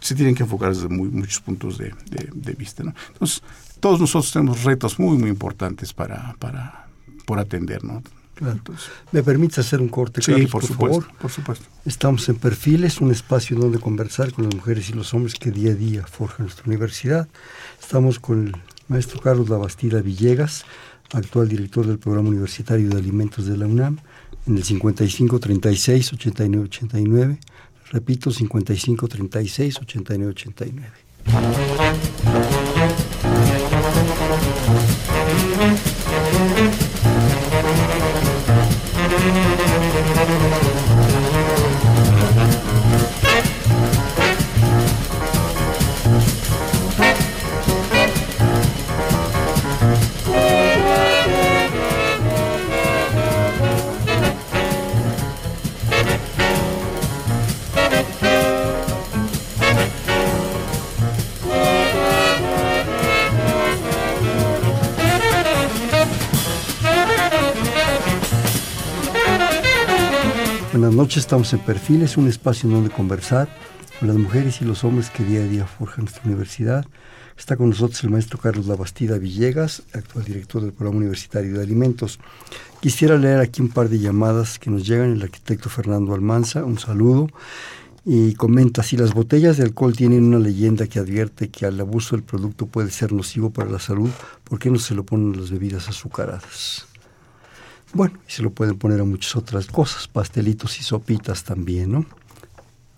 se 0.00 0.14
tienen 0.14 0.34
que 0.34 0.44
enfocar 0.44 0.72
desde 0.72 0.88
muchos 0.88 1.40
puntos 1.40 1.78
de, 1.78 1.92
vista, 2.56 2.84
¿no? 2.84 2.94
Entonces, 3.12 3.42
todos 3.80 3.98
nosotros 3.98 4.32
tenemos 4.32 4.62
retos 4.62 4.98
muy, 5.00 5.18
muy 5.18 5.30
importantes 5.30 5.92
para, 5.92 6.36
para 6.38 6.86
por 7.24 7.40
atender, 7.40 7.82
¿no? 7.82 8.02
Claro. 8.36 8.60
¿Me 9.12 9.22
permite 9.22 9.62
hacer 9.62 9.80
un 9.80 9.88
corte, 9.88 10.20
sí, 10.20 10.46
por, 10.46 10.62
supuesto, 10.62 11.08
por 11.18 11.30
supuesto. 11.30 11.64
Estamos 11.86 12.28
en 12.28 12.36
Perfiles, 12.36 13.00
un 13.00 13.10
espacio 13.10 13.56
donde 13.56 13.78
conversar 13.78 14.30
con 14.32 14.44
las 14.44 14.54
mujeres 14.54 14.90
y 14.90 14.92
los 14.92 15.14
hombres 15.14 15.36
que 15.36 15.50
día 15.50 15.70
a 15.70 15.74
día 15.74 16.06
forjan 16.06 16.44
nuestra 16.44 16.64
universidad. 16.66 17.28
Estamos 17.80 18.18
con 18.18 18.48
el 18.48 18.56
maestro 18.88 19.22
Carlos 19.22 19.48
Labastida 19.48 20.02
Villegas, 20.02 20.66
actual 21.14 21.48
director 21.48 21.86
del 21.86 21.98
Programa 21.98 22.28
Universitario 22.28 22.90
de 22.90 22.98
Alimentos 22.98 23.46
de 23.46 23.56
la 23.56 23.66
UNAM, 23.66 24.00
en 24.46 24.58
el 24.58 24.64
55 24.64 25.40
36 25.40 26.12
89 26.12 26.64
89. 26.66 27.38
Repito, 27.90 28.30
55 28.30 29.08
36 29.08 29.78
89 29.80 30.30
89. 30.30 30.90
Noches, 71.06 71.22
estamos 71.22 71.52
en 71.52 71.60
Perfiles, 71.60 72.16
un 72.16 72.26
espacio 72.26 72.68
en 72.68 72.74
donde 72.74 72.90
conversar 72.90 73.48
con 74.00 74.08
las 74.08 74.16
mujeres 74.16 74.60
y 74.60 74.64
los 74.64 74.82
hombres 74.82 75.08
que 75.08 75.22
día 75.22 75.38
a 75.38 75.44
día 75.44 75.64
forjan 75.64 76.06
nuestra 76.06 76.24
universidad. 76.24 76.84
Está 77.38 77.56
con 77.56 77.68
nosotros 77.68 78.02
el 78.02 78.10
maestro 78.10 78.40
Carlos 78.40 78.66
Labastida 78.66 79.16
Villegas, 79.16 79.84
actual 79.92 80.24
director 80.24 80.62
del 80.62 80.72
Programa 80.72 80.98
Universitario 80.98 81.58
de 81.58 81.62
Alimentos. 81.62 82.18
Quisiera 82.80 83.16
leer 83.16 83.38
aquí 83.38 83.62
un 83.62 83.68
par 83.68 83.88
de 83.88 84.00
llamadas 84.00 84.58
que 84.58 84.68
nos 84.68 84.84
llegan. 84.84 85.12
El 85.12 85.22
arquitecto 85.22 85.70
Fernando 85.70 86.12
Almanza, 86.12 86.64
un 86.64 86.80
saludo. 86.80 87.28
Y 88.04 88.34
comenta, 88.34 88.82
si 88.82 88.96
las 88.96 89.14
botellas 89.14 89.58
de 89.58 89.62
alcohol 89.62 89.94
tienen 89.94 90.24
una 90.24 90.40
leyenda 90.40 90.88
que 90.88 90.98
advierte 90.98 91.50
que 91.50 91.66
al 91.66 91.78
abuso 91.78 92.16
del 92.16 92.24
producto 92.24 92.66
puede 92.66 92.90
ser 92.90 93.12
nocivo 93.12 93.50
para 93.50 93.70
la 93.70 93.78
salud, 93.78 94.10
¿por 94.42 94.58
qué 94.58 94.72
no 94.72 94.80
se 94.80 94.96
lo 94.96 95.06
ponen 95.06 95.40
las 95.40 95.52
bebidas 95.52 95.88
azucaradas? 95.88 96.84
Bueno, 97.96 98.18
y 98.28 98.30
se 98.30 98.42
lo 98.42 98.50
pueden 98.50 98.76
poner 98.76 99.00
a 99.00 99.04
muchas 99.04 99.34
otras 99.36 99.68
cosas, 99.68 100.06
pastelitos 100.06 100.78
y 100.78 100.82
sopitas 100.82 101.44
también, 101.44 101.92
¿no? 101.92 102.04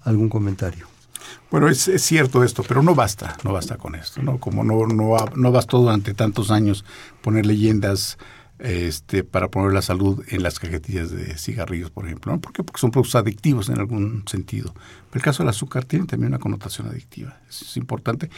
¿Algún 0.02 0.28
comentario? 0.28 0.88
Bueno, 1.52 1.68
es, 1.68 1.88
cierto 1.98 2.42
esto, 2.42 2.64
pero 2.66 2.82
no 2.82 2.96
basta, 2.96 3.36
no 3.44 3.52
basta 3.52 3.76
con 3.76 3.94
esto, 3.94 4.20
¿no? 4.22 4.40
Como 4.40 4.64
no, 4.64 4.88
no, 4.88 5.16
no 5.36 5.52
bastó 5.52 5.78
durante 5.78 6.14
tantos 6.14 6.50
años 6.50 6.84
poner 7.22 7.46
leyendas 7.46 8.18
este, 8.58 9.22
para 9.22 9.48
poner 9.48 9.72
la 9.72 9.82
salud 9.82 10.24
en 10.30 10.42
las 10.42 10.58
cajetillas 10.58 11.12
de 11.12 11.38
cigarrillos, 11.38 11.92
por 11.92 12.06
ejemplo, 12.06 12.32
¿no? 12.32 12.40
¿Por 12.40 12.52
qué? 12.52 12.64
Porque 12.64 12.80
son 12.80 12.90
productos 12.90 13.14
adictivos 13.14 13.68
en 13.68 13.78
algún 13.78 14.24
sentido. 14.26 14.74
Pero 14.74 15.20
el 15.20 15.22
caso 15.22 15.44
del 15.44 15.50
azúcar 15.50 15.84
tiene 15.84 16.06
también 16.06 16.32
una 16.32 16.40
connotación 16.40 16.88
adictiva, 16.88 17.38
es, 17.48 17.76
importante. 17.76 18.30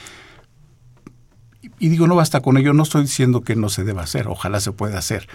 Y, 1.62 1.70
y 1.78 1.88
digo, 1.88 2.06
no 2.06 2.16
basta 2.16 2.42
con 2.42 2.58
ello, 2.58 2.74
no 2.74 2.82
estoy 2.82 3.00
diciendo 3.04 3.40
que 3.40 3.56
no 3.56 3.70
se 3.70 3.82
deba 3.82 4.02
hacer, 4.02 4.28
ojalá 4.28 4.60
se 4.60 4.72
pueda 4.72 4.98
hacer 4.98 5.26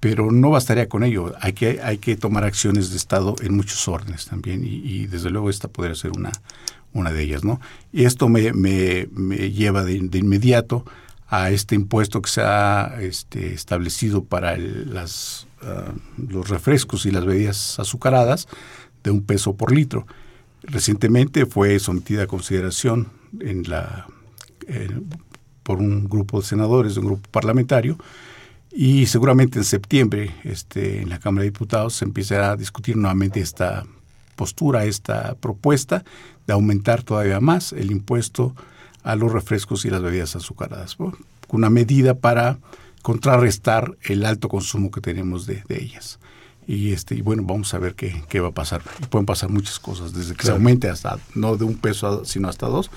pero 0.00 0.32
no 0.32 0.50
bastaría 0.50 0.88
con 0.88 1.04
ello. 1.04 1.34
Hay 1.40 1.52
que, 1.52 1.80
hay 1.82 1.98
que 1.98 2.16
tomar 2.16 2.44
acciones 2.44 2.90
de 2.90 2.96
Estado 2.96 3.36
en 3.42 3.54
muchos 3.54 3.86
órdenes 3.86 4.26
también 4.26 4.62
y, 4.64 5.06
desde 5.06 5.30
luego 5.30 5.50
esta 5.50 5.68
podría 5.68 5.94
ser 5.94 6.12
una, 6.12 6.32
una 6.94 7.12
de 7.12 7.22
ellas. 7.22 7.44
¿no? 7.44 7.60
Y 7.92 8.06
esto 8.06 8.28
me, 8.28 8.52
me, 8.54 9.08
me 9.12 9.50
lleva 9.52 9.84
de, 9.84 9.94
inmediato 9.94 10.84
a 11.28 11.50
este 11.50 11.74
impuesto 11.74 12.22
que 12.22 12.30
se 12.30 12.40
ha 12.40 12.96
este, 13.00 13.52
establecido 13.52 14.24
para 14.24 14.56
las, 14.56 15.46
ah, 15.62 15.92
los 16.16 16.48
refrescos 16.48 17.06
y 17.06 17.10
las 17.10 17.24
bebidas 17.24 17.78
azucaradas 17.78 18.48
de 19.04 19.10
un 19.10 19.22
peso 19.22 19.54
por 19.54 19.70
litro. 19.70 20.06
Recientemente 20.62 21.46
fue 21.46 21.78
sometida 21.78 22.24
a 22.24 22.26
consideración 22.26 23.08
en 23.38 23.68
la, 23.68 24.06
por 25.62 25.78
un 25.78 26.08
grupo 26.08 26.40
de 26.40 26.46
senadores, 26.46 26.94
de 26.94 27.00
un 27.00 27.06
grupo 27.06 27.28
parlamentario, 27.30 27.98
y 28.72 29.06
seguramente 29.06 29.58
en 29.58 29.64
septiembre 29.64 30.34
este, 30.44 31.02
en 31.02 31.08
la 31.08 31.18
Cámara 31.18 31.42
de 31.42 31.50
Diputados 31.50 31.94
se 31.94 32.04
empezará 32.04 32.52
a 32.52 32.56
discutir 32.56 32.96
nuevamente 32.96 33.40
esta 33.40 33.84
postura, 34.36 34.84
esta 34.84 35.34
propuesta 35.34 36.04
de 36.46 36.52
aumentar 36.52 37.02
todavía 37.02 37.40
más 37.40 37.72
el 37.72 37.90
impuesto 37.90 38.54
a 39.02 39.16
los 39.16 39.32
refrescos 39.32 39.84
y 39.84 39.90
las 39.90 40.02
bebidas 40.02 40.36
azucaradas, 40.36 40.96
con 40.96 41.14
una 41.50 41.70
medida 41.70 42.14
para 42.14 42.58
contrarrestar 43.02 43.96
el 44.02 44.24
alto 44.24 44.48
consumo 44.48 44.90
que 44.90 45.00
tenemos 45.00 45.46
de, 45.46 45.62
ellas. 45.68 46.18
Y, 46.66 46.92
este, 46.92 47.16
y 47.16 47.22
bueno, 47.22 47.42
vamos 47.44 47.72
a 47.74 47.78
ver 47.78 47.94
qué, 47.94 48.22
qué 48.28 48.40
va 48.40 48.48
a 48.48 48.52
pasar. 48.52 48.82
Y 49.02 49.06
pueden 49.06 49.26
pasar 49.26 49.48
muchas 49.48 49.78
cosas, 49.80 50.12
desde 50.12 50.34
que 50.34 50.44
se 50.44 50.52
aumente 50.52 50.88
hasta, 50.88 51.18
no 51.34 51.56
de 51.56 51.64
un 51.64 51.76
peso, 51.76 52.24
sino 52.24 52.48
hasta 52.48 52.66
dos, 52.66 52.90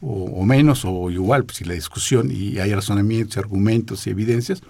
o, 0.00 0.44
menos, 0.44 0.84
o 0.84 1.10
igual, 1.10 1.44
pues, 1.44 1.58
si 1.58 1.64
la 1.64 1.74
discusión 1.74 2.30
y 2.30 2.58
hay 2.58 2.72
razonamientos, 2.74 3.38
argumentos 3.38 4.06
y 4.06 4.10
evidencias, 4.10 4.62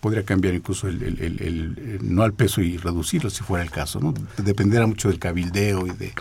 podría 0.00 0.24
cambiar 0.24 0.54
incluso 0.54 0.88
el, 0.88 1.98
no 2.02 2.22
al 2.22 2.32
peso 2.32 2.62
y 2.62 2.78
reducirlo 2.78 3.30
si 3.30 3.42
fuera 3.42 3.62
el 3.62 3.70
caso, 3.70 4.00
¿no? 4.00 4.14
Dependerá 4.38 4.86
mucho 4.86 5.08
del 5.08 5.18
cabildeo 5.18 5.86
y 5.86 5.90
de, 5.90 6.12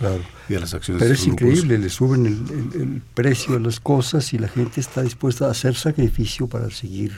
de 0.50 0.60
las 0.60 0.74
acciones. 0.74 1.02
Pero 1.02 1.14
es 1.14 1.26
increíble, 1.26 1.78
le 1.78 1.90
suben 1.90 2.26
el, 2.26 3.02
precio 3.14 3.54
de 3.54 3.62
las 3.62 3.80
cosas 3.80 4.34
y 4.34 4.38
la 4.38 4.50
gente 4.50 4.82
está 4.82 5.02
dispuesta 5.02 5.48
a 5.48 5.52
hacer 5.52 5.76
sacrificio 5.76 6.48
para 6.48 6.70
seguir, 6.70 7.14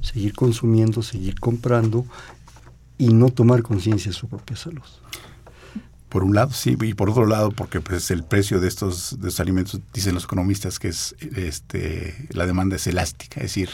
seguir 0.00 0.32
consumiendo, 0.34 1.02
seguir 1.02 1.38
comprando 1.38 2.06
y 2.96 3.12
no 3.12 3.28
tomar 3.28 3.62
conciencia 3.62 4.10
de 4.10 4.16
su 4.16 4.28
propia 4.28 4.56
salud. 4.56 4.82
Por 6.08 6.24
un 6.24 6.34
lado, 6.34 6.52
sí, 6.52 6.74
y 6.80 6.94
por 6.94 7.10
otro 7.10 7.26
lado, 7.26 7.50
porque 7.50 7.82
pues 7.82 8.10
el 8.10 8.24
precio 8.24 8.60
de 8.60 8.68
estos, 8.68 9.20
de 9.20 9.28
estos 9.28 9.40
alimentos, 9.40 9.78
dicen 9.92 10.14
los 10.14 10.24
economistas, 10.24 10.78
que 10.78 10.88
es 10.88 11.14
este 11.36 12.28
la 12.30 12.46
demanda 12.46 12.76
es 12.76 12.86
elástica, 12.86 13.40
es 13.40 13.48
decir, 13.54 13.68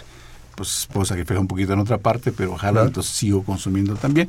pues 0.56 0.88
puedo 0.92 1.04
sacrificar 1.04 1.38
un 1.38 1.48
poquito 1.48 1.72
en 1.72 1.80
otra 1.80 1.98
parte, 1.98 2.32
pero 2.32 2.52
ojalá 2.52 2.82
entonces 2.82 3.12
sigo 3.12 3.42
consumiendo 3.42 3.94
también. 3.94 4.28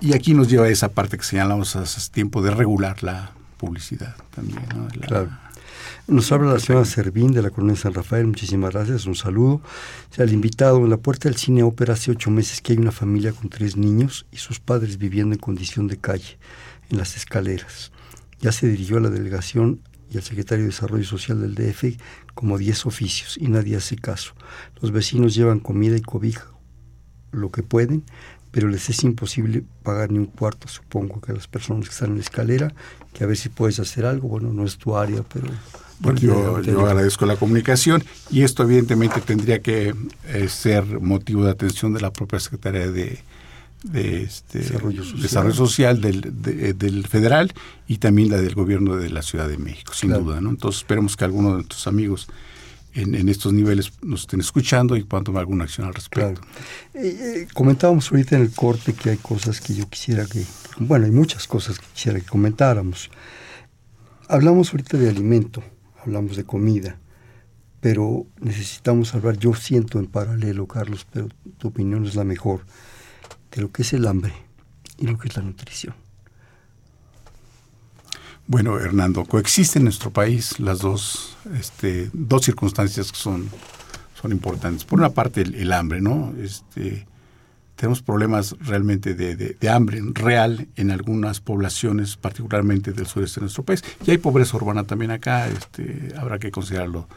Y 0.00 0.14
aquí 0.14 0.34
nos 0.34 0.48
lleva 0.48 0.66
a 0.66 0.68
esa 0.68 0.88
parte 0.88 1.16
que 1.16 1.24
señalamos 1.24 1.76
hace 1.76 2.10
tiempo 2.10 2.42
de 2.42 2.50
regular 2.50 3.02
la 3.02 3.32
publicidad 3.56 4.16
también. 4.34 4.60
claro. 5.00 5.30
Nos 6.08 6.32
habla 6.32 6.52
la 6.52 6.58
señora 6.58 6.84
Servín 6.84 7.32
de 7.32 7.42
la 7.42 7.50
Colonia 7.50 7.76
San 7.76 7.94
Rafael, 7.94 8.26
muchísimas 8.26 8.72
gracias, 8.72 9.06
un 9.06 9.14
saludo. 9.14 9.60
Al 10.18 10.32
invitado 10.32 10.78
en 10.78 10.90
la 10.90 10.96
puerta 10.96 11.28
del 11.28 11.38
cine 11.38 11.62
ópera 11.62 11.94
hace 11.94 12.10
ocho 12.10 12.28
meses 12.30 12.60
que 12.60 12.72
hay 12.72 12.78
una 12.78 12.90
familia 12.90 13.32
con 13.32 13.48
tres 13.48 13.76
niños 13.76 14.26
y 14.32 14.38
sus 14.38 14.58
padres 14.58 14.98
viviendo 14.98 15.34
en 15.34 15.38
condición 15.38 15.86
de 15.86 15.98
calle, 15.98 16.38
en 16.90 16.98
las 16.98 17.16
escaleras. 17.16 17.92
Ya 18.40 18.50
se 18.50 18.66
dirigió 18.66 18.96
a 18.96 19.00
la 19.00 19.10
delegación 19.10 19.80
y 20.12 20.18
al 20.18 20.22
secretario 20.22 20.64
de 20.64 20.70
Desarrollo 20.70 21.04
Social 21.04 21.40
del 21.40 21.54
DF 21.54 21.96
como 22.34 22.58
10 22.58 22.86
oficios 22.86 23.38
y 23.38 23.48
nadie 23.48 23.76
hace 23.76 23.96
caso. 23.96 24.34
Los 24.80 24.92
vecinos 24.92 25.34
llevan 25.34 25.60
comida 25.60 25.96
y 25.96 26.02
cobija, 26.02 26.46
lo 27.30 27.50
que 27.50 27.62
pueden, 27.62 28.04
pero 28.50 28.68
les 28.68 28.90
es 28.90 29.02
imposible 29.04 29.64
pagar 29.82 30.10
ni 30.10 30.18
un 30.18 30.26
cuarto, 30.26 30.68
supongo 30.68 31.20
que 31.20 31.32
a 31.32 31.34
las 31.34 31.48
personas 31.48 31.86
que 31.86 31.92
están 31.92 32.10
en 32.10 32.16
la 32.16 32.22
escalera, 32.22 32.74
que 33.14 33.24
a 33.24 33.26
ver 33.26 33.36
si 33.36 33.48
puedes 33.48 33.80
hacer 33.80 34.04
algo, 34.04 34.28
bueno, 34.28 34.52
no 34.52 34.64
es 34.64 34.76
tu 34.76 34.96
área, 34.96 35.22
pero... 35.32 35.48
Bueno, 36.00 36.18
yo, 36.18 36.60
yo 36.62 36.84
agradezco 36.84 37.26
la 37.26 37.36
comunicación 37.36 38.02
y 38.28 38.42
esto 38.42 38.64
evidentemente 38.64 39.20
tendría 39.20 39.60
que 39.60 39.94
eh, 40.26 40.48
ser 40.48 40.84
motivo 41.00 41.44
de 41.44 41.52
atención 41.52 41.92
de 41.92 42.00
la 42.00 42.12
propia 42.12 42.40
Secretaría 42.40 42.90
de, 42.90 43.20
de 43.82 44.22
este, 44.22 44.60
desarrollo 44.60 45.54
social, 45.54 46.00
del, 46.00 47.06
federal 47.08 47.52
y 47.86 47.98
también 47.98 48.30
la 48.30 48.40
del 48.40 48.54
gobierno 48.54 48.96
de 48.96 49.10
la 49.10 49.22
Ciudad 49.22 49.48
de 49.48 49.58
México, 49.58 49.92
sin 49.94 50.12
duda. 50.12 50.40
¿no? 50.40 50.50
Entonces 50.50 50.82
esperemos 50.82 51.16
que 51.16 51.24
algunos 51.24 51.52
de 51.52 51.56
nuestros 51.56 51.86
amigos 51.86 52.28
en, 52.94 53.28
estos 53.28 53.52
niveles 53.52 53.92
nos 54.02 54.22
estén 54.22 54.40
escuchando 54.40 54.96
y 54.96 55.04
puedan 55.04 55.24
tomar 55.24 55.40
alguna 55.40 55.64
acción 55.64 55.86
al 55.86 55.94
respecto. 55.94 56.40
Eh, 56.94 57.00
eh, 57.00 57.48
comentábamos 57.54 58.10
ahorita 58.10 58.36
en 58.36 58.42
el 58.42 58.52
corte 58.52 58.92
que 58.92 59.10
hay 59.10 59.16
cosas 59.16 59.60
que 59.60 59.74
yo 59.74 59.88
quisiera 59.88 60.26
que, 60.26 60.44
bueno, 60.78 61.06
hay 61.06 61.10
muchas 61.10 61.46
cosas 61.46 61.78
que 61.78 61.86
quisiera 61.94 62.20
que 62.20 62.26
comentáramos. 62.26 63.10
hablamos 64.28 64.70
ahorita 64.72 64.98
de 64.98 65.08
alimento, 65.08 65.62
hablamos 66.04 66.36
de 66.36 66.44
comida, 66.44 66.98
pero 67.80 68.26
necesitamos 68.40 69.14
hablar, 69.14 69.38
yo 69.38 69.54
siento 69.54 69.98
en 69.98 70.06
paralelo, 70.06 70.66
Carlos, 70.66 71.06
pero 71.10 71.28
tu 71.58 71.68
opinión 71.68 72.04
es 72.06 72.14
la 72.14 72.24
mejor, 72.24 72.64
de 73.54 73.62
lo 73.62 73.70
que 73.70 73.82
es 73.82 73.92
el 73.92 74.06
hambre 74.06 74.32
y 74.98 75.06
lo 75.06 75.18
que 75.18 75.28
es 75.28 75.36
la 75.36 75.42
nutrición. 75.42 75.94
Bueno, 78.46 78.78
Hernando, 78.78 79.24
coexisten 79.24 79.80
en 79.80 79.84
nuestro 79.84 80.10
país 80.10 80.58
las 80.58 80.80
dos, 80.80 81.36
este, 81.54 82.10
dos 82.12 82.44
circunstancias 82.44 83.12
que 83.12 83.18
son, 83.18 83.48
son 84.20 84.32
importantes. 84.32 84.84
Por 84.84 84.98
una 84.98 85.10
parte, 85.10 85.42
el, 85.42 85.72
hambre, 85.72 86.00
¿no? 86.00 86.34
Este, 86.40 87.06
tenemos 87.82 88.00
problemas 88.00 88.54
realmente 88.60 89.16
de, 89.16 89.68
hambre 89.68 90.00
real 90.12 90.68
en 90.76 90.92
algunas 90.92 91.40
poblaciones, 91.40 92.16
particularmente 92.16 92.92
del 92.92 93.08
sureste 93.08 93.40
de 93.40 93.46
nuestro 93.46 93.64
país. 93.64 93.82
Y 94.06 94.12
hay 94.12 94.18
pobreza 94.18 94.56
urbana 94.56 94.84
también 94.84 95.10
acá, 95.10 95.48
este, 95.48 96.14
habrá 96.16 96.38
que 96.38 96.52
considerarlo 96.52 97.08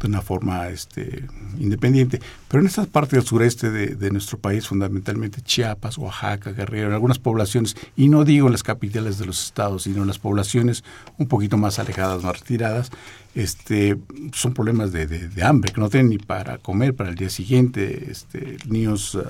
de 0.00 0.08
una 0.08 0.20
forma 0.20 0.70
este, 0.70 1.24
independiente. 1.60 2.20
Pero 2.48 2.62
en 2.62 2.66
esta 2.66 2.84
parte 2.86 3.14
del 3.14 3.24
sureste 3.24 3.70
de, 3.70 4.10
nuestro 4.10 4.38
país, 4.38 4.66
fundamentalmente 4.66 5.40
Chiapas, 5.40 5.98
Oaxaca, 5.98 6.50
Guerrero, 6.50 6.88
en 6.88 6.94
algunas 6.94 7.20
poblaciones, 7.20 7.76
y 7.96 8.08
no 8.08 8.24
digo 8.24 8.48
en 8.48 8.52
las 8.52 8.64
capitales 8.64 9.18
de 9.18 9.26
los 9.26 9.44
estados, 9.44 9.84
sino 9.84 10.02
en 10.02 10.08
las 10.08 10.18
poblaciones 10.18 10.82
un 11.18 11.28
poquito 11.28 11.56
más 11.58 11.78
alejadas, 11.78 12.24
más 12.24 12.40
retiradas, 12.40 12.90
este, 13.34 13.96
son 14.32 14.52
problemas 14.52 14.90
de, 14.90 15.30
hambre, 15.44 15.72
que 15.72 15.80
no 15.80 15.88
tienen 15.88 16.08
ni 16.08 16.18
para 16.18 16.58
comer 16.58 16.94
para 16.94 17.10
el 17.10 17.14
día 17.14 17.30
siguiente, 17.30 18.10
este, 18.10 18.56
niños 18.66 19.14
eh, 19.14 19.20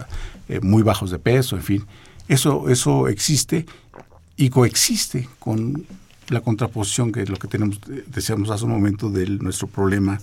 eh, 0.49 0.61
muy 0.79 0.85
bajos 0.85 1.11
de 1.11 1.19
peso, 1.19 1.57
en 1.57 1.63
fin. 1.63 1.85
Eso, 2.29 2.69
eso 2.69 3.09
existe 3.09 3.67
y 4.37 4.49
coexiste 4.49 5.29
con 5.41 5.85
la 6.29 6.41
contraposición 6.41 7.11
que 7.11 7.23
es 7.23 7.29
lo 7.29 7.37
que 7.37 7.49
tenemos, 7.49 7.81
decíamos 8.07 8.51
hace 8.51 8.65
un 8.65 8.71
momento, 8.71 9.11
de 9.11 9.27
nuestro 9.27 9.67
problema 9.67 10.21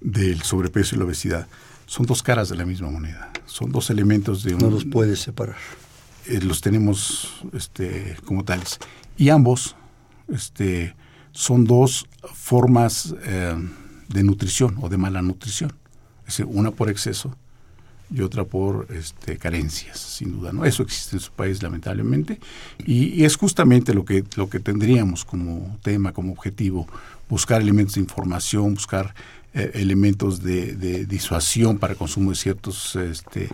del 0.00 0.40
sobrepeso 0.40 0.96
y 0.96 0.98
la 0.98 1.04
obesidad 1.04 1.46
son 1.84 2.06
dos 2.06 2.22
caras 2.22 2.48
de 2.48 2.56
la 2.56 2.64
misma 2.64 2.88
moneda. 2.88 3.30
Son 3.44 3.70
dos 3.70 3.90
elementos 3.90 4.42
de 4.42 4.54
un... 4.54 4.60
No 4.60 4.70
los 4.70 4.86
puedes 4.86 5.18
separar. 5.18 5.56
Eh, 6.26 6.40
los 6.40 6.62
tenemos 6.62 7.42
este, 7.52 8.16
como 8.24 8.44
tales. 8.44 8.78
Y 9.18 9.28
ambos 9.28 9.76
este, 10.28 10.94
son 11.32 11.64
dos 11.64 12.06
formas 12.32 13.14
eh, 13.24 13.54
de 14.08 14.22
nutrición 14.22 14.78
o 14.80 14.88
de 14.88 14.96
mala 14.96 15.20
nutrición. 15.20 15.72
Es 16.20 16.38
decir, 16.38 16.46
una 16.48 16.70
por 16.70 16.88
exceso 16.88 17.36
y 18.12 18.22
otra 18.22 18.44
por 18.44 18.86
este, 18.90 19.36
carencias, 19.36 19.98
sin 19.98 20.32
duda. 20.32 20.52
¿no? 20.52 20.64
Eso 20.64 20.82
existe 20.82 21.16
en 21.16 21.20
su 21.20 21.32
país, 21.32 21.62
lamentablemente. 21.62 22.40
Y, 22.84 23.24
es 23.24 23.36
justamente 23.36 23.94
lo 23.94 24.04
que, 24.04 24.24
lo 24.36 24.48
que 24.48 24.60
tendríamos 24.60 25.24
como 25.24 25.78
tema, 25.82 26.12
como 26.12 26.32
objetivo, 26.32 26.88
buscar 27.28 27.62
elementos 27.62 27.94
de 27.94 28.00
información, 28.00 28.74
buscar 28.74 29.14
eh, 29.54 29.72
elementos 29.74 30.42
de, 30.42 31.04
disuasión 31.06 31.78
para 31.78 31.94
consumo 31.94 32.30
de 32.30 32.36
ciertos 32.36 32.96
este, 32.96 33.48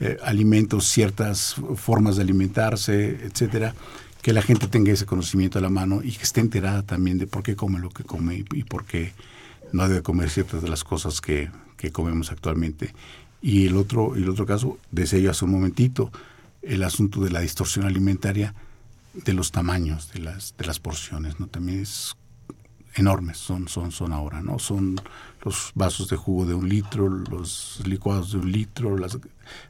eh, 0.00 0.16
alimentos, 0.24 0.88
ciertas 0.88 1.56
formas 1.76 2.16
de 2.16 2.22
alimentarse, 2.22 3.18
etcétera, 3.24 3.74
que 4.22 4.32
la 4.32 4.40
gente 4.40 4.68
tenga 4.68 4.92
ese 4.92 5.04
conocimiento 5.04 5.58
a 5.58 5.62
la 5.62 5.68
mano 5.68 6.00
y 6.02 6.12
que 6.12 6.22
esté 6.22 6.40
enterada 6.40 6.82
también 6.82 7.18
de 7.18 7.26
por 7.26 7.42
qué 7.42 7.56
come 7.56 7.80
lo 7.80 7.90
que 7.90 8.04
come 8.04 8.44
y, 8.52 8.62
por 8.62 8.84
qué 8.84 9.12
no 9.72 9.88
debe 9.88 10.02
comer 10.02 10.30
ciertas 10.30 10.62
de 10.62 10.68
las 10.68 10.84
cosas 10.84 11.20
que, 11.20 11.50
comemos 11.90 12.30
actualmente. 12.30 12.94
Y 13.42 13.66
el 13.66 13.76
otro, 13.76 14.14
el 14.14 14.28
otro 14.28 14.46
caso, 14.46 14.78
decía 14.90 15.18
yo 15.18 15.30
hace 15.30 15.44
un 15.44 15.50
momentito, 15.50 16.10
el 16.62 16.84
asunto 16.84 17.20
de 17.20 17.30
la 17.30 17.40
distorsión 17.40 17.86
alimentaria 17.86 18.54
de 19.12 19.32
los 19.34 19.50
tamaños 19.50 20.12
de 20.12 20.20
las, 20.20 20.54
de 20.56 20.64
las 20.64 20.78
porciones, 20.78 21.38
¿no? 21.40 21.48
También 21.48 21.80
es 21.80 22.16
enormes 22.94 23.38
son, 23.38 23.68
son, 23.68 23.90
son 23.90 24.12
ahora, 24.12 24.42
¿no? 24.42 24.58
Son 24.58 25.00
los 25.44 25.72
vasos 25.74 26.08
de 26.08 26.16
jugo 26.16 26.46
de 26.46 26.54
un 26.54 26.68
litro, 26.68 27.08
los 27.08 27.80
licuados 27.84 28.32
de 28.32 28.38
un 28.38 28.52
litro, 28.52 28.96
las 28.96 29.18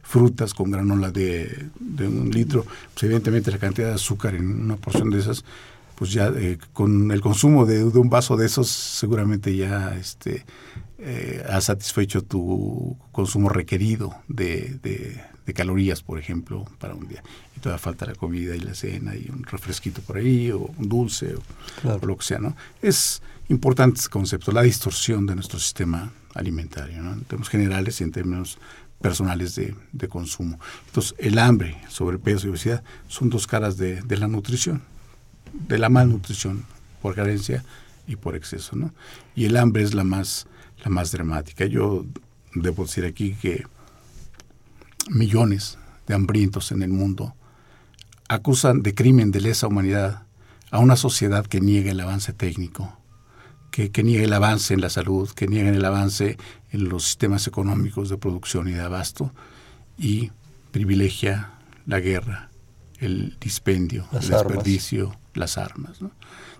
frutas 0.01 0.53
con 0.53 0.71
granola 0.71 1.11
de, 1.11 1.69
un 1.79 2.29
litro. 2.31 2.65
Pues 2.93 3.03
evidentemente 3.03 3.51
la 3.51 3.57
cantidad 3.57 3.89
de 3.89 3.95
azúcar 3.95 4.35
en 4.35 4.47
una 4.47 4.75
porción 4.75 5.09
de 5.09 5.19
esas, 5.19 5.43
pues 5.95 6.11
ya 6.11 6.27
eh, 6.27 6.57
con 6.73 7.11
el 7.11 7.21
consumo 7.21 7.65
de, 7.65 7.83
un 7.83 8.09
vaso 8.09 8.35
de 8.35 8.45
esos 8.45 8.67
seguramente 8.69 9.55
ya 9.55 9.95
este, 9.95 10.45
eh, 10.97 11.43
ha 11.49 11.59
satisfecho 11.61 12.23
tu 12.23 12.97
consumo 13.11 13.49
requerido 13.49 14.15
de, 14.27 14.79
de, 14.81 15.53
calorías, 15.53 16.01
por 16.01 16.17
ejemplo, 16.17 16.65
para 16.79 16.95
un 16.95 17.07
día. 17.07 17.21
Y 17.55 17.59
todavía 17.59 17.77
falta 17.77 18.05
la 18.05 18.15
comida 18.15 18.55
y 18.55 18.59
la 18.59 18.73
cena 18.73 19.15
y 19.15 19.29
un 19.29 19.43
refresquito 19.43 20.01
por 20.01 20.17
ahí 20.17 20.49
o 20.51 20.71
un 20.77 20.89
dulce 20.89 21.35
o, 21.35 22.05
lo 22.05 22.17
que 22.17 22.23
sea, 22.23 22.39
¿no? 22.39 22.55
Es 22.81 23.21
importante 23.49 23.99
ese 23.99 24.09
concepto, 24.09 24.51
la 24.51 24.61
distorsión 24.61 25.25
de 25.25 25.35
nuestro 25.35 25.59
sistema 25.59 26.11
alimentario, 26.33 27.03
¿no? 27.03 27.13
En 27.13 27.21
términos 27.25 27.49
generales 27.49 27.99
y 27.99 28.05
en 28.05 28.11
términos 28.11 28.57
personales 29.01 29.55
de, 29.55 29.75
de 29.91 30.07
consumo. 30.07 30.57
Entonces, 30.87 31.13
el 31.17 31.37
hambre, 31.37 31.75
sobrepeso 31.89 32.47
y 32.47 32.51
obesidad 32.51 32.83
son 33.09 33.29
dos 33.29 33.45
caras 33.45 33.75
de, 33.75 34.01
de 34.01 34.17
la 34.17 34.29
nutrición, 34.29 34.81
de 35.53 35.77
la 35.77 35.89
malnutrición 35.89 36.65
por 37.01 37.15
carencia 37.15 37.63
y 38.07 38.15
por 38.15 38.35
exceso, 38.35 38.75
¿no? 38.75 38.93
Y 39.35 39.45
el 39.45 39.57
hambre 39.57 39.83
es 39.83 39.93
la 39.93 40.03
más 40.03 40.47
la 40.83 40.89
más 40.89 41.11
dramática. 41.11 41.65
Yo 41.65 42.05
debo 42.53 42.83
decir 42.83 43.05
aquí 43.05 43.35
que 43.35 43.65
millones 45.09 45.77
de 46.07 46.13
hambrientos 46.13 46.71
en 46.71 46.81
el 46.81 46.89
mundo 46.89 47.35
acusan 48.27 48.83
de 48.83 48.93
crimen 48.93 49.31
de 49.31 49.41
lesa 49.41 49.67
humanidad 49.67 50.23
a 50.71 50.79
una 50.79 50.95
sociedad 50.95 51.45
que 51.45 51.61
niega 51.61 51.91
el 51.91 51.99
avance 51.99 52.33
técnico, 52.33 52.97
que, 53.71 53.91
niega 54.03 54.23
el 54.23 54.33
avance 54.33 54.73
en 54.73 54.81
la 54.81 54.89
salud, 54.89 55.29
que 55.29 55.47
niega 55.47 55.69
el 55.69 55.85
avance 55.85 56.37
en 56.71 56.89
los 56.89 57.03
sistemas 57.03 57.47
económicos 57.47 58.09
de 58.09 58.17
producción 58.17 58.67
y 58.67 58.71
de 58.71 58.81
abasto 58.81 59.33
y 59.97 60.31
privilegia 60.71 61.51
la 61.85 61.99
guerra, 61.99 62.49
el 62.99 63.37
dispendio, 63.39 64.07
el 64.13 64.27
desperdicio, 64.27 65.15
las 65.33 65.57
armas. 65.57 65.99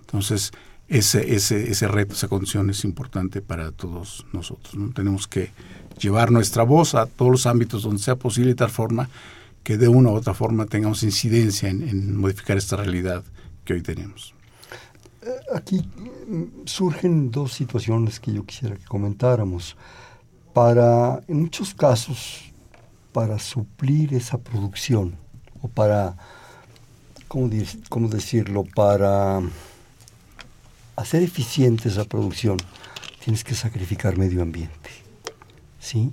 Entonces, 0.00 0.52
ese, 0.88 1.34
ese, 1.34 1.70
ese 1.70 1.88
reto, 1.88 2.14
esa 2.14 2.28
condición 2.28 2.70
es 2.70 2.84
importante 2.84 3.40
para 3.40 3.72
todos 3.72 4.26
nosotros. 4.32 4.74
¿no? 4.74 4.92
Tenemos 4.92 5.26
que 5.26 5.50
llevar 5.98 6.30
nuestra 6.30 6.62
voz 6.62 6.94
a 6.94 7.06
todos 7.06 7.30
los 7.30 7.46
ámbitos 7.46 7.82
donde 7.82 8.02
sea 8.02 8.16
posible 8.16 8.50
de 8.50 8.56
tal 8.56 8.70
forma 8.70 9.08
que 9.62 9.78
de 9.78 9.88
una 9.88 10.10
u 10.10 10.14
otra 10.14 10.34
forma 10.34 10.66
tengamos 10.66 11.02
incidencia 11.02 11.68
en, 11.70 12.16
modificar 12.16 12.56
esta 12.58 12.76
realidad 12.76 13.24
que 13.64 13.72
hoy 13.72 13.82
tenemos. 13.82 14.34
Eh, 15.22 15.30
aquí 15.54 15.78
mm, 16.26 16.66
surgen 16.66 17.30
dos 17.30 17.54
situaciones 17.54 18.20
que 18.20 18.32
yo 18.32 18.44
quisiera 18.44 18.76
que 18.76 18.84
comentáramos. 18.84 19.76
Para, 20.52 21.20
en 21.26 21.40
muchos 21.40 21.74
casos, 21.74 22.52
para 23.12 23.38
suplir 23.38 24.14
esa 24.14 24.38
producción, 24.38 25.16
o 25.62 25.68
para, 25.68 26.16
¿cómo, 27.28 27.50
cómo 27.88 28.08
decirlo? 28.08 28.64
Para 28.64 29.40
hacer 30.96 31.22
eficiente 31.22 31.88
esa 31.88 32.04
producción, 32.04 32.58
tienes 33.22 33.44
que 33.44 33.54
sacrificar 33.54 34.16
medio 34.16 34.42
ambiente. 34.42 34.90
¿sí? 35.78 36.12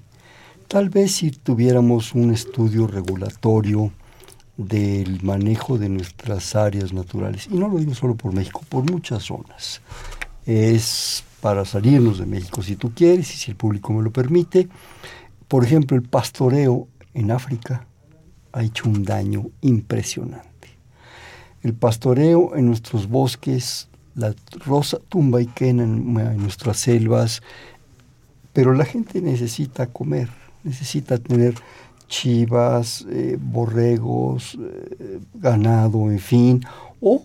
Tal 0.68 0.90
vez 0.90 1.14
si 1.14 1.32
tuviéramos 1.32 2.14
un 2.14 2.32
estudio 2.32 2.88
regulatorio 2.88 3.92
del 4.58 5.22
manejo 5.24 5.78
de 5.78 5.90
nuestras 5.90 6.56
áreas 6.56 6.94
naturales, 6.94 7.48
y 7.50 7.56
no 7.56 7.68
lo 7.68 7.78
digo 7.78 7.96
solo 7.96 8.16
por 8.16 8.34
México, 8.34 8.62
por 8.70 8.90
muchas 8.90 9.24
zonas, 9.24 9.82
es 10.46 11.24
para 11.42 11.66
salirnos 11.66 12.20
de 12.20 12.26
México 12.26 12.62
si 12.62 12.76
tú 12.76 12.94
quieres 12.94 13.34
y 13.34 13.38
si 13.38 13.52
el 13.52 13.58
público 13.58 13.94
me 13.94 14.04
lo 14.04 14.12
permite. 14.12 14.70
Por 15.48 15.66
ejemplo, 15.66 15.98
el 15.98 16.04
pastoreo 16.04 16.88
en 17.14 17.32
África 17.32 17.86
ha 18.54 18.64
hecho 18.64 18.88
un 18.88 19.04
daño 19.04 19.48
impresionante. 19.62 20.51
El 21.64 21.74
pastoreo 21.74 22.56
en 22.56 22.66
nuestros 22.68 23.08
bosques 23.08 23.88
la 24.16 24.34
rosa 24.66 24.98
tumba 25.10 25.42
y 25.42 25.48
quena 25.48 25.84
en, 25.84 26.14
nuestras 26.14 26.78
selvas, 26.78 27.42
pero 28.54 28.74
la 28.74 28.86
gente 28.86 29.22
necesita 29.22 29.88
comer, 29.88 30.30
necesita 30.64 31.18
tener 31.18 31.56
chivas, 32.08 33.06
eh, 33.10 33.38
borregos, 33.40 34.58
eh, 34.60 35.20
ganado, 35.34 36.12
en 36.12 36.20
fin, 36.20 36.66
o 37.00 37.24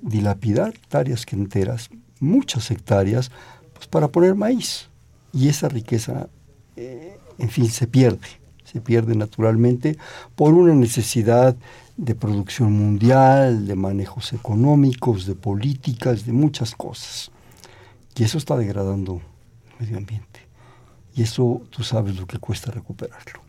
dilapidar 0.00 0.70
hectáreas 0.70 1.26
enteras, 1.30 1.90
muchas 2.20 2.70
hectáreas, 2.70 3.30
pues 3.74 3.86
para 3.86 4.08
poner 4.08 4.34
maíz. 4.34 4.88
Y 5.32 5.48
esa 5.48 5.68
riqueza, 5.68 6.28
eh, 6.76 7.18
en 7.38 7.50
fin, 7.50 7.68
se 7.68 7.86
pierde, 7.86 8.26
se 8.70 8.80
pierde 8.80 9.14
naturalmente 9.14 9.96
por 10.34 10.52
una 10.54 10.74
necesidad 10.74 11.56
de 11.96 12.14
producción 12.14 12.72
mundial, 12.72 13.66
de 13.66 13.74
manejos 13.74 14.32
económicos, 14.32 15.26
de 15.26 15.34
políticas, 15.34 16.26
de 16.26 16.32
muchas 16.32 16.74
cosas. 16.74 17.30
Y 18.14 18.24
eso 18.24 18.38
está 18.38 18.56
degradando 18.56 19.20
el 19.70 19.86
medio 19.86 19.98
ambiente. 19.98 20.40
Y 21.14 21.22
eso 21.22 21.62
tú 21.70 21.82
sabes 21.82 22.16
lo 22.16 22.26
que 22.26 22.38
cuesta 22.38 22.70
recuperarlo. 22.70 23.40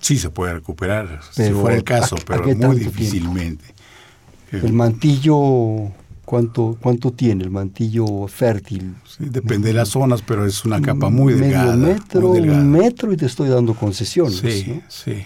Sí, 0.00 0.18
se 0.18 0.30
puede 0.30 0.54
recuperar, 0.54 1.20
si 1.32 1.50
fuera 1.50 1.76
el 1.76 1.84
caso, 1.84 2.16
pero 2.26 2.44
muy 2.54 2.78
difícilmente. 2.78 3.64
El 4.52 4.72
mantillo 4.72 5.90
¿Cuánto, 6.26 6.76
¿Cuánto 6.80 7.12
tiene 7.12 7.44
el 7.44 7.50
mantillo 7.50 8.26
fértil? 8.26 8.96
depende 9.20 9.68
de 9.68 9.74
las 9.74 9.90
zonas, 9.90 10.22
pero 10.22 10.44
es 10.44 10.64
una 10.64 10.82
capa 10.82 11.08
muy 11.08 11.34
delgada. 11.34 11.76
Medio 11.76 11.94
metro, 11.94 12.30
un 12.32 12.70
metro 12.72 13.12
y 13.12 13.16
te 13.16 13.26
estoy 13.26 13.48
dando 13.48 13.74
concesiones. 13.74 14.38
Sí, 14.38 14.82
sí. 14.88 15.22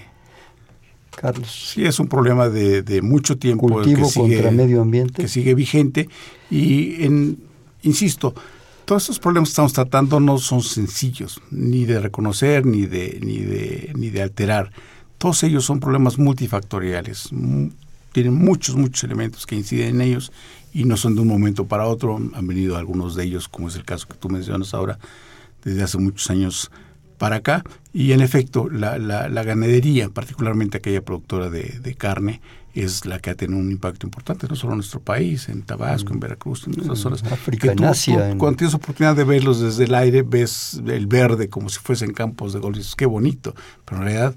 Carlos. 1.17 1.73
Sí, 1.73 1.87
es 1.87 1.99
un 2.01 2.07
problema 2.07 2.51
de, 2.51 3.01
mucho 3.03 3.39
tiempo. 3.39 3.67
Cultivo 3.67 4.03
que 4.03 4.09
sigue, 4.11 4.35
contra 4.35 4.51
medio 4.51 4.83
ambiente. 4.83 5.23
Que 5.23 5.29
sigue 5.29 5.55
vigente. 5.55 6.07
Y, 6.51 7.03
en, 7.03 7.39
insisto, 7.83 8.35
todos 8.85 9.05
estos 9.05 9.21
problemas 9.21 9.49
que 9.49 9.53
estamos 9.53 9.73
tratando 9.73 10.21
no 10.21 10.37
son 10.37 10.63
sencillos, 10.63 11.41
ni 11.51 11.87
de 11.87 11.99
reconocer, 12.01 12.67
ni 12.67 12.85
de, 12.85 13.19
ni 13.23 13.39
de, 13.39 13.91
ni 13.97 14.11
de 14.11 14.21
alterar. 14.21 14.71
Todos 15.17 15.45
ellos 15.45 15.65
son 15.65 15.81
problemas 15.81 16.19
multifactoriales. 16.19 17.31
Tienen 18.13 18.35
muchos, 18.35 18.77
muchos 18.77 19.05
elementos 19.05 19.47
que 19.47 19.57
inciden 19.57 19.97
en 19.97 20.01
ellos 20.03 20.31
y 20.73 20.85
no 20.85 20.97
son 20.97 21.15
de 21.15 21.23
un 21.23 21.29
momento 21.29 21.67
para 21.67 21.87
otro. 21.87 22.17
Han 22.17 22.47
venido 22.47 22.77
algunos 22.77 23.15
de 23.15 23.25
ellos, 23.25 23.49
como 23.49 23.69
es 23.69 23.77
el 23.77 23.85
caso 23.85 24.07
que 24.09 24.15
tú 24.15 24.29
mencionas 24.29 24.75
ahora, 24.75 24.99
desde 25.65 25.83
hace 25.83 25.99
muchos 25.99 26.31
años 26.31 26.71
para 27.19 27.37
acá. 27.37 27.65
Y 27.93 28.13
en 28.13 28.21
efecto, 28.21 28.69
la, 28.71 28.99
la, 28.99 29.43
ganadería, 29.43 30.09
particularmente 30.09 30.79
aquella 30.79 31.05
productora 31.05 31.51
de, 31.51 31.95
carne, 31.97 32.41
es 32.73 33.05
la 33.05 33.19
que 33.19 33.31
ha 33.31 33.35
tenido 33.35 33.59
un 33.59 33.71
impacto 33.71 34.07
importante, 34.07 34.47
no 34.49 34.55
solo 34.55 34.73
en 34.75 34.79
nuestro 34.79 35.01
país, 35.01 35.49
en 35.49 35.63
Tabasco, 35.63 36.13
en 36.13 36.19
mm. 36.19 36.21
Veracruz, 36.21 36.67
en 36.67 36.81
otras 36.81 36.99
zonas. 36.99 37.23
África, 37.25 37.73
en 37.73 37.85
Asia. 37.85 38.37
Cuando 38.39 38.57
tienes 38.59 38.75
oportunidad 38.75 39.17
de 39.17 39.25
verlos 39.25 39.61
desde 39.61 39.85
el 39.85 39.95
aire, 39.95 40.23
ves 40.23 40.81
el 40.87 41.07
verde 41.07 41.49
como 41.49 41.69
si 41.69 41.81
fuesen 41.81 42.13
campos 42.13 42.53
de 42.53 42.61
golf, 42.61 42.95
qué 42.97 43.07
bonito, 43.07 43.55
pero 43.85 44.01
en 44.01 44.07
realidad 44.07 44.37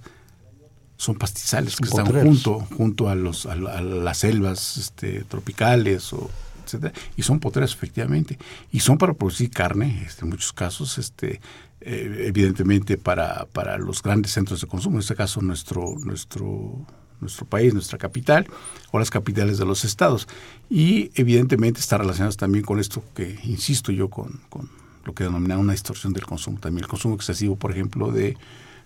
son 1.03 1.15
pastizales 1.15 1.75
que 1.75 1.83
están 1.83 2.05
junto, 2.05 2.61
junto 2.77 3.09
a, 3.09 3.15
los, 3.15 3.45
a, 3.45 3.55
las 3.55 4.17
selvas 4.19 4.77
este, 4.77 5.25
tropicales 5.25 6.13
o 6.13 6.29
etcétera, 6.63 6.93
y 7.17 7.23
son 7.23 7.41
potreros 7.41 7.73
efectivamente, 7.73 8.39
y 8.71 8.79
son 8.79 8.97
para 8.97 9.13
producir 9.13 9.49
carne, 9.51 10.01
este, 10.07 10.23
en 10.23 10.29
muchos 10.29 10.53
casos, 10.53 10.97
este, 10.97 11.41
eh, 11.81 12.23
evidentemente 12.27 12.97
para, 12.97 13.47
para 13.51 13.77
los 13.77 14.01
grandes 14.01 14.31
centros 14.31 14.61
de 14.61 14.67
consumo, 14.67 14.95
en 14.95 15.01
este 15.01 15.13
caso 15.13 15.41
nuestro, 15.41 15.95
nuestro, 15.99 16.85
nuestro 17.19 17.45
país, 17.47 17.73
nuestra 17.73 17.97
capital, 17.97 18.47
o 18.91 18.97
las 18.97 19.09
capitales 19.09 19.57
de 19.57 19.65
los 19.65 19.83
estados. 19.83 20.29
Y 20.69 21.11
evidentemente 21.15 21.81
está 21.81 21.97
relacionado 21.97 22.33
también 22.37 22.63
con 22.63 22.79
esto 22.79 23.03
que 23.13 23.37
insisto 23.43 23.91
yo, 23.91 24.07
con, 24.07 24.39
con 24.49 24.69
lo 25.03 25.13
que 25.13 25.25
denomina 25.25 25.57
una 25.57 25.73
distorsión 25.73 26.13
del 26.13 26.25
consumo, 26.25 26.59
también 26.61 26.85
el 26.85 26.89
consumo 26.89 27.15
excesivo, 27.15 27.57
por 27.57 27.71
ejemplo, 27.71 28.09
de, 28.09 28.37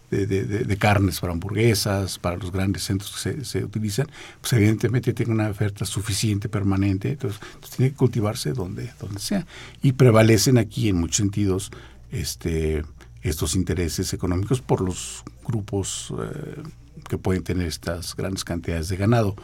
de, 0.09 0.77
carnes 0.77 1.19
para 1.19 1.33
hamburguesas, 1.33 2.19
para 2.19 2.37
los 2.37 2.51
grandes 2.51 2.83
centros 2.83 3.11
que 3.13 3.19
se, 3.19 3.45
se, 3.45 3.63
utilizan, 3.63 4.07
pues 4.39 4.53
evidentemente 4.53 5.13
tiene 5.13 5.33
una 5.33 5.49
oferta 5.49 5.85
suficiente, 5.85 6.49
permanente, 6.49 7.09
entonces, 7.11 7.39
tiene 7.75 7.91
que 7.91 7.97
cultivarse 7.97 8.53
donde, 8.53 8.91
donde 8.99 9.19
sea. 9.19 9.45
Y 9.81 9.93
prevalecen 9.93 10.57
aquí 10.57 10.89
en 10.89 10.97
muchos 10.97 11.17
sentidos 11.17 11.71
este, 12.11 12.83
estos 13.21 13.55
intereses 13.55 14.13
económicos 14.13 14.61
por 14.61 14.81
los 14.81 15.23
grupos 15.45 16.13
eh, 16.19 16.63
que 17.07 17.17
pueden 17.17 17.43
tener 17.43 17.67
estas 17.67 18.15
grandes 18.15 18.43
cantidades 18.43 18.89
de 18.89 18.97
ganado. 18.97 19.35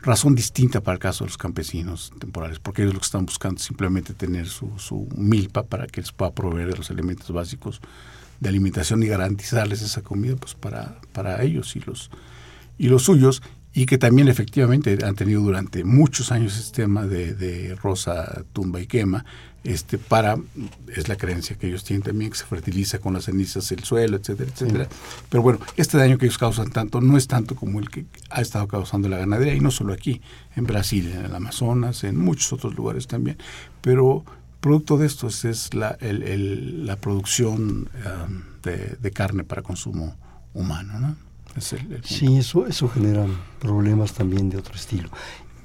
Razón 0.00 0.36
distinta 0.36 0.80
para 0.80 0.94
el 0.94 1.00
caso 1.00 1.24
de 1.24 1.30
los 1.30 1.38
campesinos 1.38 2.12
temporales, 2.20 2.60
porque 2.60 2.82
ellos 2.82 2.94
lo 2.94 3.00
que 3.00 3.06
están 3.06 3.26
buscando 3.26 3.58
es 3.58 3.64
simplemente 3.64 4.14
tener 4.14 4.46
su, 4.46 4.70
su 4.78 5.08
milpa 5.16 5.64
para 5.64 5.86
que 5.88 6.00
les 6.00 6.12
pueda 6.12 6.32
proveer 6.32 6.70
de 6.70 6.76
los 6.76 6.90
elementos 6.90 7.30
básicos 7.32 7.80
de 8.40 8.48
alimentación 8.48 9.02
y 9.02 9.06
garantizarles 9.06 9.82
esa 9.82 10.02
comida 10.02 10.36
pues 10.36 10.54
para, 10.54 11.00
para 11.12 11.42
ellos 11.42 11.76
y 11.76 11.80
los, 11.80 12.10
y 12.78 12.88
los 12.88 13.02
suyos 13.04 13.42
y 13.72 13.86
que 13.86 13.98
también 13.98 14.28
efectivamente 14.28 14.98
han 15.04 15.14
tenido 15.14 15.42
durante 15.42 15.84
muchos 15.84 16.32
años 16.32 16.58
este 16.58 16.82
tema 16.82 17.06
de, 17.06 17.34
de 17.34 17.74
rosa, 17.76 18.44
tumba 18.52 18.80
y 18.80 18.86
quema, 18.86 19.24
este, 19.64 19.98
para, 19.98 20.38
es 20.94 21.08
la 21.08 21.16
creencia 21.16 21.56
que 21.56 21.66
ellos 21.66 21.84
tienen 21.84 22.02
también, 22.02 22.30
que 22.30 22.38
se 22.38 22.46
fertiliza 22.46 22.98
con 22.98 23.12
las 23.12 23.24
cenizas 23.24 23.70
el 23.72 23.84
suelo, 23.84 24.16
etcétera, 24.16 24.50
etcétera. 24.50 24.88
Pero 25.28 25.42
bueno, 25.42 25.60
este 25.76 25.98
daño 25.98 26.16
que 26.16 26.26
ellos 26.26 26.38
causan 26.38 26.70
tanto 26.70 27.00
no 27.00 27.16
es 27.16 27.26
tanto 27.28 27.54
como 27.54 27.78
el 27.78 27.90
que 27.90 28.06
ha 28.30 28.40
estado 28.40 28.66
causando 28.66 29.08
la 29.08 29.18
ganadería, 29.18 29.54
y 29.54 29.60
no 29.60 29.70
solo 29.70 29.92
aquí, 29.92 30.22
en 30.56 30.64
Brasil, 30.64 31.12
en 31.12 31.24
el 31.24 31.34
Amazonas, 31.34 32.04
en 32.04 32.16
muchos 32.16 32.52
otros 32.52 32.74
lugares 32.74 33.06
también. 33.06 33.36
Pero 33.80 34.24
producto 34.60 34.98
de 34.98 35.06
esto 35.06 35.28
es 35.28 35.74
la, 35.74 35.96
el, 36.00 36.86
la 36.86 36.96
producción 36.96 37.88
um, 38.04 38.42
de, 38.62 38.96
de, 39.00 39.10
carne 39.10 39.44
para 39.44 39.62
consumo 39.62 40.16
humano, 40.54 40.98
¿no? 40.98 41.16
sí, 41.60 42.36
eso, 42.36 42.66
eso 42.66 42.88
genera 42.88 43.26
problemas 43.58 44.12
también 44.12 44.48
de 44.48 44.58
otro 44.58 44.74
estilo. 44.74 45.08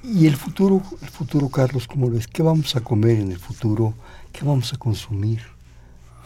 Y 0.03 0.27
el 0.27 0.35
futuro, 0.35 0.81
el 1.01 1.09
futuro, 1.09 1.49
Carlos, 1.49 1.87
¿cómo 1.87 2.07
lo 2.07 2.15
ves? 2.15 2.27
¿Qué 2.27 2.43
vamos 2.43 2.75
a 2.75 2.81
comer 2.81 3.19
en 3.19 3.31
el 3.31 3.39
futuro? 3.39 3.93
¿Qué 4.31 4.43
vamos 4.43 4.73
a 4.73 4.77
consumir? 4.77 5.41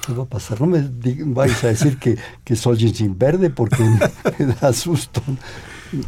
¿Qué 0.05 0.13
va 0.13 0.23
a 0.23 0.27
pasar? 0.27 0.61
No 0.61 0.67
me 0.67 0.89
vayas 1.25 1.63
a 1.63 1.67
decir 1.67 1.97
que, 1.97 2.17
que 2.43 2.55
sin 2.55 3.17
verde 3.17 3.49
porque 3.49 3.83
me, 3.83 4.53
da 4.61 4.73
susto. 4.73 5.21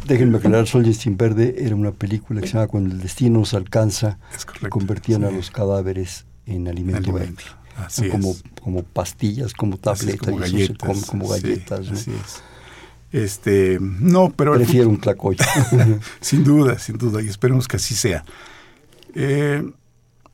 Déjenme 0.06 0.38
aclarar, 0.38 0.66
Sol 0.66 0.92
sin 0.94 1.16
verde 1.16 1.54
era 1.58 1.76
una 1.76 1.92
película 1.92 2.40
que 2.40 2.48
se 2.48 2.54
llama 2.54 2.66
Cuando 2.66 2.94
el 2.94 3.00
destino 3.00 3.38
nos 3.38 3.54
alcanza, 3.54 4.18
que 4.60 4.68
convertían 4.68 5.24
a 5.24 5.30
los 5.30 5.50
cadáveres 5.50 6.26
en 6.46 6.68
alimento, 6.68 7.12
verde. 7.12 7.34
como, 8.10 8.36
como 8.62 8.82
pastillas, 8.82 9.52
como 9.54 9.76
tabletas, 9.76 10.18
como 10.18 10.38
galletas. 10.38 11.04
como, 11.06 11.28
galletas 11.28 11.88
así 11.88 12.10
es. 12.10 12.42
Este, 13.12 13.78
no, 13.80 14.30
pero... 14.30 14.54
Prefiero 14.54 14.88
un 14.88 15.00
tlacoyo. 15.00 15.44
sin 16.20 16.44
duda, 16.44 16.78
sin 16.78 16.96
duda, 16.96 17.22
y 17.22 17.28
esperemos 17.28 17.66
que 17.66 17.76
así 17.76 17.94
sea. 17.94 18.24
Eh, 19.14 19.68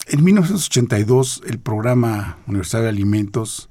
en 0.09 0.25
1982, 0.25 1.43
el 1.47 1.59
programa 1.59 2.39
Universidad 2.47 2.83
de 2.83 2.91
Alimentos 2.91 3.69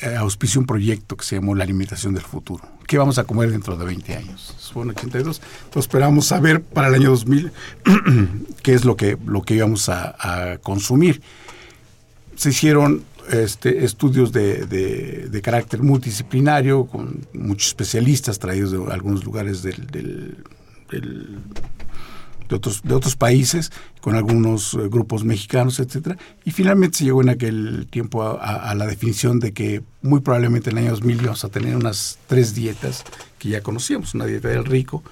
eh, 0.00 0.16
auspició 0.16 0.60
un 0.60 0.66
proyecto 0.66 1.16
que 1.16 1.24
se 1.24 1.36
llamó 1.36 1.54
La 1.54 1.64
Alimentación 1.64 2.14
del 2.14 2.24
Futuro. 2.24 2.64
¿Qué 2.86 2.98
vamos 2.98 3.18
a 3.18 3.24
comer 3.24 3.50
dentro 3.50 3.76
de 3.76 3.84
20 3.84 4.16
años? 4.16 4.54
Fue 4.72 4.82
en 4.82 4.90
82. 4.90 5.40
Entonces 5.64 5.84
esperamos 5.84 6.26
saber 6.26 6.62
para 6.62 6.88
el 6.88 6.94
año 6.94 7.10
2000 7.10 7.52
qué 8.62 8.74
es 8.74 8.84
lo 8.84 8.96
que, 8.96 9.16
lo 9.24 9.42
que 9.42 9.54
íbamos 9.54 9.88
a, 9.88 10.52
a 10.52 10.58
consumir. 10.58 11.22
Se 12.36 12.50
hicieron 12.50 13.04
este, 13.30 13.84
estudios 13.84 14.32
de, 14.32 14.66
de, 14.66 15.42
carácter 15.42 15.82
multidisciplinario, 15.82 16.86
con 16.86 17.26
muchos 17.32 17.68
especialistas 17.68 18.38
traídos 18.38 18.72
de 18.72 18.92
algunos 18.92 19.24
lugares 19.24 19.62
del, 19.62 19.86
de, 22.48 22.54
otros, 22.54 22.82
de 22.82 22.94
otros 22.94 23.16
países, 23.16 23.72
con 24.00 24.14
algunos 24.14 24.74
eh, 24.74 24.88
grupos 24.88 25.24
mexicanos, 25.24 25.80
etcétera, 25.80 26.18
y 26.44 26.50
finalmente 26.50 26.98
se 26.98 27.04
llegó 27.04 27.22
en 27.22 27.30
aquel 27.30 27.86
tiempo 27.90 28.22
a, 28.22 28.74
la 28.74 28.86
definición 28.86 29.40
de 29.40 29.52
que 29.52 29.82
muy 30.02 30.20
probablemente 30.20 30.70
en 30.70 30.78
el 30.78 30.84
año 30.84 30.92
2000 30.92 31.22
íbamos 31.22 31.44
a 31.44 31.48
tener 31.48 31.76
unas 31.76 32.18
tres 32.26 32.54
dietas 32.54 33.04
que 33.38 33.48
ya 33.48 33.62
conocíamos, 33.62 34.14
una 34.14 34.26
dieta 34.26 34.48
del 34.48 34.66
rico, 34.66 35.02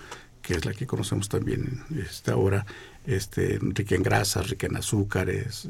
que 0.42 0.54
es 0.54 0.64
la 0.64 0.74
que 0.74 0.86
conocemos 0.86 1.28
también 1.28 1.82
este, 1.96 2.32
ahora, 2.32 2.66
este, 3.06 3.58
rica 3.60 3.94
en 3.94 4.02
grasas, 4.02 4.50
rica 4.50 4.66
en 4.66 4.76
azúcares, 4.76 5.68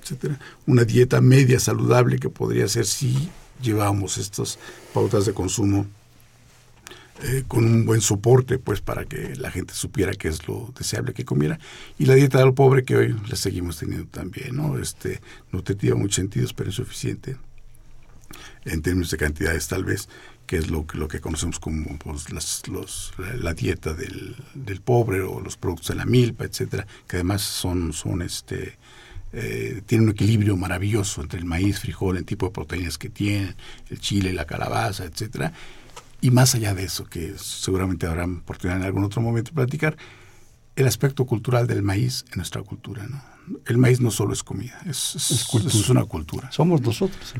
etcétera. 0.00 0.38
Una 0.66 0.84
dieta 0.84 1.20
media 1.20 1.60
saludable 1.60 2.18
que 2.18 2.28
podría 2.28 2.68
ser 2.68 2.86
si 2.86 3.30
llevamos 3.62 4.18
estas 4.18 4.58
pautas 4.92 5.26
de 5.26 5.34
consumo 5.34 5.86
eh, 7.22 7.44
con 7.46 7.64
un 7.64 7.84
buen 7.84 8.00
soporte, 8.00 8.58
pues 8.58 8.80
para 8.80 9.04
que 9.04 9.36
la 9.36 9.50
gente 9.50 9.74
supiera 9.74 10.12
qué 10.14 10.28
es 10.28 10.48
lo 10.48 10.72
deseable 10.78 11.12
que 11.12 11.26
comiera. 11.26 11.58
Y 11.98 12.06
la 12.06 12.14
dieta 12.14 12.38
del 12.38 12.54
pobre 12.54 12.82
que 12.82 12.96
hoy 12.96 13.16
la 13.28 13.36
seguimos 13.36 13.78
teniendo 13.78 14.06
también, 14.06 14.56
¿no? 14.56 14.78
Este, 14.78 15.20
nutritiva 15.52 15.94
en 15.94 16.00
muchos 16.00 16.16
sentidos, 16.16 16.54
pero 16.54 16.70
insuficiente 16.70 17.36
en 18.64 18.82
términos 18.82 19.10
de 19.10 19.16
cantidades 19.16 19.68
tal 19.68 19.84
vez, 19.84 20.08
que 20.46 20.56
es 20.56 20.70
lo, 20.70 20.86
lo 20.94 21.08
que 21.08 21.20
conocemos 21.20 21.60
como 21.60 21.98
pues, 21.98 22.32
las, 22.32 22.66
los, 22.68 23.12
la 23.38 23.54
dieta 23.54 23.94
del, 23.94 24.36
del, 24.54 24.80
pobre 24.80 25.20
o 25.22 25.40
los 25.40 25.56
productos 25.56 25.88
de 25.88 25.94
la 25.96 26.04
milpa, 26.04 26.44
etcétera, 26.44 26.86
que 27.06 27.16
además 27.16 27.42
son, 27.42 27.92
son 27.92 28.22
este, 28.22 28.78
eh, 29.32 29.82
tiene 29.86 30.04
un 30.04 30.10
equilibrio 30.10 30.56
maravilloso 30.56 31.22
entre 31.22 31.38
el 31.38 31.44
maíz, 31.44 31.78
frijol, 31.80 32.16
el 32.16 32.24
tipo 32.24 32.46
de 32.46 32.52
proteínas 32.52 32.98
que 32.98 33.08
tiene, 33.08 33.54
el 33.88 34.00
chile, 34.00 34.32
la 34.32 34.44
calabaza, 34.44 35.04
etcétera. 35.04 35.52
Y 36.20 36.30
más 36.30 36.54
allá 36.54 36.74
de 36.74 36.84
eso, 36.84 37.04
que 37.04 37.34
seguramente 37.38 38.06
habrá 38.06 38.24
oportunidad 38.24 38.80
en 38.80 38.86
algún 38.86 39.04
otro 39.04 39.22
momento 39.22 39.50
de 39.50 39.54
platicar, 39.54 39.96
el 40.76 40.86
aspecto 40.86 41.26
cultural 41.26 41.66
del 41.66 41.82
maíz 41.82 42.24
en 42.32 42.36
nuestra 42.36 42.62
cultura. 42.62 43.06
¿no? 43.06 43.22
El 43.66 43.78
maíz 43.78 44.00
no 44.00 44.10
solo 44.10 44.32
es 44.32 44.42
comida, 44.42 44.80
es, 44.86 45.14
es, 45.14 45.88
una 45.88 46.04
cultura. 46.04 46.50
Somos 46.52 46.80
nosotros. 46.80 47.34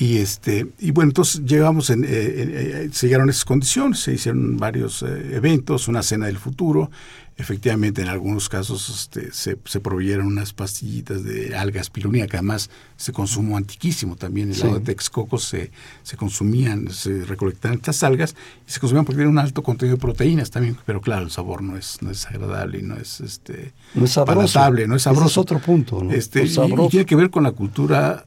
Y, 0.00 0.16
este, 0.16 0.66
y 0.78 0.92
bueno, 0.92 1.10
entonces 1.10 1.42
llegamos 1.44 1.90
en, 1.90 2.04
eh, 2.04 2.08
eh, 2.08 2.88
se 2.90 3.06
llegaron 3.06 3.28
esas 3.28 3.44
condiciones, 3.44 4.00
se 4.00 4.14
hicieron 4.14 4.56
varios 4.56 5.02
eh, 5.02 5.36
eventos, 5.36 5.88
una 5.88 6.02
cena 6.02 6.24
del 6.24 6.38
futuro, 6.38 6.90
efectivamente 7.36 8.00
en 8.00 8.08
algunos 8.08 8.48
casos 8.48 8.88
este, 8.88 9.30
se, 9.30 9.58
se, 9.62 9.80
proveyeron 9.80 10.26
unas 10.26 10.54
pastillitas 10.54 11.22
de 11.22 11.54
alga 11.54 11.82
espirulina, 11.82 12.26
que 12.28 12.38
además 12.38 12.70
se 12.96 13.12
consumó 13.12 13.58
antiquísimo 13.58 14.16
también, 14.16 14.48
en 14.48 14.54
el 14.54 14.60
lado 14.60 14.78
de 14.78 14.86
Texcoco 14.86 15.36
se, 15.36 15.70
se 16.02 16.16
consumían, 16.16 16.88
se 16.90 17.26
recolectaban 17.26 17.76
estas 17.76 18.02
algas 18.02 18.34
y 18.66 18.72
se 18.72 18.80
consumían 18.80 19.04
porque 19.04 19.18
tienen 19.18 19.32
un 19.32 19.38
alto 19.38 19.62
contenido 19.62 19.98
de 19.98 20.00
proteínas 20.00 20.50
también, 20.50 20.78
pero 20.86 21.02
claro, 21.02 21.26
el 21.26 21.30
sabor 21.30 21.62
no 21.62 21.76
es, 21.76 22.00
no 22.00 22.10
es 22.10 22.24
agradable 22.24 22.78
y 22.78 22.82
no 22.82 22.96
es, 22.96 23.20
este, 23.20 23.74
no 23.94 24.06
es 24.06 24.12
sabroso. 24.12 24.70
no 24.86 24.96
es 24.96 25.02
sabroso. 25.02 25.26
Ese 25.26 25.32
es 25.32 25.38
otro 25.38 25.58
punto, 25.58 26.02
¿no? 26.02 26.10
Este, 26.10 26.44
y, 26.44 26.46
y 26.48 26.88
tiene 26.88 27.04
que 27.04 27.16
ver 27.16 27.28
con 27.28 27.42
la 27.42 27.52
cultura 27.52 28.24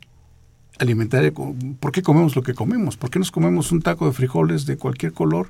alimentaria, 0.80 1.32
¿por 1.32 1.92
qué 1.92 2.02
comemos 2.02 2.36
lo 2.36 2.44
que 2.44 2.54
comemos? 2.54 2.98
¿Por 2.98 3.10
qué 3.10 3.20
nos 3.20 3.32
comemos 3.32 3.72
un 3.72 3.82
taco 3.82 4.06
de 4.06 4.14
frijoles 4.14 4.66
de 4.66 4.78
cualquier 4.78 5.14
color 5.14 5.50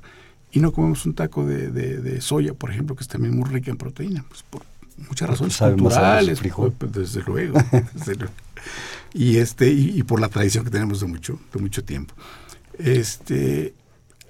y 0.52 0.60
no 0.60 0.72
comemos 0.72 1.06
un 1.06 1.14
taco 1.14 1.44
de, 1.44 1.70
de, 1.70 2.20
soya, 2.20 2.54
por 2.54 2.70
ejemplo, 2.70 2.94
que 2.94 3.02
es 3.02 3.08
también 3.08 3.36
muy 3.36 3.48
rica 3.48 3.70
en 3.70 3.76
proteína? 3.76 4.24
Pues 4.28 4.42
por 4.42 4.62
muchas 5.08 5.28
razones 5.28 5.56
culturales, 5.56 6.40
pues, 6.40 6.92
desde 6.92 7.22
luego, 7.22 7.58
desde 7.94 8.14
luego. 8.14 8.32
Y 9.12 9.36
este 9.36 9.70
y, 9.70 10.02
por 10.02 10.20
la 10.20 10.28
tradición 10.28 10.64
que 10.64 10.70
tenemos 10.70 11.00
de 11.00 11.06
mucho 11.06 11.38
de 11.52 11.60
mucho 11.60 11.84
tiempo. 11.84 12.14
Este 12.78 13.74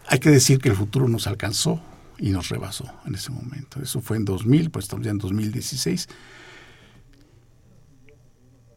hay 0.07 0.19
que 0.19 0.31
decir 0.31 0.59
que 0.59 0.69
el 0.69 0.77
futuro 0.77 1.09
nos 1.09 1.27
alcanzó 1.27 1.81
y 2.19 2.31
nos 2.31 2.51
rebasó 2.51 2.85
en 3.07 3.15
ese 3.15 3.31
momento. 3.31 3.81
Eso 3.83 4.01
fue 4.01 4.17
en 4.17 4.25
2000, 4.25 4.71
pues 4.71 4.85
estamos 4.85 5.05
ya 5.05 5.11
en 5.11 5.19
2016 5.19 6.09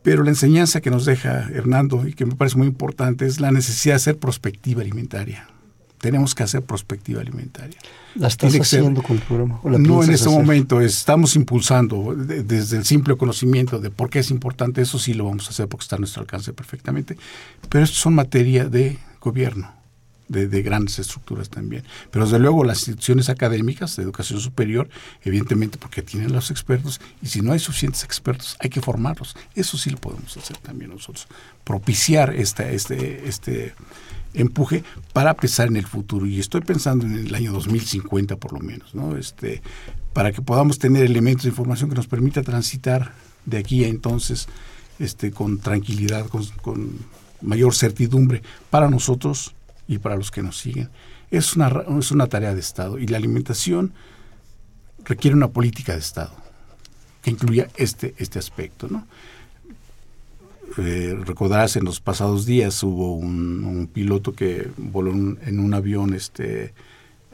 pero 0.08 0.24
la 0.24 0.30
enseñanza 0.30 0.80
que 0.80 0.90
nos 0.90 1.04
deja 1.04 1.50
Hernando 1.54 2.08
y 2.08 2.14
que 2.14 2.26
me 2.26 2.34
parece 2.34 2.58
muy 2.58 2.68
importante 2.68 3.26
es 3.26 3.42
la 3.42 3.52
necesidad 3.52 3.96
de 3.96 3.98
hacer 3.98 4.18
prospectiva 4.18 4.82
alimentaria. 4.82 5.50
Tenemos 5.98 6.34
que 6.34 6.44
hacer 6.44 6.62
prospectiva 6.62 7.20
alimentaria. 7.20 7.78
¿La 8.16 8.30
estás 8.30 8.58
haciendo 8.58 9.04
con 9.04 9.18
el 9.18 9.22
programa? 9.22 9.60
no 9.66 10.02
en 10.02 10.12
este 10.12 10.30
momento, 10.30 10.80
estamos 10.80 11.36
impulsando 11.36 12.16
desde 12.16 12.78
el 12.78 12.86
simple 12.86 13.18
conocimiento 13.18 13.80
de 13.80 13.90
por 13.90 14.10
qué 14.10 14.20
es 14.20 14.32
importante, 14.32 14.82
eso 14.82 14.98
sí 14.98 15.14
lo 15.14 15.26
vamos 15.26 15.48
a 15.48 15.50
hacer 15.50 15.68
porque 15.68 15.84
está 15.84 15.98
a 15.98 16.00
nuestro 16.00 16.22
alcance 16.22 16.54
perfectamente, 16.54 17.18
pero 17.68 17.84
esto 17.84 17.98
son 17.98 18.16
materia 18.16 18.64
de 18.64 18.98
gobierno 19.20 19.77
de, 20.28 20.62
grandes 20.62 21.00
estructuras 21.00 21.50
también. 21.50 21.84
Pero 22.12 22.26
desde 22.26 22.40
luego 22.40 22.64
las 22.64 22.80
instituciones 22.80 23.30
académicas 23.30 23.96
de 23.96 24.04
educación 24.04 24.40
superior, 24.40 24.90
evidentemente 25.24 25.78
porque 25.78 26.02
tienen 26.02 26.34
los 26.34 26.52
expertos, 26.52 27.00
y 27.22 27.28
si 27.28 27.42
no 27.42 27.54
hay 27.54 27.60
suficientes 27.60 28.04
expertos, 28.04 28.58
hay 28.60 28.70
que 28.70 28.82
formarlos. 28.82 29.36
Eso 29.56 29.78
sí 29.78 29.90
lo 29.90 29.98
podemos 29.98 30.36
hacer 30.38 30.58
también 30.58 30.92
nosotros. 30.92 31.28
Propiciar 31.64 32.34
esta, 32.36 32.70
este, 32.70 33.28
este 33.28 33.74
empuje 34.34 34.84
para 35.14 35.34
pensar 35.36 35.68
en 35.68 35.78
el 35.78 35.88
futuro. 35.88 36.26
Y 36.26 36.40
estoy 36.40 36.62
pensando 36.62 37.06
en 37.06 37.16
el 37.16 37.34
año 37.34 37.52
2050 37.52 38.36
por 38.38 38.54
lo 38.54 38.60
menos, 38.60 38.94
¿no? 38.94 39.18
Este, 39.18 39.62
para 40.14 40.32
que 40.32 40.42
podamos 40.42 40.80
tener 40.80 41.04
elementos 41.04 41.44
de 41.44 41.50
información 41.50 41.90
que 41.90 41.96
nos 41.96 42.08
permita 42.08 42.42
transitar 42.44 43.14
de 43.46 43.58
aquí 43.58 43.84
a 43.84 43.88
entonces 43.88 44.48
este, 45.00 45.32
con 45.32 45.60
tranquilidad, 45.60 46.28
con, 46.28 46.46
con 46.62 47.00
mayor 47.42 47.76
certidumbre 47.76 48.42
para 48.70 48.90
nosotros 48.90 49.54
y 49.88 50.00
para 50.00 50.16
los 50.16 50.32
que 50.32 50.42
nos 50.42 50.58
siguen. 50.58 50.90
Es 51.32 51.56
una, 51.56 51.84
es 52.00 52.12
una 52.12 52.28
tarea 52.28 52.54
de 52.54 52.60
Estado 52.60 53.00
y 53.00 53.08
la 53.08 53.18
alimentación 53.18 53.94
requiere 55.04 55.36
una 55.36 55.50
política 55.50 55.94
de 55.94 56.00
Estado 56.00 56.34
que 57.22 57.32
incluya 57.32 57.68
este, 57.76 58.14
este 58.18 58.40
aspecto. 58.40 58.88
¿no? 58.90 59.06
Eh, 60.78 61.18
recordarás, 61.26 61.76
en 61.76 61.86
los 61.86 62.00
pasados 62.00 62.46
días 62.46 62.82
hubo 62.84 63.16
un, 63.16 63.90
piloto 63.92 64.34
que 64.34 64.70
voló 64.78 65.12
en 65.12 65.60
un 65.60 65.74
avión 65.74 66.14
este, 66.14 66.74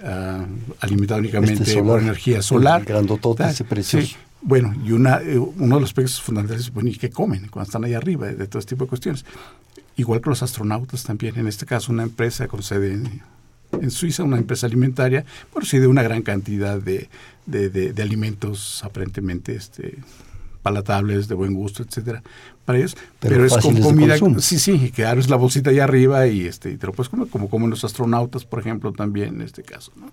uh, 0.02 0.46
alimentado 0.80 1.20
únicamente 1.20 1.64
este 1.64 1.84
por 1.84 2.02
energía 2.02 2.42
solar. 2.42 2.86
Grandotote, 2.86 3.44
ese 3.50 3.64
precioso. 3.64 4.16
Bueno, 4.42 4.74
y 4.86 4.92
una, 4.92 5.22
eh, 5.22 5.38
uno 5.38 5.76
de 5.76 5.82
los 5.82 5.90
aspectos 5.90 6.22
fundamentales 6.22 6.68
es, 6.68 6.74
bueno, 6.74 6.90
¿y 6.90 6.96
qué 6.96 7.10
comen 7.10 7.48
cuando 7.48 7.68
están 7.68 7.84
ahí 7.86 7.94
arriba? 7.94 8.28
De 8.28 8.48
todo 8.48 8.60
este 8.60 8.76
tipo 8.76 8.86
de 8.86 8.90
cuestiones 8.90 9.26
igual 9.98 10.22
que 10.22 10.30
los 10.30 10.44
astronautas 10.44 11.04
también, 11.04 11.38
en 11.38 11.48
este 11.48 11.66
caso 11.66 11.92
una 11.92 12.04
empresa 12.04 12.48
con 12.48 12.64
sede 12.64 12.94
en, 12.94 13.92
Suiza, 13.92 14.24
una 14.24 14.38
empresa 14.38 14.68
alimentaria, 14.68 15.26
bueno, 15.52 15.66
sí 15.66 15.80
de 15.80 15.88
una 15.88 16.04
gran 16.04 16.22
cantidad 16.22 16.80
de, 16.80 17.10
de, 17.48 18.04
alimentos 18.04 18.84
aparentemente 18.84 19.56
este, 19.56 19.98
palatables, 20.62 21.28
de 21.28 21.34
buen 21.34 21.56
gusto, 21.56 21.82
etcétera, 21.82 22.22
para 22.66 22.78
ellos, 22.78 22.96
pero, 23.20 23.44
es 23.44 23.58
con 23.58 23.82
comida, 23.82 24.16
sí, 24.40 24.60
sí, 24.60 24.92
que 24.92 25.12
es 25.12 25.30
la 25.30 25.38
bolsita 25.38 25.72
allá 25.72 25.86
arriba 25.86 26.28
y 26.28 26.46
este, 26.46 26.70
y 26.70 26.78
te 26.78 26.86
lo 26.86 26.94
puedes 26.94 27.10
comer, 27.10 27.28
como 27.30 27.50
comen 27.50 27.72
los 27.72 27.84
astronautas, 27.84 28.46
por 28.46 28.60
ejemplo, 28.60 28.94
también 28.94 29.36
en 29.36 29.42
este 29.42 29.64
caso, 29.64 29.92
¿no? 29.96 30.12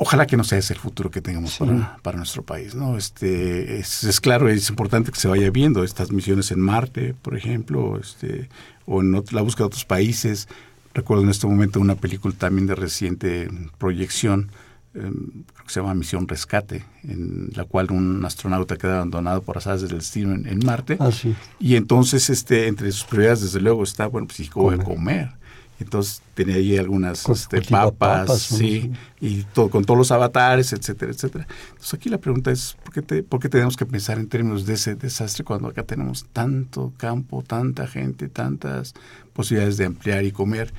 Ojalá 0.00 0.26
que 0.26 0.36
no 0.38 0.44
sea 0.44 0.58
ese 0.58 0.72
el 0.72 0.80
futuro 0.80 1.10
que 1.10 1.20
tengamos 1.20 1.58
para, 2.02 2.16
nuestro 2.16 2.42
país. 2.42 2.74
¿no? 2.74 2.96
Este, 2.96 3.78
es, 3.78 4.20
claro, 4.20 4.48
es 4.48 4.70
importante 4.70 5.12
que 5.12 5.20
se 5.20 5.28
vaya 5.28 5.50
viendo 5.50 5.84
estas 5.84 6.10
misiones 6.10 6.50
en 6.50 6.60
Marte, 6.60 7.14
por 7.20 7.36
ejemplo, 7.36 8.00
este, 8.00 8.48
o 8.86 9.02
en 9.02 9.12
la 9.12 9.42
búsqueda 9.42 9.64
de 9.64 9.66
otros 9.66 9.84
países. 9.84 10.48
Recuerdo 10.94 11.22
en 11.22 11.28
este 11.28 11.46
momento 11.46 11.80
una 11.80 11.96
película 11.96 12.34
también 12.36 12.66
de 12.66 12.74
reciente 12.76 13.50
proyección, 13.76 14.50
em, 14.94 15.44
creo 15.52 15.66
que 15.66 15.72
se 15.72 15.80
llama 15.80 15.92
Misión 15.92 16.26
Rescate, 16.26 16.82
en 17.04 17.50
la 17.54 17.64
cual 17.64 17.90
un 17.90 18.24
astronauta 18.24 18.76
queda 18.76 18.96
abandonado 18.96 19.42
por 19.42 19.58
azares 19.58 19.82
del 19.82 19.98
destino 19.98 20.32
en, 20.32 20.64
Marte. 20.64 20.96
Ah, 20.98 21.10
y 21.58 21.76
entonces, 21.76 22.30
este, 22.30 22.68
entre 22.68 22.90
sus 22.90 23.04
prioridades, 23.04 23.42
desde 23.42 23.60
luego, 23.60 23.84
está, 23.84 24.06
bueno, 24.06 24.26
pues, 24.26 24.48
comer. 24.48 24.82
comer 24.82 25.39
entonces 25.80 26.22
tenía 26.34 26.56
ahí 26.56 26.76
algunas 26.76 27.26
este, 27.28 27.62
papas, 27.62 28.42
sí, 28.42 28.92
y 29.20 29.44
todo, 29.44 29.70
con 29.70 29.84
todos 29.84 29.96
los 29.96 30.10
avatares, 30.10 30.72
etcétera, 30.72 31.10
etcétera. 31.10 31.46
Entonces 31.70 31.94
aquí 31.94 32.08
la 32.08 32.18
pregunta 32.18 32.50
es, 32.50 32.76
¿por 32.84 32.92
qué, 32.92 33.02
te, 33.02 33.22
¿por 33.22 33.40
qué 33.40 33.48
tenemos 33.48 33.76
que 33.76 33.86
pensar 33.86 34.18
en 34.18 34.28
términos 34.28 34.66
de 34.66 34.74
ese 34.74 34.94
desastre 34.94 35.44
cuando 35.44 35.68
acá 35.68 35.82
tenemos 35.82 36.26
tanto 36.32 36.92
campo, 36.98 37.42
tanta 37.46 37.86
gente, 37.86 38.28
tantas 38.28 38.94
posibilidades 39.32 39.78
de 39.78 39.86
ampliar 39.86 40.24
y 40.24 40.32
comer? 40.32 40.72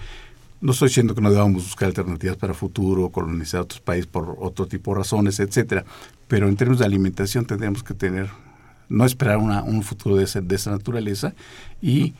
No 0.61 0.73
estoy 0.73 0.89
diciendo 0.89 1.15
que 1.15 1.21
no 1.21 1.31
debamos 1.31 1.63
buscar 1.63 1.87
alternativas 1.87 2.37
para 2.37 2.53
futuro, 2.53 3.09
colonizar 3.09 3.61
otros 3.61 3.81
países 3.81 4.05
por 4.05 4.37
otro 4.39 4.67
tipo 4.67 4.91
de 4.91 4.99
razones, 4.99 5.39
etcétera, 5.39 5.83
pero 6.27 6.47
en 6.47 6.55
términos 6.55 6.79
de 6.79 6.85
alimentación 6.85 7.45
tendríamos 7.45 7.81
que 7.81 7.95
tener, 7.95 8.29
no 8.87 9.03
esperar 9.03 9.37
una, 9.37 9.63
un 9.63 9.81
futuro 9.81 10.15
de 10.15 10.25
esa, 10.25 10.41
de 10.41 10.55
esa 10.55 10.69
naturaleza 10.69 11.33
y 11.81 12.13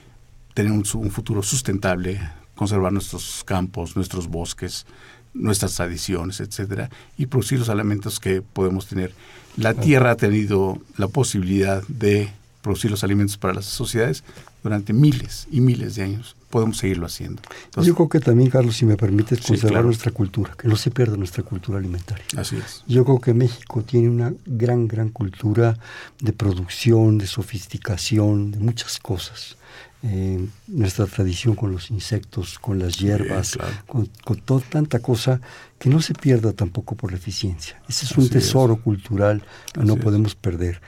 tener 0.56 0.72
un, 0.72 0.84
un 0.96 1.12
futuro 1.12 1.44
sustentable 1.44 2.20
conservar 2.62 2.94
nuestros 2.94 3.44
campos, 3.44 3.96
nuestros 3.96 4.28
bosques, 4.28 4.86
nuestras 5.34 5.74
tradiciones, 5.74 6.42
etcétera, 6.42 6.92
y 7.18 7.26
producir 7.26 7.58
los 7.58 7.70
alimentos 7.70 8.20
que 8.20 8.44
podemos 8.44 8.86
tener. 8.86 9.16
La 9.58 9.74
tierra 9.74 10.12
ha 10.12 10.16
tenido 10.16 10.78
la 10.96 11.08
posibilidad 11.08 11.82
de 11.88 12.32
producir 12.62 12.92
los 12.92 13.04
alimentos 13.04 13.36
para 13.36 13.56
las 13.56 13.66
sociedades 13.66 14.24
durante 14.62 14.94
miles 14.94 15.48
y 15.50 15.60
miles 15.60 15.96
de 15.96 16.04
años. 16.04 16.36
Podemos 16.52 16.78
seguirlo 16.78 17.08
haciendo. 17.08 17.42
Yo 17.82 17.96
creo 17.96 18.10
que 18.10 18.20
también, 18.20 18.52
Carlos, 18.52 18.76
si 18.76 18.86
me 18.86 18.96
permites, 18.96 19.42
conservar 19.42 19.84
nuestra 19.84 20.12
cultura, 20.12 20.54
que 20.56 20.68
no 20.68 20.76
se 20.76 20.92
pierda 20.92 21.18
nuestra 21.18 21.42
cultura 21.42 21.80
alimentaria. 21.80 22.26
Así 22.38 22.58
es. 22.58 22.84
Yo 22.86 23.04
creo 23.06 23.20
que 23.20 23.34
México 23.34 23.82
tiene 23.82 24.08
una 24.08 24.36
gran, 24.46 24.88
gran 24.88 25.10
cultura 25.10 25.80
de 26.20 26.32
producción, 26.32 27.18
de 27.18 27.26
sofisticación, 27.26 28.52
de 28.52 28.60
muchas 28.60 29.00
cosas. 29.00 29.58
Eh, 30.04 30.48
nuestra 30.68 31.06
tradición 31.06 31.56
con 31.56 31.72
los 31.72 31.92
insectos, 31.92 32.58
con 32.58 32.80
las 32.80 32.98
hierbas, 32.98 33.56
con, 33.86 34.08
toda 34.46 34.62
tanta 34.62 34.98
cosa 35.00 35.40
que 35.78 35.90
no 35.90 36.02
se 36.02 36.16
pierda 36.16 36.54
tampoco 36.54 36.96
por 36.96 37.12
la 37.12 37.18
eficiencia. 37.18 37.80
Ese 37.88 38.06
es 38.06 38.18
un 38.18 38.28
tesoro 38.28 38.82
cultural 38.82 39.44
que 39.74 39.84
no 39.84 39.98
podemos 39.98 40.34
perder. 40.34 40.82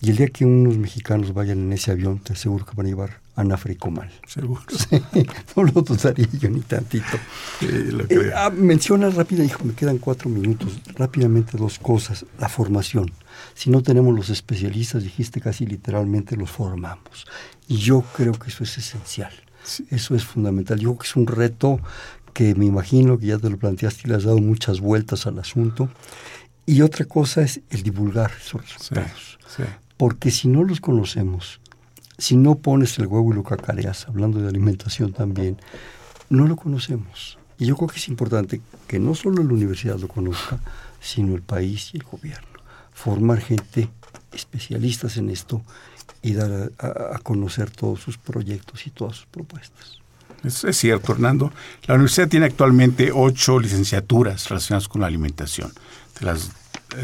Y 0.00 0.10
el 0.10 0.16
día 0.16 0.28
que 0.28 0.44
unos 0.46 0.78
mexicanos 0.78 1.34
vayan 1.34 1.58
en 1.58 1.72
ese 1.72 1.90
avión, 1.90 2.18
te 2.18 2.32
aseguro 2.32 2.64
que 2.64 2.72
van 2.74 2.86
a 2.86 2.88
llevar 2.88 3.20
anafricomal. 3.36 4.10
Seguro. 4.26 4.62
no 5.56 5.62
lo 5.64 5.82
dudaría 5.82 6.28
yo 6.38 6.50
ni 6.50 6.60
tantito. 6.60 7.18
Eh, 7.62 8.30
ah, 8.34 8.50
menciona 8.50 9.10
rápida, 9.10 9.44
hijo, 9.44 9.64
me 9.64 9.74
quedan 9.74 9.98
cuatro 9.98 10.30
minutos. 10.30 10.78
Rápidamente 10.94 11.56
dos 11.56 11.78
cosas. 11.78 12.24
La 12.38 12.48
formación. 12.48 13.10
Si 13.54 13.70
no 13.70 13.82
tenemos 13.82 14.14
los 14.14 14.30
especialistas, 14.30 15.02
dijiste 15.02 15.40
casi 15.40 15.66
literalmente, 15.66 16.36
los 16.36 16.50
formamos. 16.50 17.26
Y 17.68 17.76
yo 17.78 18.02
creo 18.14 18.32
que 18.32 18.50
eso 18.50 18.64
es 18.64 18.76
esencial. 18.78 19.32
Eso 19.90 20.14
es 20.14 20.24
fundamental. 20.24 20.78
Yo 20.78 20.90
creo 20.90 20.98
que 20.98 21.06
es 21.06 21.16
un 21.16 21.26
reto 21.26 21.80
que 22.32 22.54
me 22.54 22.66
imagino 22.66 23.18
que 23.18 23.26
ya 23.26 23.38
te 23.38 23.48
lo 23.48 23.56
planteaste 23.56 24.02
y 24.04 24.08
le 24.08 24.16
has 24.16 24.24
dado 24.24 24.38
muchas 24.38 24.80
vueltas 24.80 25.26
al 25.26 25.38
asunto. 25.38 25.88
Y 26.66 26.82
otra 26.82 27.04
cosa 27.04 27.42
es 27.42 27.60
el 27.70 27.82
divulgar 27.82 28.32
esos 28.38 28.62
resultados. 28.62 29.38
Porque 29.96 30.30
si 30.30 30.48
no 30.48 30.64
los 30.64 30.80
conocemos, 30.80 31.60
si 32.18 32.36
no 32.36 32.56
pones 32.56 32.98
el 32.98 33.06
huevo 33.06 33.32
y 33.32 33.36
lo 33.36 33.44
cacareas, 33.44 34.06
hablando 34.08 34.40
de 34.40 34.48
alimentación 34.48 35.12
también, 35.12 35.58
no 36.28 36.46
lo 36.46 36.56
conocemos. 36.56 37.38
Y 37.58 37.66
yo 37.66 37.76
creo 37.76 37.88
que 37.88 37.98
es 37.98 38.08
importante 38.08 38.60
que 38.88 38.98
no 38.98 39.14
solo 39.14 39.42
la 39.42 39.54
universidad 39.54 39.98
lo 39.98 40.08
conozca, 40.08 40.58
sino 41.00 41.34
el 41.34 41.42
país 41.42 41.90
y 41.94 41.98
el 41.98 42.02
gobierno. 42.02 42.48
Formar 42.92 43.40
gente 43.40 43.88
especialistas 44.32 45.16
en 45.16 45.30
esto 45.30 45.62
y 46.24 46.32
dar 46.32 46.72
a, 46.78 47.18
conocer 47.22 47.70
todos 47.70 48.00
sus 48.00 48.18
proyectos 48.18 48.86
y 48.86 48.90
todas 48.90 49.16
sus 49.16 49.26
propuestas. 49.26 49.98
Es, 50.42 50.64
es, 50.64 50.76
cierto, 50.76 51.12
Hernando. 51.12 51.52
La 51.86 51.94
universidad 51.94 52.28
tiene 52.28 52.46
actualmente 52.46 53.12
ocho 53.14 53.60
licenciaturas 53.60 54.48
relacionadas 54.48 54.88
con 54.88 55.02
la 55.02 55.06
alimentación. 55.06 55.72
De 56.18 56.26
las 56.26 56.50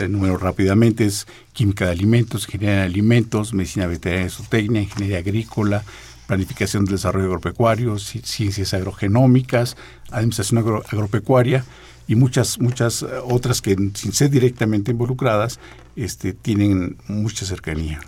número 0.09 0.37
rápidamente 0.37 1.05
es 1.05 1.27
química 1.53 1.87
de 1.87 1.93
alimentos, 1.93 2.45
ingeniería 2.45 2.81
de 2.81 2.87
alimentos, 2.87 3.53
medicina 3.53 3.87
veterinaria 3.87 4.27
y 4.27 4.31
zootecnia, 4.31 4.83
ingeniería 4.83 5.19
agrícola, 5.19 5.85
planificación 6.27 6.85
del 6.85 6.97
desarrollo 6.97 7.27
agropecuario, 7.27 7.99
ciencias 7.99 8.73
agrogenómicas, 8.75 9.77
administración 10.11 10.59
agropecuaria 10.91 11.65
y 12.07 12.15
muchas 12.15 12.61
muchas 12.61 13.03
eh, 13.03 13.07
otras 13.25 13.61
que 13.61 13.77
sin 13.95 14.13
ser 14.13 14.31
directamente 14.31 14.93
involucradas 14.93 15.59
este, 15.97 16.33
tienen 16.33 16.97
mucha 17.09 17.45
cercanía, 17.47 18.01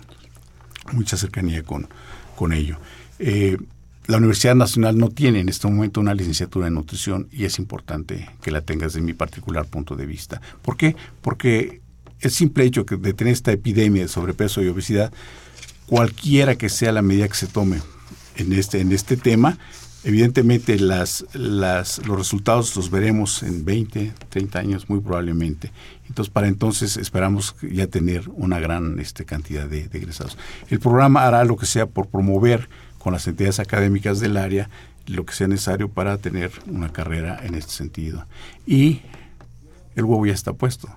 mucha 0.91 1.17
cercanía 1.17 1.63
con, 1.63 1.87
con 2.35 2.53
ello. 2.53 2.77
Eh, 3.19 3.57
la 4.05 4.17
Universidad 4.17 4.55
Nacional 4.55 4.97
no 4.97 5.09
tiene 5.09 5.39
en 5.39 5.49
este 5.49 5.67
momento 5.67 6.01
una 6.01 6.13
licenciatura 6.13 6.67
en 6.67 6.73
nutrición 6.73 7.29
y 7.31 7.45
es 7.45 7.57
importante 7.57 8.29
que 8.41 8.51
la 8.51 8.61
tengas 8.61 8.93
desde 8.93 9.05
mi 9.05 9.13
particular 9.13 9.65
punto 9.65 9.95
de 9.95 10.05
vista. 10.05 10.41
¿Por 10.61 10.75
qué? 10.75 10.95
Porque 11.21 11.81
el 12.19 12.31
simple 12.31 12.65
hecho 12.65 12.83
de 12.83 13.13
tener 13.13 13.33
esta 13.33 13.51
epidemia 13.51 14.01
de 14.01 14.07
sobrepeso 14.07 14.61
y 14.61 14.67
obesidad, 14.67 15.13
cualquiera 15.85 16.55
que 16.55 16.69
sea 16.69 16.91
la 16.91 17.01
medida 17.01 17.27
que 17.27 17.35
se 17.35 17.47
tome 17.47 17.79
en 18.35 18.51
este, 18.53 18.81
en 18.81 18.91
este 18.91 19.15
tema, 19.15 19.57
evidentemente 20.03 20.79
las, 20.79 21.25
las, 21.33 22.05
los 22.05 22.17
resultados 22.17 22.75
los 22.75 22.89
veremos 22.89 23.43
en 23.43 23.65
20, 23.65 24.13
30 24.29 24.59
años 24.59 24.89
muy 24.89 24.99
probablemente. 24.99 25.71
Entonces, 26.07 26.31
para 26.31 26.47
entonces 26.47 26.97
esperamos 26.97 27.55
ya 27.61 27.87
tener 27.87 28.29
una 28.35 28.59
gran 28.59 28.99
este, 28.99 29.25
cantidad 29.25 29.67
de, 29.67 29.87
de 29.87 29.97
egresados. 29.97 30.37
El 30.69 30.79
programa 30.79 31.25
hará 31.25 31.45
lo 31.45 31.57
que 31.57 31.65
sea 31.65 31.85
por 31.85 32.07
promover 32.07 32.69
con 32.97 33.13
las 33.13 33.27
entidades 33.27 33.59
académicas 33.59 34.19
del 34.19 34.37
área 34.37 34.69
lo 35.07 35.25
que 35.25 35.33
sea 35.33 35.47
necesario 35.47 35.89
para 35.89 36.17
tener 36.17 36.51
una 36.67 36.91
carrera 36.91 37.39
en 37.43 37.55
este 37.55 37.71
sentido. 37.71 38.25
Y 38.65 39.01
el 39.95 40.05
huevo 40.05 40.25
ya 40.25 40.33
está 40.33 40.53
puesto. 40.53 40.89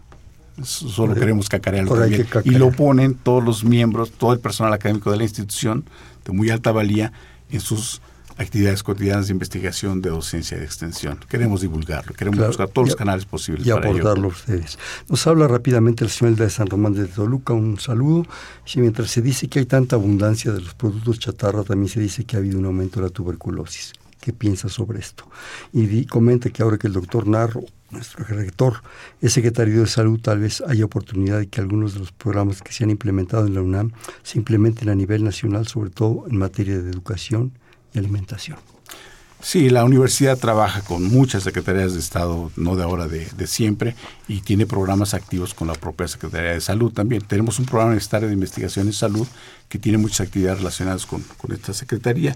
Solo 0.62 1.14
queremos 1.14 1.48
cacarearlo 1.48 1.94
también. 1.94 2.26
Y 2.44 2.50
lo 2.50 2.70
ponen 2.70 3.14
todos 3.14 3.44
los 3.44 3.64
miembros, 3.64 4.12
todo 4.12 4.32
el 4.32 4.40
personal 4.40 4.72
académico 4.72 5.10
de 5.10 5.18
la 5.18 5.24
institución 5.24 5.84
de 6.24 6.32
muy 6.32 6.50
alta 6.50 6.72
valía 6.72 7.12
en 7.50 7.60
sus 7.60 8.00
actividades 8.36 8.82
cotidianas 8.82 9.28
de 9.28 9.32
investigación, 9.32 10.02
de 10.02 10.10
docencia 10.10 10.56
y 10.56 10.60
de 10.60 10.66
extensión. 10.66 11.18
Queremos 11.28 11.62
divulgarlo, 11.62 12.14
queremos 12.14 12.46
buscar 12.46 12.68
todos 12.68 12.88
los 12.88 12.96
canales 12.96 13.24
posibles 13.24 13.66
y 13.66 13.70
abordarlo 13.70 14.28
ustedes. 14.28 14.78
Nos 15.08 15.26
habla 15.26 15.48
rápidamente 15.48 16.04
el 16.04 16.10
señor 16.10 16.36
de 16.36 16.50
San 16.50 16.66
Román 16.66 16.92
de 16.92 17.06
Toluca, 17.06 17.54
un 17.54 17.80
saludo. 17.80 18.26
Y 18.74 18.80
mientras 18.80 19.10
se 19.10 19.22
dice 19.22 19.48
que 19.48 19.60
hay 19.60 19.66
tanta 19.66 19.96
abundancia 19.96 20.52
de 20.52 20.60
los 20.60 20.74
productos 20.74 21.18
chatarra, 21.18 21.62
también 21.62 21.88
se 21.88 22.00
dice 22.00 22.24
que 22.24 22.36
ha 22.36 22.40
habido 22.40 22.58
un 22.58 22.66
aumento 22.66 23.00
de 23.00 23.06
la 23.06 23.10
tuberculosis. 23.10 23.92
¿Qué 24.20 24.32
piensa 24.32 24.68
sobre 24.68 24.98
esto? 24.98 25.28
Y 25.72 26.04
comenta 26.06 26.50
que 26.50 26.62
ahora 26.62 26.78
que 26.78 26.88
el 26.88 26.92
doctor 26.92 27.28
Narro, 27.28 27.62
nuestro 27.90 28.24
rector, 28.24 28.82
es 29.20 29.32
secretario 29.32 29.80
de 29.80 29.86
salud, 29.86 30.20
tal 30.20 30.40
vez 30.40 30.62
haya 30.66 30.84
oportunidad 30.84 31.38
de 31.38 31.46
que 31.46 31.60
algunos 31.60 31.94
de 31.94 32.00
los 32.00 32.12
programas 32.12 32.60
que 32.60 32.72
se 32.72 32.84
han 32.84 32.90
implementado 32.90 33.46
en 33.46 33.54
la 33.54 33.62
UNAM 33.62 33.92
se 34.24 34.38
implementen 34.38 34.88
a 34.88 34.94
nivel 34.94 35.22
nacional, 35.22 35.68
sobre 35.68 35.90
todo 35.90 36.24
en 36.28 36.38
materia 36.38 36.76
de 36.78 36.90
educación 36.90 37.52
alimentación. 37.98 38.58
Sí, 39.40 39.68
la 39.68 39.84
universidad 39.84 40.38
trabaja 40.38 40.80
con 40.80 41.04
muchas 41.04 41.42
secretarías 41.42 41.92
de 41.92 42.00
Estado, 42.00 42.50
no 42.56 42.74
de 42.74 42.82
ahora, 42.82 43.06
de, 43.06 43.46
siempre, 43.46 43.94
y 44.28 44.40
tiene 44.40 44.66
programas 44.66 45.12
activos 45.12 45.52
con 45.52 45.68
la 45.68 45.74
propia 45.74 46.08
Secretaría 46.08 46.52
de 46.52 46.60
Salud 46.60 46.92
también. 46.92 47.22
Tenemos 47.22 47.58
un 47.58 47.66
programa 47.66 47.90
universitario 47.90 48.28
de 48.28 48.34
investigación 48.34 48.86
en 48.86 48.92
salud 48.94 49.26
que 49.68 49.78
tiene 49.78 49.98
muchas 49.98 50.22
actividades 50.22 50.58
relacionadas 50.58 51.04
con, 51.04 51.22
esta 51.52 51.74
secretaría. 51.74 52.34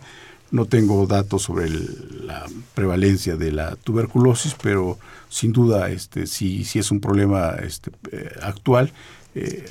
No 0.51 0.67
tengo 0.67 1.07
datos 1.07 1.43
sobre 1.43 1.71
la 1.71 2.45
prevalencia 2.75 3.37
de 3.37 3.53
la 3.53 3.77
tuberculosis, 3.77 4.55
pero 4.63 4.99
sin 5.31 5.53
duda, 5.53 5.91
este, 5.91 6.27
si, 6.27 6.65
si 6.65 6.81
es 6.81 6.91
un 6.91 7.01
problema 7.01 7.57
este, 7.63 7.91
eh, 8.13 8.31
actual, 8.43 8.93
eh, 9.35 9.69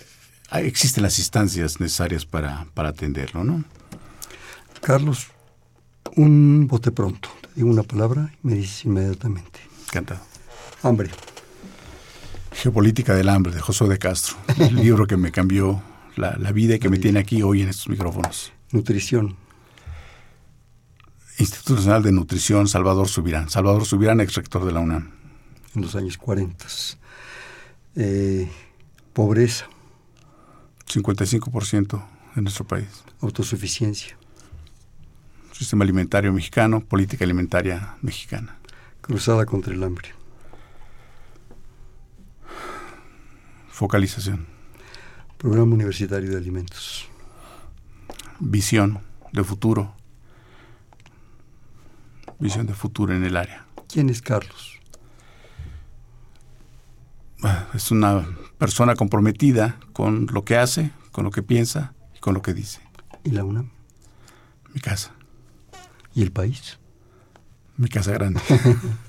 existen 0.53 1.03
las 1.03 1.19
instancias 1.19 1.79
necesarias 1.79 2.25
para, 2.25 2.65
para 2.73 2.89
atenderlo, 2.89 3.43
¿no? 3.43 3.63
Carlos, 4.81 5.27
un 6.15 6.67
bote 6.67 6.91
pronto. 6.91 7.29
Te 7.41 7.49
digo 7.55 7.69
una 7.69 7.83
palabra 7.83 8.33
y 8.43 8.47
me 8.47 8.53
dices 8.55 8.85
inmediatamente. 8.85 9.59
Encantado. 9.87 10.21
Hambre. 10.83 11.09
Geopolítica 12.51 13.13
del 13.15 13.29
hambre, 13.29 13.53
de 13.53 13.61
José 13.61 13.87
de 13.87 13.97
Castro. 13.97 14.37
El 14.57 14.75
libro 14.83 15.07
que 15.07 15.17
me 15.17 15.31
cambió 15.31 15.81
la, 16.15 16.51
vida 16.51 16.75
y 16.75 16.79
que 16.79 16.89
me 16.89 16.99
tiene 16.99 17.19
aquí 17.19 17.41
hoy 17.41 17.61
en 17.61 17.69
estos 17.69 17.89
micrófonos. 17.89 18.51
Nutrición. 18.71 19.35
Instituto 21.37 21.75
Nacional 21.75 22.03
de 22.03 22.11
Nutrición, 22.11 22.67
Salvador 22.67 23.07
Subirán. 23.07 23.49
Salvador 23.49 23.85
Subirán, 23.85 24.19
ex 24.19 24.35
rector 24.35 24.65
de 24.65 24.73
la 24.73 24.81
UNAM. 24.81 25.11
En 25.75 25.81
los 25.81 25.95
años 25.95 26.17
40. 26.17 26.65
Eh, 27.95 28.49
pobreza. 29.13 29.67
55% 30.87 32.03
en 32.35 32.43
nuestro 32.43 32.65
país. 32.65 32.87
Autosuficiencia 33.21 34.18
sistema 35.59 35.83
alimentario 35.83 36.31
mexicano, 36.31 36.79
política 36.79 37.25
alimentaria 37.25 37.97
mexicana. 38.01 38.57
Cruzada 39.01 39.45
contra 39.45 39.73
el 39.73 39.83
hambre. 39.83 40.09
Focalización. 43.69 44.47
Programa 45.37 45.73
Universitario 45.73 46.29
de 46.29 46.37
Alimentos. 46.37 47.09
Visión 48.39 49.01
de 49.33 49.43
futuro. 49.43 49.93
Visión 52.39 52.65
de 52.65 52.73
futuro 52.73 53.13
en 53.13 53.25
el 53.25 53.35
área. 53.35 53.65
¿Quién 53.89 54.09
es 54.09 54.21
Carlos? 54.21 54.79
Es 57.73 57.91
una 57.91 58.25
persona 58.57 58.95
comprometida 58.95 59.77
con 59.91 60.27
lo 60.31 60.45
que 60.45 60.57
hace, 60.57 60.91
con 61.11 61.25
lo 61.25 61.31
que 61.31 61.43
piensa 61.43 61.93
y 62.15 62.19
con 62.19 62.33
lo 62.33 62.41
que 62.41 62.53
dice. 62.53 62.79
¿Y 63.25 63.31
la 63.31 63.43
UNAM? 63.43 63.71
Mi 64.73 64.79
casa. 64.79 65.18
¿Y 66.19 66.21
el 66.21 66.33
país? 66.33 66.77
Mi 67.77 67.87
casa 67.87 68.11
grande. 68.11 68.41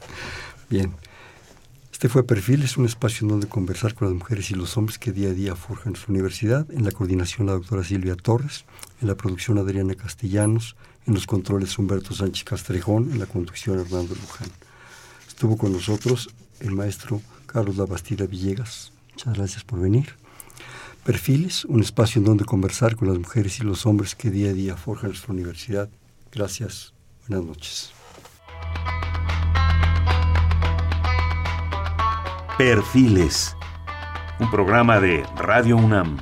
Bien. 0.70 0.94
Este 1.90 2.08
fue 2.08 2.24
Perfil, 2.24 2.62
es 2.62 2.76
un 2.76 2.84
espacio 2.86 3.24
en 3.24 3.30
donde 3.30 3.48
conversar 3.48 3.94
con 3.94 4.06
las 4.06 4.16
mujeres 4.16 4.52
y 4.52 4.54
los 4.54 4.76
hombres 4.76 4.96
que 4.96 5.10
día 5.10 5.30
a 5.30 5.32
día 5.32 5.56
forjan 5.56 5.96
su 5.96 6.12
universidad. 6.12 6.70
En 6.70 6.84
la 6.84 6.92
coordinación 6.92 7.48
la 7.48 7.54
doctora 7.54 7.82
Silvia 7.82 8.14
Torres, 8.14 8.64
en 9.02 9.08
la 9.08 9.16
producción 9.16 9.58
Adriana 9.58 9.96
Castellanos, 9.96 10.76
en 11.04 11.14
los 11.14 11.26
controles 11.26 11.76
Humberto 11.76 12.14
Sánchez 12.14 12.44
Castrejón, 12.44 13.10
en 13.10 13.18
la 13.18 13.26
conducción 13.26 13.80
Hernando 13.80 14.14
Luján. 14.14 14.48
Estuvo 15.26 15.58
con 15.58 15.72
nosotros 15.72 16.30
el 16.60 16.70
maestro 16.70 17.20
Carlos 17.46 17.76
Labastida 17.76 18.26
Villegas. 18.26 18.92
Muchas 19.14 19.34
gracias 19.34 19.64
por 19.64 19.80
venir. 19.80 20.14
Perfiles, 21.04 21.64
un 21.64 21.80
espacio 21.80 22.20
en 22.20 22.26
donde 22.26 22.44
conversar 22.44 22.94
con 22.94 23.08
las 23.08 23.18
mujeres 23.18 23.58
y 23.58 23.64
los 23.64 23.84
hombres 23.84 24.14
que 24.14 24.30
día 24.30 24.50
a 24.50 24.52
día 24.52 24.76
forjan 24.76 25.10
nuestra 25.10 25.32
universidad. 25.32 25.90
Gracias. 26.30 26.94
Buenas 27.30 27.46
noches. 27.46 27.92
Perfiles, 32.58 33.56
un 34.40 34.50
programa 34.50 34.98
de 34.98 35.24
Radio 35.36 35.76
UNAM. 35.76 36.18